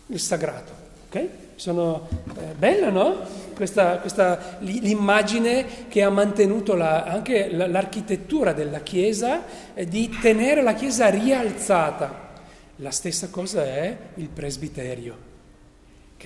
Il 0.07 0.20
sagrato. 0.20 0.70
Ok? 1.09 1.28
Sono 1.57 2.07
eh, 2.38 2.54
bella, 2.57 2.90
no? 2.90 3.22
Questa, 3.57 3.98
questa, 3.98 4.59
l'immagine 4.61 5.88
che 5.88 6.04
ha 6.04 6.11
mantenuto 6.11 6.76
la, 6.76 7.02
anche 7.02 7.50
l'architettura 7.50 8.52
della 8.52 8.78
Chiesa 8.78 9.42
eh, 9.74 9.86
di 9.86 10.09
tenere 10.20 10.62
la 10.62 10.74
Chiesa 10.74 11.09
rialzata. 11.09 12.30
La 12.76 12.92
stessa 12.92 13.26
cosa 13.28 13.64
è 13.64 13.96
il 14.14 14.28
presbiterio 14.28 15.26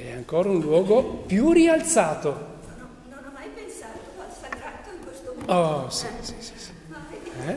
che 0.00 0.08
è 0.08 0.12
ancora 0.12 0.48
un 0.48 0.60
luogo 0.60 1.02
più 1.26 1.52
rialzato. 1.52 2.28
No, 2.30 2.86
non 3.10 3.18
ho 3.26 3.30
mai 3.34 3.48
pensato 3.54 3.98
al 4.18 4.32
sagrato 4.40 4.88
in 4.96 5.04
questo 5.04 5.34
modo. 5.38 5.52
Oh, 5.52 5.90
sì, 5.90 6.06
sì, 6.20 6.34
sì. 6.38 6.52
sì. 6.56 6.70
Eh? 7.46 7.56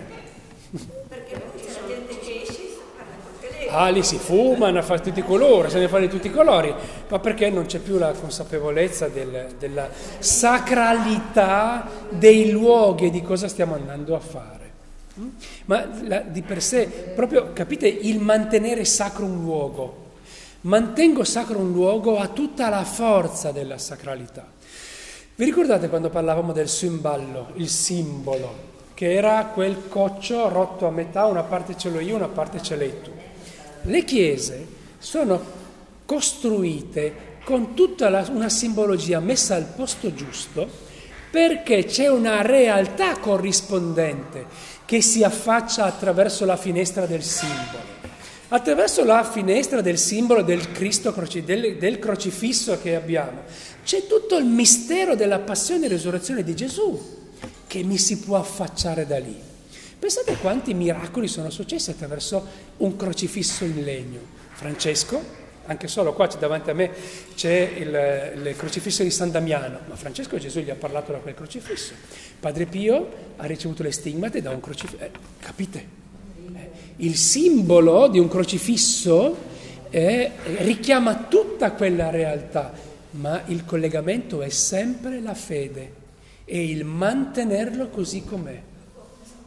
Perché 1.07 1.41
c'è 1.55 1.81
la 1.81 1.87
gente 1.87 2.19
che 2.19 2.41
esce 2.41 2.61
Ah, 3.69 3.89
lì 3.89 4.03
si 4.03 4.17
fumano, 4.17 4.83
fa 4.83 4.99
tutti 4.99 5.19
i 5.19 5.23
colori, 5.23 5.69
se 5.69 5.79
ne 5.79 5.87
fanno 5.87 6.05
di 6.05 6.11
tutti 6.11 6.27
i 6.27 6.31
colori, 6.31 6.71
ma 7.07 7.17
perché 7.17 7.49
non 7.49 7.65
c'è 7.65 7.79
più 7.79 7.97
la 7.97 8.11
consapevolezza 8.11 9.07
del, 9.07 9.55
della 9.57 9.89
sacralità 10.19 11.89
dei 12.09 12.51
luoghi 12.51 13.07
e 13.07 13.09
di 13.09 13.23
cosa 13.23 13.47
stiamo 13.47 13.73
andando 13.73 14.15
a 14.15 14.19
fare. 14.19 14.71
Mm? 15.19 15.27
Ma 15.65 15.89
la, 16.03 16.19
di 16.19 16.43
per 16.43 16.61
sé, 16.61 16.87
proprio 17.15 17.51
capite 17.53 17.87
il 17.87 18.19
mantenere 18.19 18.85
sacro 18.85 19.25
un 19.25 19.41
luogo, 19.41 20.02
Mantengo 20.63 21.25
sacro 21.25 21.59
un 21.59 21.73
luogo 21.73 22.17
a 22.17 22.29
tutta 22.29 22.69
la 22.69 22.85
forza 22.85 23.51
della 23.51 23.77
sacralità. 23.77 24.47
Vi 25.35 25.43
ricordate 25.43 25.89
quando 25.89 26.09
parlavamo 26.09 26.53
del 26.53 26.69
simballo, 26.69 27.49
il 27.55 27.67
simbolo, 27.67 28.71
che 28.93 29.13
era 29.13 29.47
quel 29.47 29.89
coccio 29.89 30.47
rotto 30.47 30.87
a 30.87 30.91
metà, 30.91 31.25
una 31.25 31.43
parte 31.43 31.75
ce 31.75 31.89
l'ho 31.89 31.99
io, 31.99 32.15
una 32.15 32.29
parte 32.29 32.61
ce 32.61 32.77
l'hai 32.77 33.01
tu. 33.01 33.11
Le 33.81 34.03
chiese 34.05 34.65
sono 34.99 35.41
costruite 36.05 37.39
con 37.43 37.73
tutta 37.73 38.07
la, 38.07 38.25
una 38.31 38.47
simbologia 38.47 39.19
messa 39.19 39.55
al 39.55 39.65
posto 39.65 40.13
giusto 40.13 40.65
perché 41.29 41.83
c'è 41.83 42.07
una 42.07 42.41
realtà 42.41 43.17
corrispondente 43.17 44.45
che 44.85 45.01
si 45.01 45.23
affaccia 45.23 45.83
attraverso 45.83 46.45
la 46.45 46.55
finestra 46.55 47.05
del 47.05 47.23
simbolo. 47.23 47.92
Attraverso 48.53 49.03
la 49.03 49.23
finestra 49.23 49.81
del 49.81 49.97
simbolo 49.97 50.43
del 50.43 50.71
Cristo, 50.71 51.11
del, 51.43 51.77
del 51.77 51.97
crocifisso 51.97 52.79
che 52.79 52.93
abbiamo, 52.93 53.41
c'è 53.83 54.05
tutto 54.05 54.37
il 54.37 54.45
mistero 54.45 55.15
della 55.15 55.39
passione 55.39 55.87
e 55.87 55.89
risurrezione 55.89 56.43
di 56.43 56.55
Gesù 56.55 57.31
che 57.65 57.81
mi 57.81 57.97
si 57.97 58.19
può 58.19 58.37
affacciare 58.37 59.07
da 59.07 59.17
lì. 59.17 59.35
Pensate 59.97 60.37
quanti 60.37 60.75
miracoli 60.75 61.27
sono 61.27 61.49
successi 61.49 61.89
attraverso 61.89 62.45
un 62.77 62.95
crocifisso 62.95 63.65
in 63.65 63.83
legno. 63.83 64.19
Francesco, 64.51 65.19
anche 65.65 65.87
solo 65.87 66.13
qua 66.13 66.27
davanti 66.27 66.69
a 66.69 66.75
me 66.75 66.91
c'è 67.33 67.73
il, 67.75 68.45
il, 68.45 68.55
crocifisso 68.55 69.01
di 69.01 69.09
San 69.09 69.31
Damiano, 69.31 69.79
ma 69.87 69.95
Francesco 69.95 70.37
Gesù 70.37 70.59
gli 70.59 70.69
ha 70.69 70.75
parlato 70.75 71.11
da 71.11 71.17
quel 71.17 71.33
crocifisso. 71.33 71.93
Padre 72.39 72.67
Pio 72.67 73.09
ha 73.37 73.45
ricevuto 73.47 73.81
le 73.81 73.91
stigmate 73.91 74.43
da 74.43 74.51
un 74.51 74.59
crocifisso. 74.59 75.03
Eh, 75.03 75.09
capite? 75.39 76.02
Il 76.97 77.15
simbolo 77.15 78.07
di 78.07 78.19
un 78.19 78.27
crocifisso 78.27 79.51
eh, 79.89 80.31
richiama 80.57 81.25
tutta 81.29 81.71
quella 81.71 82.09
realtà, 82.09 82.71
ma 83.11 83.41
il 83.47 83.65
collegamento 83.65 84.41
è 84.41 84.49
sempre 84.49 85.21
la 85.21 85.33
fede 85.33 86.01
e 86.45 86.63
il 86.63 86.83
mantenerlo 86.83 87.89
così 87.89 88.23
com'è. 88.23 88.61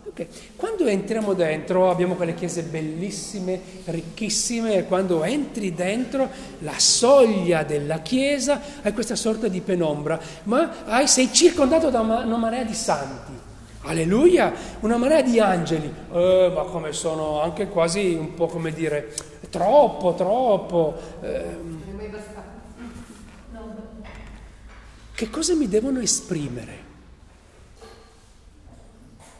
Okay. 0.08 0.28
Quando 0.54 0.86
entriamo 0.86 1.34
dentro, 1.34 1.90
abbiamo 1.90 2.14
quelle 2.14 2.34
chiese 2.34 2.62
bellissime, 2.62 3.60
ricchissime, 3.84 4.76
e 4.76 4.84
quando 4.84 5.24
entri 5.24 5.74
dentro 5.74 6.30
la 6.60 6.78
soglia 6.78 7.64
della 7.64 7.98
chiesa 8.00 8.60
hai 8.82 8.92
questa 8.92 9.16
sorta 9.16 9.48
di 9.48 9.60
penombra, 9.60 10.18
ma 10.44 10.84
hai, 10.86 11.06
sei 11.06 11.30
circondato 11.32 11.90
da 11.90 12.00
una, 12.00 12.24
una 12.24 12.36
marea 12.36 12.64
di 12.64 12.72
santi 12.72 13.45
Alleluia, 13.86 14.52
una 14.80 14.96
marea 14.96 15.22
di 15.22 15.38
angeli, 15.38 15.92
eh, 16.12 16.52
ma 16.52 16.62
come 16.62 16.92
sono 16.92 17.40
anche 17.40 17.68
quasi 17.68 18.14
un 18.14 18.34
po' 18.34 18.46
come 18.46 18.72
dire, 18.72 19.14
troppo, 19.48 20.14
troppo. 20.14 20.94
Eh, 21.20 21.84
che 25.14 25.30
cosa 25.30 25.54
mi 25.54 25.68
devono 25.68 26.00
esprimere? 26.00 26.84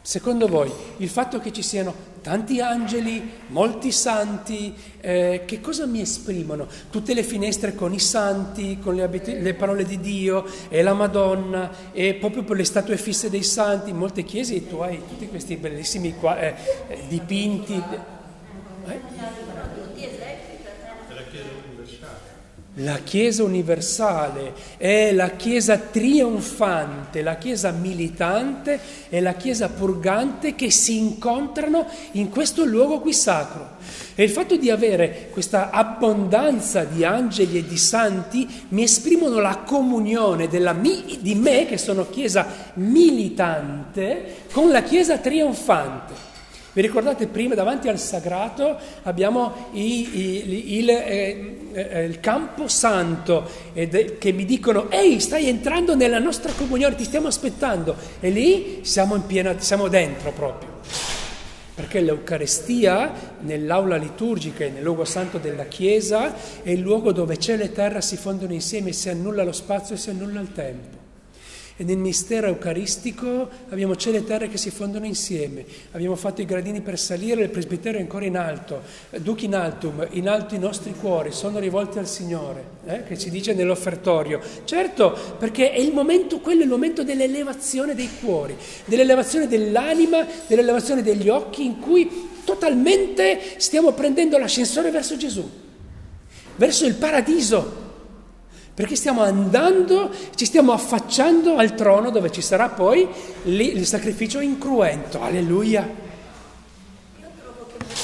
Secondo 0.01 0.47
voi 0.47 0.72
il 0.99 1.09
fatto 1.09 1.40
che 1.40 1.53
ci 1.53 1.62
siano 1.62 1.92
tanti 2.27 2.61
angeli, 2.61 3.22
molti 3.51 3.93
santi, 3.93 4.74
eh, 5.01 5.43
che 5.47 5.61
cosa 5.61 5.87
mi 5.87 6.01
esprimono? 6.01 6.66
Tutte 6.91 7.14
le 7.14 7.22
finestre 7.22 7.77
con 7.77 7.93
i 7.93 8.01
santi, 8.01 8.81
con 8.81 8.97
le, 8.97 9.05
abit- 9.05 9.29
le, 9.29 9.55
parole 9.55 9.85
di 9.85 10.01
Dio 10.01 10.45
e 10.68 10.83
la 10.83 10.93
Madonna 10.93 11.93
e 11.93 12.14
proprio 12.14 12.43
per 12.43 12.57
le 12.57 12.64
statue 12.64 12.97
fisse 12.97 13.31
dei 13.31 13.45
santi, 13.45 13.91
in 13.91 13.97
molte 13.97 14.24
chiese 14.24 14.66
tu 14.66 14.79
hai 14.79 15.01
tutti 15.07 15.29
questi 15.29 15.55
bellissimi 15.55 16.16
qua- 16.16 16.41
eh, 16.41 16.55
eh, 16.89 16.99
dipinti. 17.07 17.81
Eh? 18.89 19.01
La 22.81 22.99
Chiesa 22.99 23.43
universale 23.43 24.53
è 24.77 25.11
la 25.12 25.31
Chiesa 25.31 25.79
trionfante, 25.79 27.22
la 27.22 27.37
Chiesa 27.37 27.70
militante 27.70 28.79
e 29.09 29.22
la 29.22 29.33
Chiesa 29.33 29.70
purgante 29.70 30.55
che 30.55 30.70
si 30.70 30.99
incontrano 30.99 31.87
in 32.12 32.29
questo 32.29 32.66
luogo 32.66 33.01
qui 33.01 33.14
sacro. 33.14 33.77
E 34.14 34.22
il 34.22 34.29
fatto 34.29 34.57
di 34.57 34.70
avere 34.70 35.29
questa 35.31 35.70
abbondanza 35.70 36.85
di 36.85 37.03
angeli 37.03 37.57
e 37.57 37.66
di 37.66 37.79
santi 37.79 38.47
mi 38.68 38.83
esprimono 38.83 39.41
la 39.41 39.62
comunione 39.64 40.47
mi, 40.74 41.18
di 41.22 41.35
me, 41.35 41.64
che 41.64 41.79
sono 41.79 42.11
Chiesa 42.11 42.47
militante, 42.74 44.45
con 44.53 44.70
la 44.70 44.83
Chiesa 44.83 45.16
trionfante. 45.16 46.36
Vi 46.77 46.83
ricordate 46.83 47.27
prima 47.27 47.55
davanti 47.55 47.89
al 47.89 47.99
sagrato 47.99 48.77
abbiamo 49.05 49.70
i, 49.72 50.18
i, 50.18 50.77
il, 50.77 50.91
eh, 50.91 51.57
eh, 51.72 52.05
il, 52.05 52.20
campo 52.20 52.68
santo 52.68 53.49
eh, 53.72 54.18
che 54.18 54.33
mi 54.33 54.45
dicono 54.45 54.91
ehi 54.91 55.18
stai 55.18 55.49
entrando 55.49 55.97
nella 55.97 56.18
nostra 56.18 56.53
comunione, 56.53 56.95
ti 56.95 57.05
stiamo 57.05 57.29
aspettando 57.29 57.97
e 58.20 58.29
lì 58.29 58.81
siamo 58.83 59.18
piena, 59.20 59.59
siamo 59.59 59.89
dentro 59.89 60.33
proprio. 60.33 60.68
Perché 61.74 62.01
l'Eucarestia 62.01 63.11
nell'aula 63.41 63.97
liturgica 63.97 64.64
e 64.64 64.68
nel 64.68 64.83
luogo 64.83 65.07
santo 65.07 65.39
della 65.39 65.64
Chiesa 65.64 66.35
è 66.62 66.68
il 66.68 66.81
luogo 66.81 67.11
dove 67.11 67.39
cielo 67.39 67.62
e 67.62 67.72
terra 67.72 68.03
si 68.03 68.18
fondono 68.18 68.53
insieme, 68.53 68.93
si 68.93 69.09
annulla 69.09 69.45
lo 69.45 69.53
spazio 69.53 69.95
e 69.95 69.99
si 69.99 70.11
annulla 70.11 70.41
il 70.41 70.53
tempo. 70.53 71.06
E 71.79 71.85
nel 71.85 71.99
mistero 71.99 72.47
eucaristico 72.47 73.49
abbiamo 73.68 73.97
cielo 73.97 74.16
e 74.16 74.24
terra 74.24 74.47
che 74.47 74.57
si 74.57 74.70
fondono 74.70 75.05
insieme. 75.05 75.62
Abbiamo 75.93 76.16
fatto 76.16 76.41
i 76.41 76.47
gradini 76.47 76.81
per 76.81 76.99
salire, 76.99 77.43
il 77.43 77.51
presbiterio 77.51 77.99
è 77.99 78.03
ancora 78.03 78.24
in 78.24 78.39
alto. 78.39 78.81
Duc 79.18 79.43
in 79.43 79.55
altum, 79.55 80.07
in 80.12 80.27
alto 80.27 80.55
i 80.55 80.59
nostri 80.59 80.95
cuori 80.95 81.33
sono 81.33 81.59
rivolti 81.59 81.99
al 81.99 82.09
Signore, 82.09 82.64
eh, 82.87 83.05
che 83.05 83.18
ci 83.18 83.29
dice 83.29 83.53
nell'offertorio. 83.53 84.41
Certo, 84.64 85.14
perché 85.39 85.70
è 85.70 85.79
il 85.79 85.93
momento, 85.93 86.41
quello 86.41 86.61
è 86.61 86.64
il 86.64 86.70
momento 86.70 87.05
dell'elevazione 87.05 87.95
dei 87.95 88.09
cuori, 88.22 88.57
dell'elevazione 88.87 89.47
dell'anima, 89.47 90.27
dell'elevazione 90.47 91.03
degli 91.03 91.29
occhi, 91.29 91.62
in 91.62 91.79
cui 91.79 92.11
totalmente 92.45 93.39
stiamo 93.59 93.93
prendendo 93.93 94.39
l'ascensore 94.39 94.91
verso 94.91 95.18
Gesù, 95.18 95.47
verso 96.57 96.87
il 96.87 96.95
paradiso 96.95 97.85
perché 98.77 98.95
stiamo 98.95 99.22
andando, 99.22 100.11
ci 100.35 100.45
stiamo 100.45 100.72
affacciando 100.72 101.57
al 101.57 101.74
trono 101.74 102.11
dove 102.11 102.31
ci 102.31 102.43
sarà 102.43 102.68
poi 102.68 103.09
lì 103.45 103.74
il 103.74 103.87
sacrificio 103.87 104.41
incruento. 104.41 105.22
Alleluia. 105.22 105.81
Io 107.18 107.27
trovo 107.41 107.68
che 107.70 107.87
quello 107.87 108.03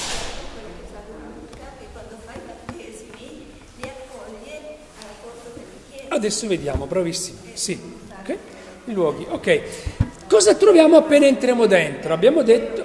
che 0.73 0.87
fa 0.91 1.01
Luca, 1.13 1.73
che 1.79 1.87
quando 1.93 2.17
fa 2.25 2.33
i 2.33 2.41
battesimi 2.47 3.45
li 3.77 3.83
accoglie 3.83 4.61
alla 4.97 5.13
porta 5.21 5.51
della 5.53 5.67
chiesa. 5.91 6.15
Adesso 6.15 6.47
vediamo, 6.47 6.87
bravissimo. 6.87 7.39
Sì, 7.53 7.79
ok? 8.23 8.37
I 8.87 8.93
luoghi, 8.95 9.27
ok. 9.29 9.61
Cosa 10.27 10.55
troviamo 10.55 10.97
appena 10.97 11.27
entriamo 11.27 11.67
dentro? 11.67 12.15
Abbiamo 12.15 12.41
detto, 12.43 12.83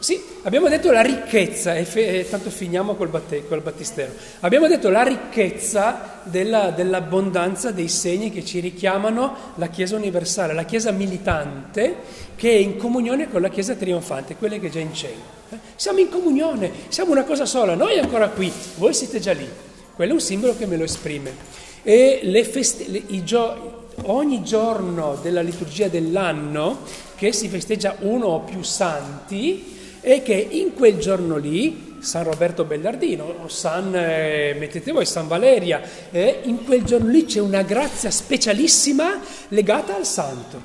sì, 0.00 0.22
abbiamo 0.42 0.68
detto 0.68 0.92
la 0.92 1.00
ricchezza, 1.00 1.74
e, 1.74 1.84
fe, 1.84 2.20
e 2.20 2.28
tanto 2.28 2.50
finiamo 2.50 2.94
col, 2.94 3.08
batte, 3.08 3.46
col, 3.48 3.62
battistero. 3.62 4.12
Abbiamo 4.40 4.68
detto 4.68 4.90
la 4.90 5.02
ricchezza 5.02 6.20
della, 6.22 6.70
dell'abbondanza 6.70 7.72
dei 7.72 7.88
segni 7.88 8.30
che 8.30 8.44
ci 8.44 8.60
richiamano 8.60 9.54
la 9.56 9.66
Chiesa 9.66 9.96
universale, 9.96 10.54
la 10.54 10.64
Chiesa 10.64 10.92
militante 10.92 11.96
che 12.36 12.50
è 12.50 12.56
in 12.56 12.76
comunione 12.76 13.28
con 13.28 13.40
la 13.40 13.48
Chiesa 13.48 13.74
trionfante, 13.74 14.36
quella 14.36 14.56
che 14.58 14.68
è 14.68 14.70
già 14.70 14.78
in 14.78 14.94
cielo. 14.94 15.36
Eh? 15.50 15.56
Siamo 15.74 15.98
in 15.98 16.08
comunione, 16.08 16.70
siamo 16.88 17.10
una 17.10 17.24
cosa 17.24 17.44
sola, 17.44 17.74
noi 17.74 17.98
ancora 17.98 18.28
qui, 18.28 18.52
voi 18.76 18.94
siete 18.94 19.18
già 19.18 19.32
lì. 19.32 19.48
Quello 19.96 20.12
è 20.12 20.14
un 20.14 20.20
simbolo 20.20 20.56
che 20.56 20.66
me 20.66 20.76
lo 20.76 20.84
esprime. 20.84 21.34
E 21.82 22.20
le 22.22 22.44
feste, 22.44 22.86
le, 22.88 23.24
gio, 23.24 23.86
ogni 24.04 24.44
giorno 24.44 25.18
della 25.20 25.40
liturgia 25.40 25.88
dell'anno 25.88 26.82
che 27.16 27.32
si 27.32 27.48
festeggia 27.48 27.96
uno 28.00 28.26
o 28.26 28.40
più 28.40 28.62
santi, 28.62 29.77
e 30.00 30.22
che 30.22 30.34
in 30.34 30.74
quel 30.74 30.98
giorno 30.98 31.36
lì, 31.36 31.96
San 32.00 32.24
Roberto 32.24 32.64
Bellardino, 32.64 33.48
San, 33.48 33.94
eh, 33.94 34.54
mettete 34.58 34.92
voi, 34.92 35.04
San 35.04 35.26
Valeria, 35.26 35.82
eh, 36.10 36.40
in 36.44 36.64
quel 36.64 36.84
giorno 36.84 37.10
lì 37.10 37.24
c'è 37.24 37.40
una 37.40 37.62
grazia 37.62 38.10
specialissima 38.10 39.20
legata 39.48 39.96
al 39.96 40.06
santo. 40.06 40.62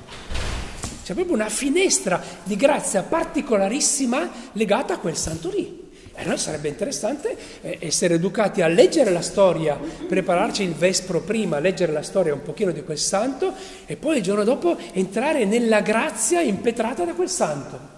C'è 1.04 1.12
proprio 1.12 1.34
una 1.34 1.48
finestra 1.48 2.22
di 2.42 2.56
grazia 2.56 3.02
particolarissima 3.02 4.30
legata 4.52 4.94
a 4.94 4.98
quel 4.98 5.16
santo 5.16 5.50
lì. 5.50 5.82
E 6.16 6.22
allora 6.22 6.36
sarebbe 6.36 6.68
interessante 6.68 7.36
eh, 7.60 7.78
essere 7.80 8.14
educati 8.14 8.62
a 8.62 8.68
leggere 8.68 9.10
la 9.10 9.20
storia, 9.20 9.76
prepararci 9.76 10.62
il 10.62 10.72
vespro 10.72 11.20
prima, 11.22 11.58
leggere 11.58 11.90
la 11.90 12.02
storia 12.02 12.32
un 12.32 12.42
pochino 12.42 12.70
di 12.70 12.84
quel 12.84 12.98
santo 12.98 13.52
e 13.84 13.96
poi 13.96 14.18
il 14.18 14.22
giorno 14.22 14.44
dopo 14.44 14.76
entrare 14.92 15.44
nella 15.44 15.80
grazia 15.80 16.40
impetrata 16.40 17.04
da 17.04 17.14
quel 17.14 17.28
santo. 17.28 17.93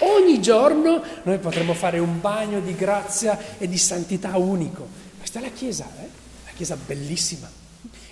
Ogni 0.00 0.40
giorno 0.42 1.02
noi 1.22 1.38
potremmo 1.38 1.74
fare 1.74 1.98
un 1.98 2.20
bagno 2.20 2.60
di 2.60 2.74
grazia 2.74 3.38
e 3.58 3.68
di 3.68 3.78
santità 3.78 4.36
unico. 4.36 4.86
Questa 5.18 5.38
è 5.38 5.42
la 5.42 5.50
chiesa, 5.50 5.88
eh? 6.00 6.08
la 6.44 6.52
chiesa 6.54 6.76
bellissima. 6.76 7.50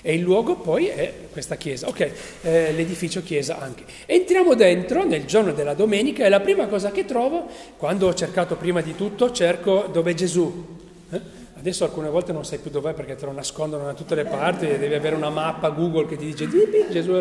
E 0.07 0.15
il 0.15 0.21
luogo 0.21 0.57
poi 0.57 0.87
è 0.87 1.29
questa 1.33 1.57
chiesa, 1.57 1.89
ok, 1.89 2.13
eh, 2.43 2.73
l'edificio 2.73 3.23
chiesa 3.23 3.59
anche. 3.59 3.85
Entriamo 4.05 4.55
dentro 4.55 5.03
nel 5.03 5.25
giorno 5.25 5.53
della 5.53 5.73
domenica 5.73 6.27
e 6.27 6.29
la 6.29 6.41
prima 6.41 6.67
cosa 6.67 6.91
che 6.91 7.07
trovo, 7.07 7.47
quando 7.79 8.09
ho 8.09 8.15
cercato 8.15 8.57
prima 8.57 8.83
di 8.83 8.95
tutto, 8.95 9.33
cerco 9.33 9.89
dove 9.91 10.11
è 10.11 10.15
Gesù. 10.15 10.83
Adesso 11.65 11.85
alcune 11.85 12.11
volte 12.11 12.31
non 12.35 12.45
sai 12.45 12.59
più 12.59 12.71
dov'è 12.71 12.93
perché 12.93 13.17
te 13.17 13.25
lo 13.25 13.33
nascondono 13.33 13.85
da 13.85 13.95
tutte 13.95 14.15
le 14.15 14.27
parti 14.27 14.67
devi 14.67 14.93
avere 14.93 15.17
una 15.17 15.31
mappa 15.31 15.71
Google 15.71 16.07
che 16.07 16.19
ti 16.19 16.27
dice 16.27 16.47
Gesù 16.91 17.13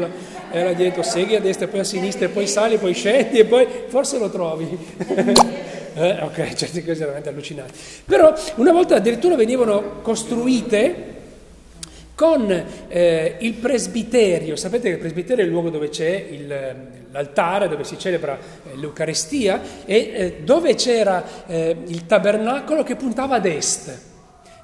è 0.52 0.64
là 0.64 0.74
dietro, 0.74 1.02
segui 1.02 1.38
a 1.38 1.40
destra, 1.40 1.70
poi 1.70 1.80
a 1.80 1.86
sinistra, 1.86 2.26
e 2.26 2.28
poi 2.28 2.46
sali, 2.46 2.78
poi 2.78 2.94
scendi 2.94 3.40
e 3.40 3.46
poi 3.46 3.66
forse 3.88 4.20
lo 4.20 4.30
trovi. 4.30 4.68
eh, 5.96 6.22
ok, 6.24 6.56
certe 6.56 6.84
cose 6.84 7.00
veramente 7.00 7.30
allucinanti. 7.30 7.74
Però 8.04 8.34
una 8.56 8.74
volta 8.74 8.96
addirittura 8.96 9.38
venivano 9.38 10.02
costruite 10.02 11.12
con 12.14 12.66
eh, 12.90 13.38
il 13.40 13.54
presbiterio, 13.54 14.58
sapete 14.58 14.90
che 14.90 14.96
il 14.96 15.00
presbiterio 15.00 15.46
è 15.46 15.48
il 15.48 15.54
luogo 15.54 15.70
dove 15.70 15.88
c'è 15.88 16.28
il, 16.30 16.76
l'altare, 17.12 17.70
dove 17.70 17.86
si 17.86 17.98
celebra 17.98 18.38
eh, 18.38 18.76
l'Eucarestia 18.76 19.62
e 19.86 19.96
eh, 19.96 20.36
dove 20.44 20.76
c'era 20.76 21.46
eh, 21.48 21.78
il 21.86 22.06
tabernacolo 22.06 22.84
che 22.84 22.98
puntava 22.98 23.36
ad 23.36 23.46
est 23.46 24.12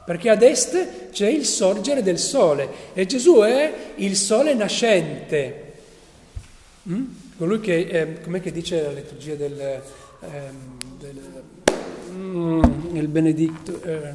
perché 0.10 0.32
ad 0.32 0.42
est 0.42 1.12
c'è 1.12 1.28
il 1.28 1.46
sorgere 1.46 2.02
del 2.02 2.18
sole 2.18 2.68
e 2.94 3.06
Gesù 3.06 3.42
è 3.42 3.92
il 3.98 4.16
sole 4.16 4.56
nascente. 4.56 5.74
Mm? 6.90 7.06
Colui 7.38 7.60
che, 7.60 7.78
eh, 7.78 8.20
com'è 8.20 8.42
che 8.42 8.52
dice 8.52 8.82
la 8.82 8.92
liturgia 8.92 9.36
del, 9.36 9.60
eh, 9.62 9.82
del 10.98 11.44
mm, 12.12 12.96
il 12.96 13.08
benedetto, 13.08 13.80
eh, 13.84 14.14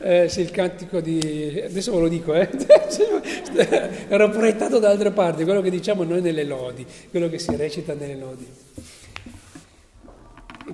eh, 0.24 0.28
sì, 0.28 0.40
il 0.40 0.50
cantico 0.50 0.98
di, 0.98 1.62
adesso 1.64 1.94
ve 1.94 2.00
lo 2.00 2.08
dico, 2.08 2.34
eh. 2.34 2.50
ero 4.08 4.30
proiettato 4.30 4.80
da 4.80 4.90
altre 4.90 5.12
parti, 5.12 5.44
quello 5.44 5.60
che 5.60 5.70
diciamo 5.70 6.02
noi 6.02 6.20
nelle 6.20 6.42
lodi, 6.42 6.84
quello 7.08 7.28
che 7.28 7.38
si 7.38 7.54
recita 7.54 7.94
nelle 7.94 8.16
lodi. 8.16 8.48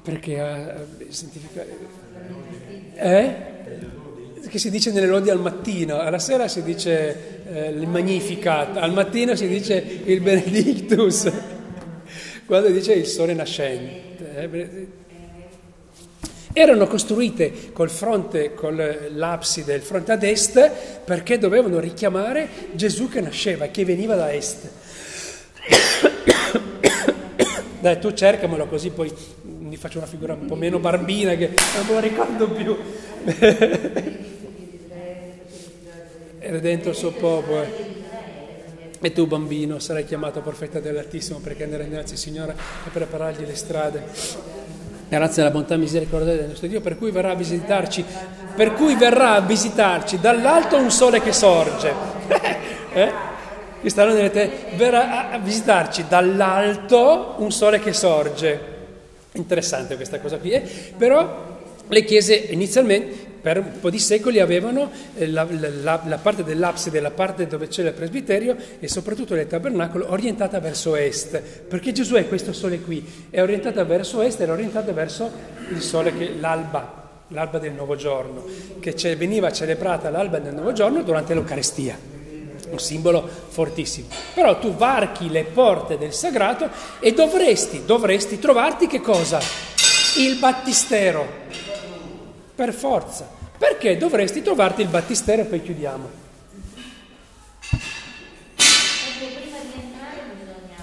Perché 0.03 0.41
uh, 0.41 1.11
significa... 1.11 1.63
Eh? 3.01 3.35
Che 4.47 4.59
si 4.59 4.71
dice 4.71 4.93
nelle 4.93 5.07
lodi 5.07 5.31
al 5.31 5.41
mattino, 5.41 6.01
alla 6.01 6.19
sera 6.19 6.49
si 6.49 6.63
dice 6.63 7.45
eh, 7.51 7.71
il 7.71 7.89
Magnificat, 7.89 8.77
al 8.77 8.93
mattino 8.93 9.35
si 9.35 9.49
dice 9.49 9.83
il 10.05 10.21
Benedictus, 10.21 11.33
quando 12.45 12.69
dice 12.69 12.93
il 12.93 13.07
sole 13.07 13.33
nascente. 13.33 14.37
Eh? 14.37 14.89
Erano 16.53 16.87
costruite 16.89 17.71
col 17.73 17.91
fronte, 17.91 18.55
con 18.55 18.77
l'abside, 19.15 19.75
il 19.75 19.83
fronte 19.83 20.13
ad 20.13 20.25
est, 20.25 20.71
perché 21.05 21.39
dovevano 21.39 21.79
richiamare 21.79 22.49
Gesù 22.73 23.09
che 23.09 23.21
nasceva 23.21 23.67
che 23.67 23.85
veniva 23.85 24.15
da 24.15 24.33
est. 24.33 24.69
Dai, 27.81 27.99
tu 27.99 28.13
cercamelo 28.13 28.67
così 28.67 28.91
poi 28.91 29.11
mi 29.71 29.77
faccio 29.77 29.99
una 29.99 30.09
figura 30.09 30.33
un 30.33 30.47
po' 30.47 30.57
meno 30.57 30.81
barbina 30.81 31.37
che 31.37 31.55
non 31.77 31.87
me 31.87 31.93
lo 31.93 32.01
ricordo 32.01 32.51
più. 32.51 32.77
Era 36.41 36.59
dentro 36.59 36.91
il 36.91 36.97
suo 36.97 37.13
popolo. 37.13 37.65
E 39.01 39.13
tu 39.13 39.29
bambino 39.29 39.79
sarai 39.79 40.05
chiamato 40.05 40.41
profeta 40.41 40.81
dell'Altissimo 40.81 41.39
perché 41.39 41.63
andrai 41.63 41.87
innanzi 41.87 42.17
Signore 42.17 42.57
e 42.85 42.91
preparargli 42.91 43.47
le 43.47 43.55
strade. 43.55 44.03
Grazie 45.09 45.43
alla 45.43 45.53
bontà 45.53 45.77
misericordia 45.77 46.35
del 46.35 46.49
nostro 46.49 46.67
Dio, 46.67 46.81
per 46.81 46.99
cui 46.99 47.13
verrà 47.13 47.31
a 47.31 47.37
visitarci, 47.37 48.05
per 48.57 48.73
cui 48.73 48.97
verrà 48.97 49.35
a 49.35 49.41
visitarci 49.41 50.19
dall'alto 50.19 50.79
un 50.79 50.91
sole 50.91 51.21
che 51.21 51.33
sorge. 51.33 51.95
eh? 52.93 53.13
verrà 54.75 55.31
a 55.31 55.39
visitarci 55.39 56.07
dall'alto 56.09 57.37
un 57.39 57.53
sole 57.53 57.79
che 57.79 57.93
sorge. 57.93 58.70
Interessante 59.33 59.97
questa 59.97 60.19
cosa 60.21 60.39
qui, 60.39 60.51
eh? 60.51 60.63
però 60.97 61.59
le 61.87 62.05
chiese 62.05 62.35
inizialmente 62.35 63.29
per 63.41 63.59
un 63.59 63.81
po' 63.81 63.91
di 63.91 63.99
secoli 63.99 64.39
avevano 64.39 64.91
eh, 65.17 65.27
la, 65.29 65.47
la, 65.49 66.03
la, 66.05 66.19
parte 66.19 66.45
dell'abside, 66.45 67.01
la 67.01 67.11
parte 67.11 67.47
dove 67.47 67.69
c'è 67.69 67.83
il 67.85 67.93
presbiterio 67.93 68.57
e 68.79 68.89
soprattutto 68.89 69.35
il 69.35 69.47
tabernacolo 69.47 70.11
orientata 70.11 70.61
verso 70.61 70.95
est, 70.95 71.41
perché 71.41 71.93
Gesù 71.93 72.15
è 72.15 72.29
questo 72.29 72.53
sole 72.53 72.81
qui, 72.81 73.05
è 73.31 73.41
orientata 73.41 73.83
verso 73.85 74.21
est, 74.21 74.41
era 74.41 74.53
orientata 74.53 74.93
verso 74.93 75.31
il 75.71 75.81
sole 75.81 76.17
che 76.17 76.35
l'alba, 76.39 77.09
l'alba 77.29 77.59
del 77.59 77.73
nuovo 77.73 77.97
giorno, 77.97 78.45
che 78.79 79.17
veniva 79.17 79.51
celebrata 79.51 80.11
l'alba 80.11 80.39
del 80.39 80.55
nuovo 80.55 80.73
giorno 80.73 81.03
durante 81.03 81.35
l'Eucarestia. 81.35 82.20
Un 82.71 82.79
simbolo 82.79 83.29
fortissimo. 83.49 84.09
Però 84.35 84.59
tu 84.59 84.75
varchi 84.75 85.29
le 85.31 85.45
porte 85.45 85.99
del 85.99 86.13
sagrato 86.13 86.69
e 87.01 87.13
dovresti, 87.13 87.85
dovresti 87.85 88.39
trovarti 88.39 88.87
che 88.87 89.01
cosa? 89.01 89.41
Il 90.17 90.37
battistero, 90.37 91.27
per 92.55 92.73
forza. 92.73 93.39
Perché 93.57 93.97
dovresti 93.99 94.43
trovarti 94.43 94.81
il 94.81 94.89
battistero 94.89 95.43
e 95.43 95.45
poi 95.45 95.63
chiudiamo. 95.63 96.09
Perché 97.61 99.27
prima 99.39 99.59
di 99.61 99.73
entrare 99.83 100.21
bisogna... 100.33 100.81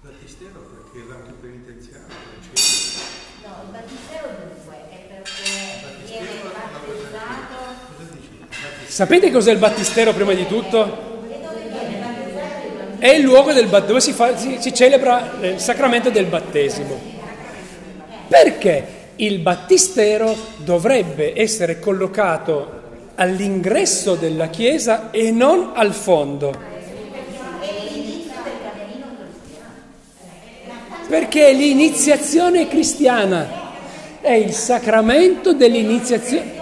Battistero 0.00 0.60
perché 0.72 1.06
l'atto 1.06 1.34
penitenziario 1.38 2.06
precede. 2.06 3.04
No, 3.44 3.52
il 3.62 3.70
battistero 3.72 4.26
dunque 4.40 4.76
è 4.88 4.98
perché 5.06 5.50
viene 6.06 6.40
battezzato? 6.42 7.75
Sapete 8.86 9.30
cos'è 9.32 9.50
il 9.50 9.58
battistero 9.58 10.12
prima 10.12 10.32
di 10.32 10.46
tutto? 10.46 11.14
È 12.98 13.08
il 13.08 13.22
luogo 13.22 13.52
bat- 13.66 13.86
dove 13.86 14.00
si, 14.00 14.12
fa- 14.12 14.36
si- 14.36 14.56
si 14.60 14.72
celebra 14.72 15.32
il 15.42 15.58
sacramento 15.58 16.08
del 16.08 16.26
battesimo. 16.26 16.98
Perché 18.28 18.86
il 19.16 19.40
battistero 19.40 20.34
dovrebbe 20.58 21.38
essere 21.38 21.78
collocato 21.78 22.82
all'ingresso 23.16 24.14
della 24.14 24.48
chiesa 24.48 25.10
e 25.10 25.30
non 25.30 25.72
al 25.74 25.92
fondo. 25.92 26.54
Perché 31.08 31.48
è 31.48 31.52
l'iniziazione 31.52 32.66
cristiana, 32.68 33.48
è 34.20 34.32
il 34.32 34.52
sacramento 34.52 35.52
dell'iniziazione. 35.52 36.54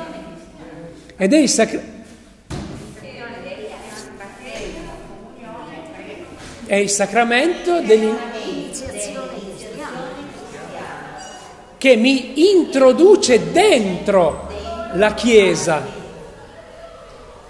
Ed 1.17 1.33
è 1.33 1.39
il 1.39 1.49
sacramento. 1.49 1.93
È 6.67 6.75
il 6.75 6.89
sacramento 6.89 7.81
dell'in- 7.81 8.17
Iniziazione 8.47 9.29
cristiana. 9.39 10.01
che 11.77 11.97
mi 11.97 12.51
introduce 12.51 13.53
dentro 13.53 14.49
la 14.95 15.13
Chiesa. 15.15 15.83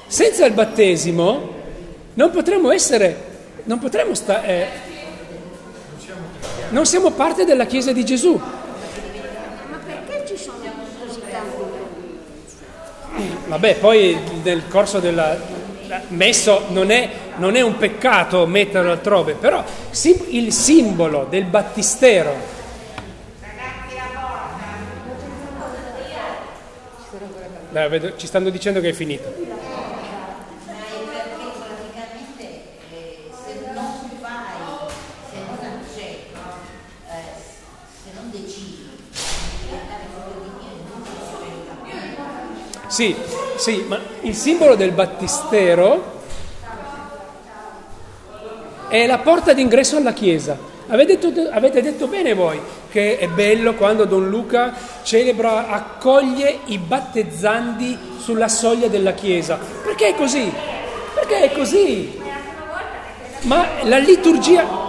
Senza 0.07 0.45
il 0.47 0.53
battesimo 0.53 1.53
non 2.15 2.31
potremmo 2.31 2.71
essere, 2.73 3.17
non 3.65 3.79
potremmo 3.79 4.15
stare, 4.15 4.69
non 6.71 6.85
siamo 6.85 7.11
parte 7.13 7.45
della 7.45 7.67
Chiesa 7.67 7.93
di 7.93 8.05
Gesù. 8.05 8.35
Ma 8.35 9.79
perché 9.87 10.25
ci 10.27 10.37
sono 10.37 10.59
così 11.05 11.21
tanti 11.31 11.55
problemi? 11.55 13.39
Vabbè, 13.47 13.77
poi 13.77 14.19
nel 14.43 14.67
corso 14.69 14.99
della... 14.99 15.63
Messo 16.09 16.65
non 16.71 16.91
è, 16.91 17.09
non 17.37 17.57
è 17.57 17.61
un 17.61 17.77
peccato 17.77 18.47
metterlo 18.47 18.91
altrove, 18.91 19.35
però 19.35 19.65
il 20.29 20.53
simbolo 20.53 21.27
del 21.29 21.45
battistero 21.45 22.53
Dai, 27.75 27.89
vedo- 27.89 28.15
ci 28.15 28.29
stanno 28.29 28.51
dicendo 28.51 28.79
che 28.79 28.91
è 28.91 28.93
finito. 28.93 29.35
Sì, 42.87 43.17
sì, 43.57 43.85
ma 43.89 43.99
il 44.21 44.37
simbolo 44.37 44.77
del 44.77 44.93
battistero 44.93 46.23
è 48.89 49.07
la 49.07 49.19
porta 49.19 49.53
d'ingresso 49.53 49.97
alla 49.97 50.13
chiesa. 50.13 50.73
Avete 50.89 51.19
detto, 51.19 51.49
avete 51.51 51.81
detto 51.81 52.07
bene 52.07 52.35
voi 52.35 52.61
che 52.91 53.19
è 53.19 53.27
bello 53.27 53.75
quando 53.75 54.05
Don 54.05 54.29
Luca 54.29 54.73
celebra, 55.03 55.69
accoglie 55.69 56.61
i 56.67 56.79
battezzandi 56.79 57.99
sulla 58.19 58.49
soglia 58.49 58.89
della 58.89 59.15
chiesa. 59.15 59.59
Perché 59.83 60.09
è 60.09 60.15
così? 60.15 60.53
Perché 61.15 61.41
è 61.41 61.53
così? 61.53 62.21
Ma 63.43 63.67
la 63.83 63.99
liturgia... 63.99 64.65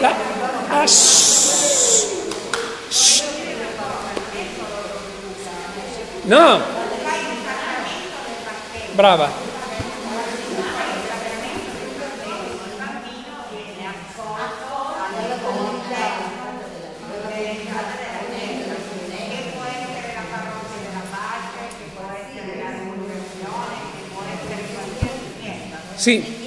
La- 0.00 0.14
ah, 0.68 0.86
No. 6.32 6.62
Brava. 8.94 9.28
Sì, 25.96 26.40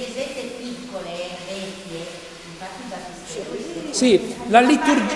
Sì, 3.92 4.34
la 4.48 4.60
liturgia. 4.60 5.14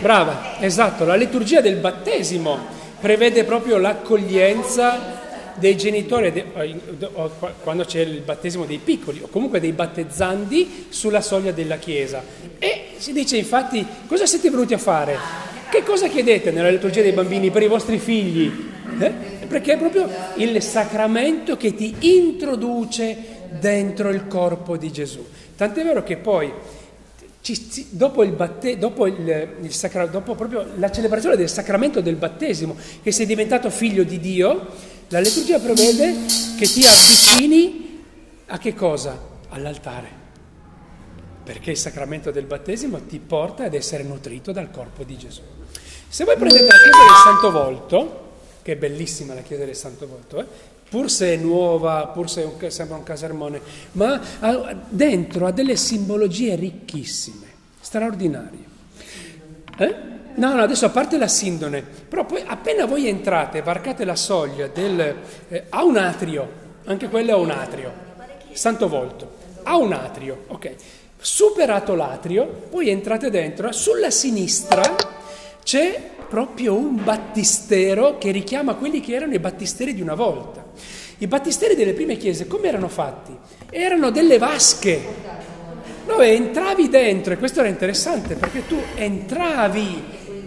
Brava, 0.00 0.60
esatto, 0.60 1.04
la 1.06 1.16
liturgia 1.16 1.62
del 1.62 1.76
battesimo 1.76 2.75
prevede 3.00 3.44
proprio 3.44 3.78
l'accoglienza 3.78 5.24
dei 5.56 5.76
genitori 5.76 6.44
quando 7.62 7.84
c'è 7.84 8.00
il 8.00 8.20
battesimo 8.20 8.64
dei 8.64 8.78
piccoli 8.78 9.20
o 9.22 9.28
comunque 9.28 9.58
dei 9.60 9.72
battezzandi 9.72 10.86
sulla 10.88 11.20
soglia 11.20 11.52
della 11.52 11.76
chiesa. 11.76 12.22
E 12.58 12.88
si 12.96 13.12
dice 13.12 13.36
infatti 13.36 13.84
cosa 14.06 14.26
siete 14.26 14.50
venuti 14.50 14.74
a 14.74 14.78
fare? 14.78 15.18
Che 15.70 15.82
cosa 15.82 16.08
chiedete 16.08 16.50
nella 16.50 16.70
liturgia 16.70 17.02
dei 17.02 17.12
bambini 17.12 17.50
per 17.50 17.62
i 17.62 17.68
vostri 17.68 17.98
figli? 17.98 18.74
Eh? 18.98 19.12
Perché 19.46 19.74
è 19.74 19.78
proprio 19.78 20.08
il 20.36 20.62
sacramento 20.62 21.56
che 21.56 21.74
ti 21.74 21.94
introduce 22.00 23.34
dentro 23.58 24.10
il 24.10 24.26
corpo 24.26 24.76
di 24.76 24.90
Gesù. 24.92 25.24
Tant'è 25.56 25.82
vero 25.82 26.02
che 26.02 26.16
poi 26.16 26.52
ci- 27.54 27.86
dopo, 27.90 28.22
il 28.22 28.32
batte- 28.32 28.78
dopo, 28.78 29.06
il- 29.06 29.56
il 29.62 29.72
sacra- 29.72 30.06
dopo 30.06 30.36
la 30.76 30.90
celebrazione 30.90 31.36
del 31.36 31.48
sacramento 31.48 32.00
del 32.00 32.16
battesimo, 32.16 32.76
che 33.02 33.12
sei 33.12 33.26
diventato 33.26 33.70
figlio 33.70 34.02
di 34.02 34.18
Dio, 34.18 34.66
la 35.08 35.20
liturgia 35.20 35.58
prevede 35.58 36.14
che 36.58 36.66
ti 36.66 36.84
avvicini 36.84 38.02
a 38.46 38.58
che 38.58 38.74
cosa? 38.74 39.16
All'altare. 39.50 40.24
Perché 41.44 41.70
il 41.70 41.76
sacramento 41.76 42.32
del 42.32 42.44
battesimo 42.46 43.00
ti 43.06 43.20
porta 43.20 43.64
ad 43.64 43.74
essere 43.74 44.02
nutrito 44.02 44.50
dal 44.50 44.70
corpo 44.70 45.04
di 45.04 45.16
Gesù. 45.16 45.42
Se 46.08 46.24
voi 46.24 46.36
prendete 46.36 46.64
la 46.64 46.68
chiesa 46.70 46.98
del 46.98 47.22
Santo 47.24 47.50
Volto, 47.52 48.20
che 48.62 48.72
è 48.72 48.76
bellissima 48.76 49.34
la 49.34 49.42
chiesa 49.42 49.64
del 49.64 49.76
Santo 49.76 50.08
Volto, 50.08 50.40
eh, 50.40 50.46
pur 50.88 51.10
se 51.10 51.34
è 51.34 51.36
nuova, 51.36 52.06
pur 52.08 52.30
se 52.30 52.56
è 52.58 52.70
sembra 52.70 52.96
un 52.96 53.02
casermone, 53.02 53.60
ma 53.92 54.20
ha- 54.40 54.76
dentro 54.88 55.46
ha 55.46 55.52
delle 55.52 55.76
simbologie 55.76 56.54
ricchissime, 56.54 57.46
straordinarie. 57.80 58.64
Eh? 59.78 59.94
No, 60.36 60.54
no, 60.54 60.62
adesso 60.62 60.86
a 60.86 60.90
parte 60.90 61.16
la 61.16 61.28
sindone, 61.28 61.82
però 61.82 62.24
poi 62.26 62.42
appena 62.46 62.84
voi 62.84 63.08
entrate, 63.08 63.62
varcate 63.62 64.04
la 64.04 64.16
soglia 64.16 64.66
del... 64.66 65.16
eh, 65.48 65.64
ha 65.70 65.82
un 65.82 65.96
atrio, 65.96 66.48
anche 66.84 67.08
quello 67.08 67.32
ha 67.32 67.36
un 67.36 67.50
atrio, 67.50 67.92
Santo 68.52 68.88
Volto, 68.88 69.34
ha 69.62 69.76
un 69.76 69.92
atrio, 69.92 70.44
ok. 70.48 70.74
Superato 71.18 71.94
l'atrio, 71.94 72.44
poi 72.70 72.90
entrate 72.90 73.30
dentro, 73.30 73.72
sulla 73.72 74.10
sinistra 74.10 74.94
c'è 75.62 76.10
proprio 76.28 76.74
un 76.74 77.02
battistero 77.02 78.18
che 78.18 78.30
richiama 78.30 78.74
quelli 78.74 79.00
che 79.00 79.14
erano 79.14 79.34
i 79.34 79.38
battisteri 79.38 79.94
di 79.94 80.02
una 80.02 80.14
volta. 80.14 80.64
I 81.18 81.26
battisteri 81.26 81.74
delle 81.74 81.94
prime 81.94 82.16
chiese 82.16 82.46
come 82.46 82.68
erano 82.68 82.88
fatti? 82.88 83.34
Erano 83.70 84.10
delle 84.10 84.38
vasche 84.38 85.00
dove 86.06 86.32
entravi 86.32 86.88
dentro, 86.88 87.32
e 87.32 87.38
questo 87.38 87.60
era 87.60 87.68
interessante 87.68 88.34
perché 88.34 88.66
tu 88.66 88.76
entravi 88.94 90.02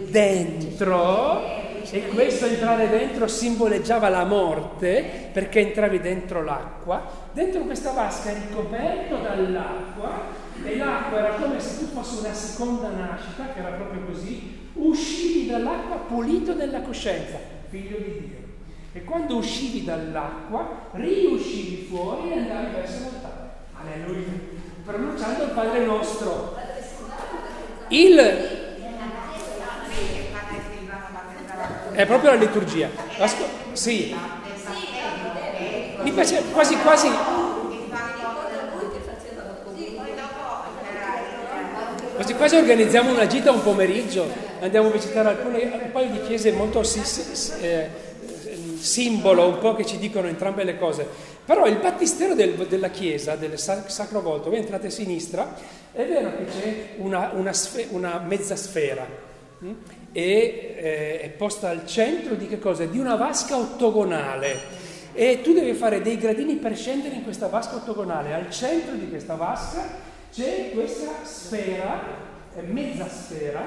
dentro 0.08 1.58
e 1.92 2.06
questo 2.06 2.46
entrare 2.46 2.88
dentro 2.88 3.26
simboleggiava 3.26 4.08
la 4.08 4.24
morte 4.24 5.28
perché 5.32 5.60
entravi 5.60 6.00
dentro 6.00 6.42
l'acqua, 6.42 7.04
dentro 7.32 7.62
questa 7.62 7.90
vasca 7.90 8.30
eri 8.30 8.48
coperto 8.54 9.16
dall'acqua 9.16 10.22
e 10.64 10.76
l'acqua 10.76 11.18
era 11.18 11.34
come 11.34 11.58
se 11.58 11.78
tu 11.78 11.86
fossi 11.86 12.18
una 12.20 12.32
seconda 12.32 12.90
nascita, 12.90 13.52
che 13.52 13.58
era 13.58 13.70
proprio 13.70 14.02
così, 14.04 14.59
uscivi 14.74 15.48
dall'acqua 15.48 15.96
pulito 15.96 16.54
nella 16.54 16.80
coscienza, 16.80 17.38
figlio 17.68 17.96
di 17.98 18.04
Dio. 18.04 18.38
E 18.92 19.04
quando 19.04 19.36
uscivi 19.36 19.84
dall'acqua, 19.84 20.88
riuscivi 20.92 21.86
fuori 21.88 22.30
e 22.30 22.38
andavi 22.38 22.74
verso 22.74 23.00
l'altare. 23.02 23.50
Alleluia. 23.80 24.58
Pronunciando 24.84 25.44
il 25.44 25.50
Padre 25.50 25.84
nostro. 25.84 26.56
Il, 27.88 28.18
è 31.92 32.06
proprio 32.06 32.30
la 32.30 32.36
liturgia. 32.36 32.88
Asco- 33.18 33.48
sì. 33.72 34.14
Mi 36.02 36.12
piace 36.12 36.42
quasi 36.52 36.76
quasi 36.78 37.08
Quasi 42.20 42.34
quasi 42.34 42.56
organizziamo 42.56 43.10
una 43.12 43.26
gita 43.26 43.50
un 43.50 43.62
pomeriggio, 43.62 44.26
andiamo 44.60 44.88
a 44.88 44.90
visitare 44.90 45.26
alcune, 45.30 45.62
un 45.62 45.90
paio 45.90 46.10
di 46.10 46.20
chiese 46.20 46.52
molto 46.52 46.82
si- 46.82 47.00
eh, 47.62 47.88
simbolo, 48.78 49.48
un 49.48 49.58
po' 49.58 49.74
che 49.74 49.86
ci 49.86 49.96
dicono 49.96 50.28
entrambe 50.28 50.64
le 50.64 50.76
cose. 50.76 51.06
Però 51.46 51.64
il 51.64 51.78
battistero 51.78 52.34
del- 52.34 52.66
della 52.68 52.90
chiesa, 52.90 53.36
del 53.36 53.58
sa- 53.58 53.88
Sacro 53.88 54.20
Volto, 54.20 54.50
voi 54.50 54.58
entrate 54.58 54.88
a 54.88 54.90
sinistra, 54.90 55.56
è 55.92 56.04
vero 56.04 56.36
che 56.36 56.44
c'è 56.44 56.86
una, 56.98 57.30
una 57.32 57.54
sfe- 57.54 57.86
una 57.88 58.18
mezza 58.22 58.54
sfera 58.54 59.06
mm? 59.64 59.70
e 60.12 60.74
eh, 60.76 61.20
è 61.22 61.28
posta 61.30 61.70
al 61.70 61.86
centro 61.86 62.34
di 62.34 62.46
che 62.46 62.58
cosa? 62.58 62.84
Di 62.84 62.98
una 62.98 63.14
vasca 63.14 63.56
ottagonale. 63.56 64.58
E 65.14 65.40
tu 65.40 65.54
devi 65.54 65.72
fare 65.72 66.02
dei 66.02 66.18
gradini 66.18 66.56
per 66.56 66.76
scendere 66.76 67.14
in 67.14 67.22
questa 67.24 67.46
vasca 67.46 67.76
ottagonale. 67.76 68.34
Al 68.34 68.50
centro 68.50 68.94
di 68.94 69.08
questa 69.08 69.36
vasca 69.36 70.08
c'è 70.32 70.70
questa 70.72 71.24
sfera, 71.24 72.28
mezza 72.66 73.08
sfera, 73.08 73.64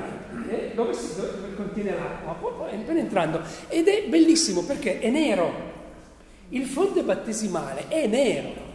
dove, 0.76 0.94
si, 0.94 1.16
dove 1.16 1.56
contiene 1.56 1.96
l'acqua, 1.96 2.70
entrando. 2.70 3.42
Ed 3.68 3.88
è 3.88 4.04
bellissimo 4.08 4.64
perché 4.64 5.00
è 5.00 5.10
nero. 5.10 5.72
Il 6.50 6.66
fonte 6.66 7.04
battesimale 7.04 7.88
è 7.88 8.08
nero. 8.08 8.72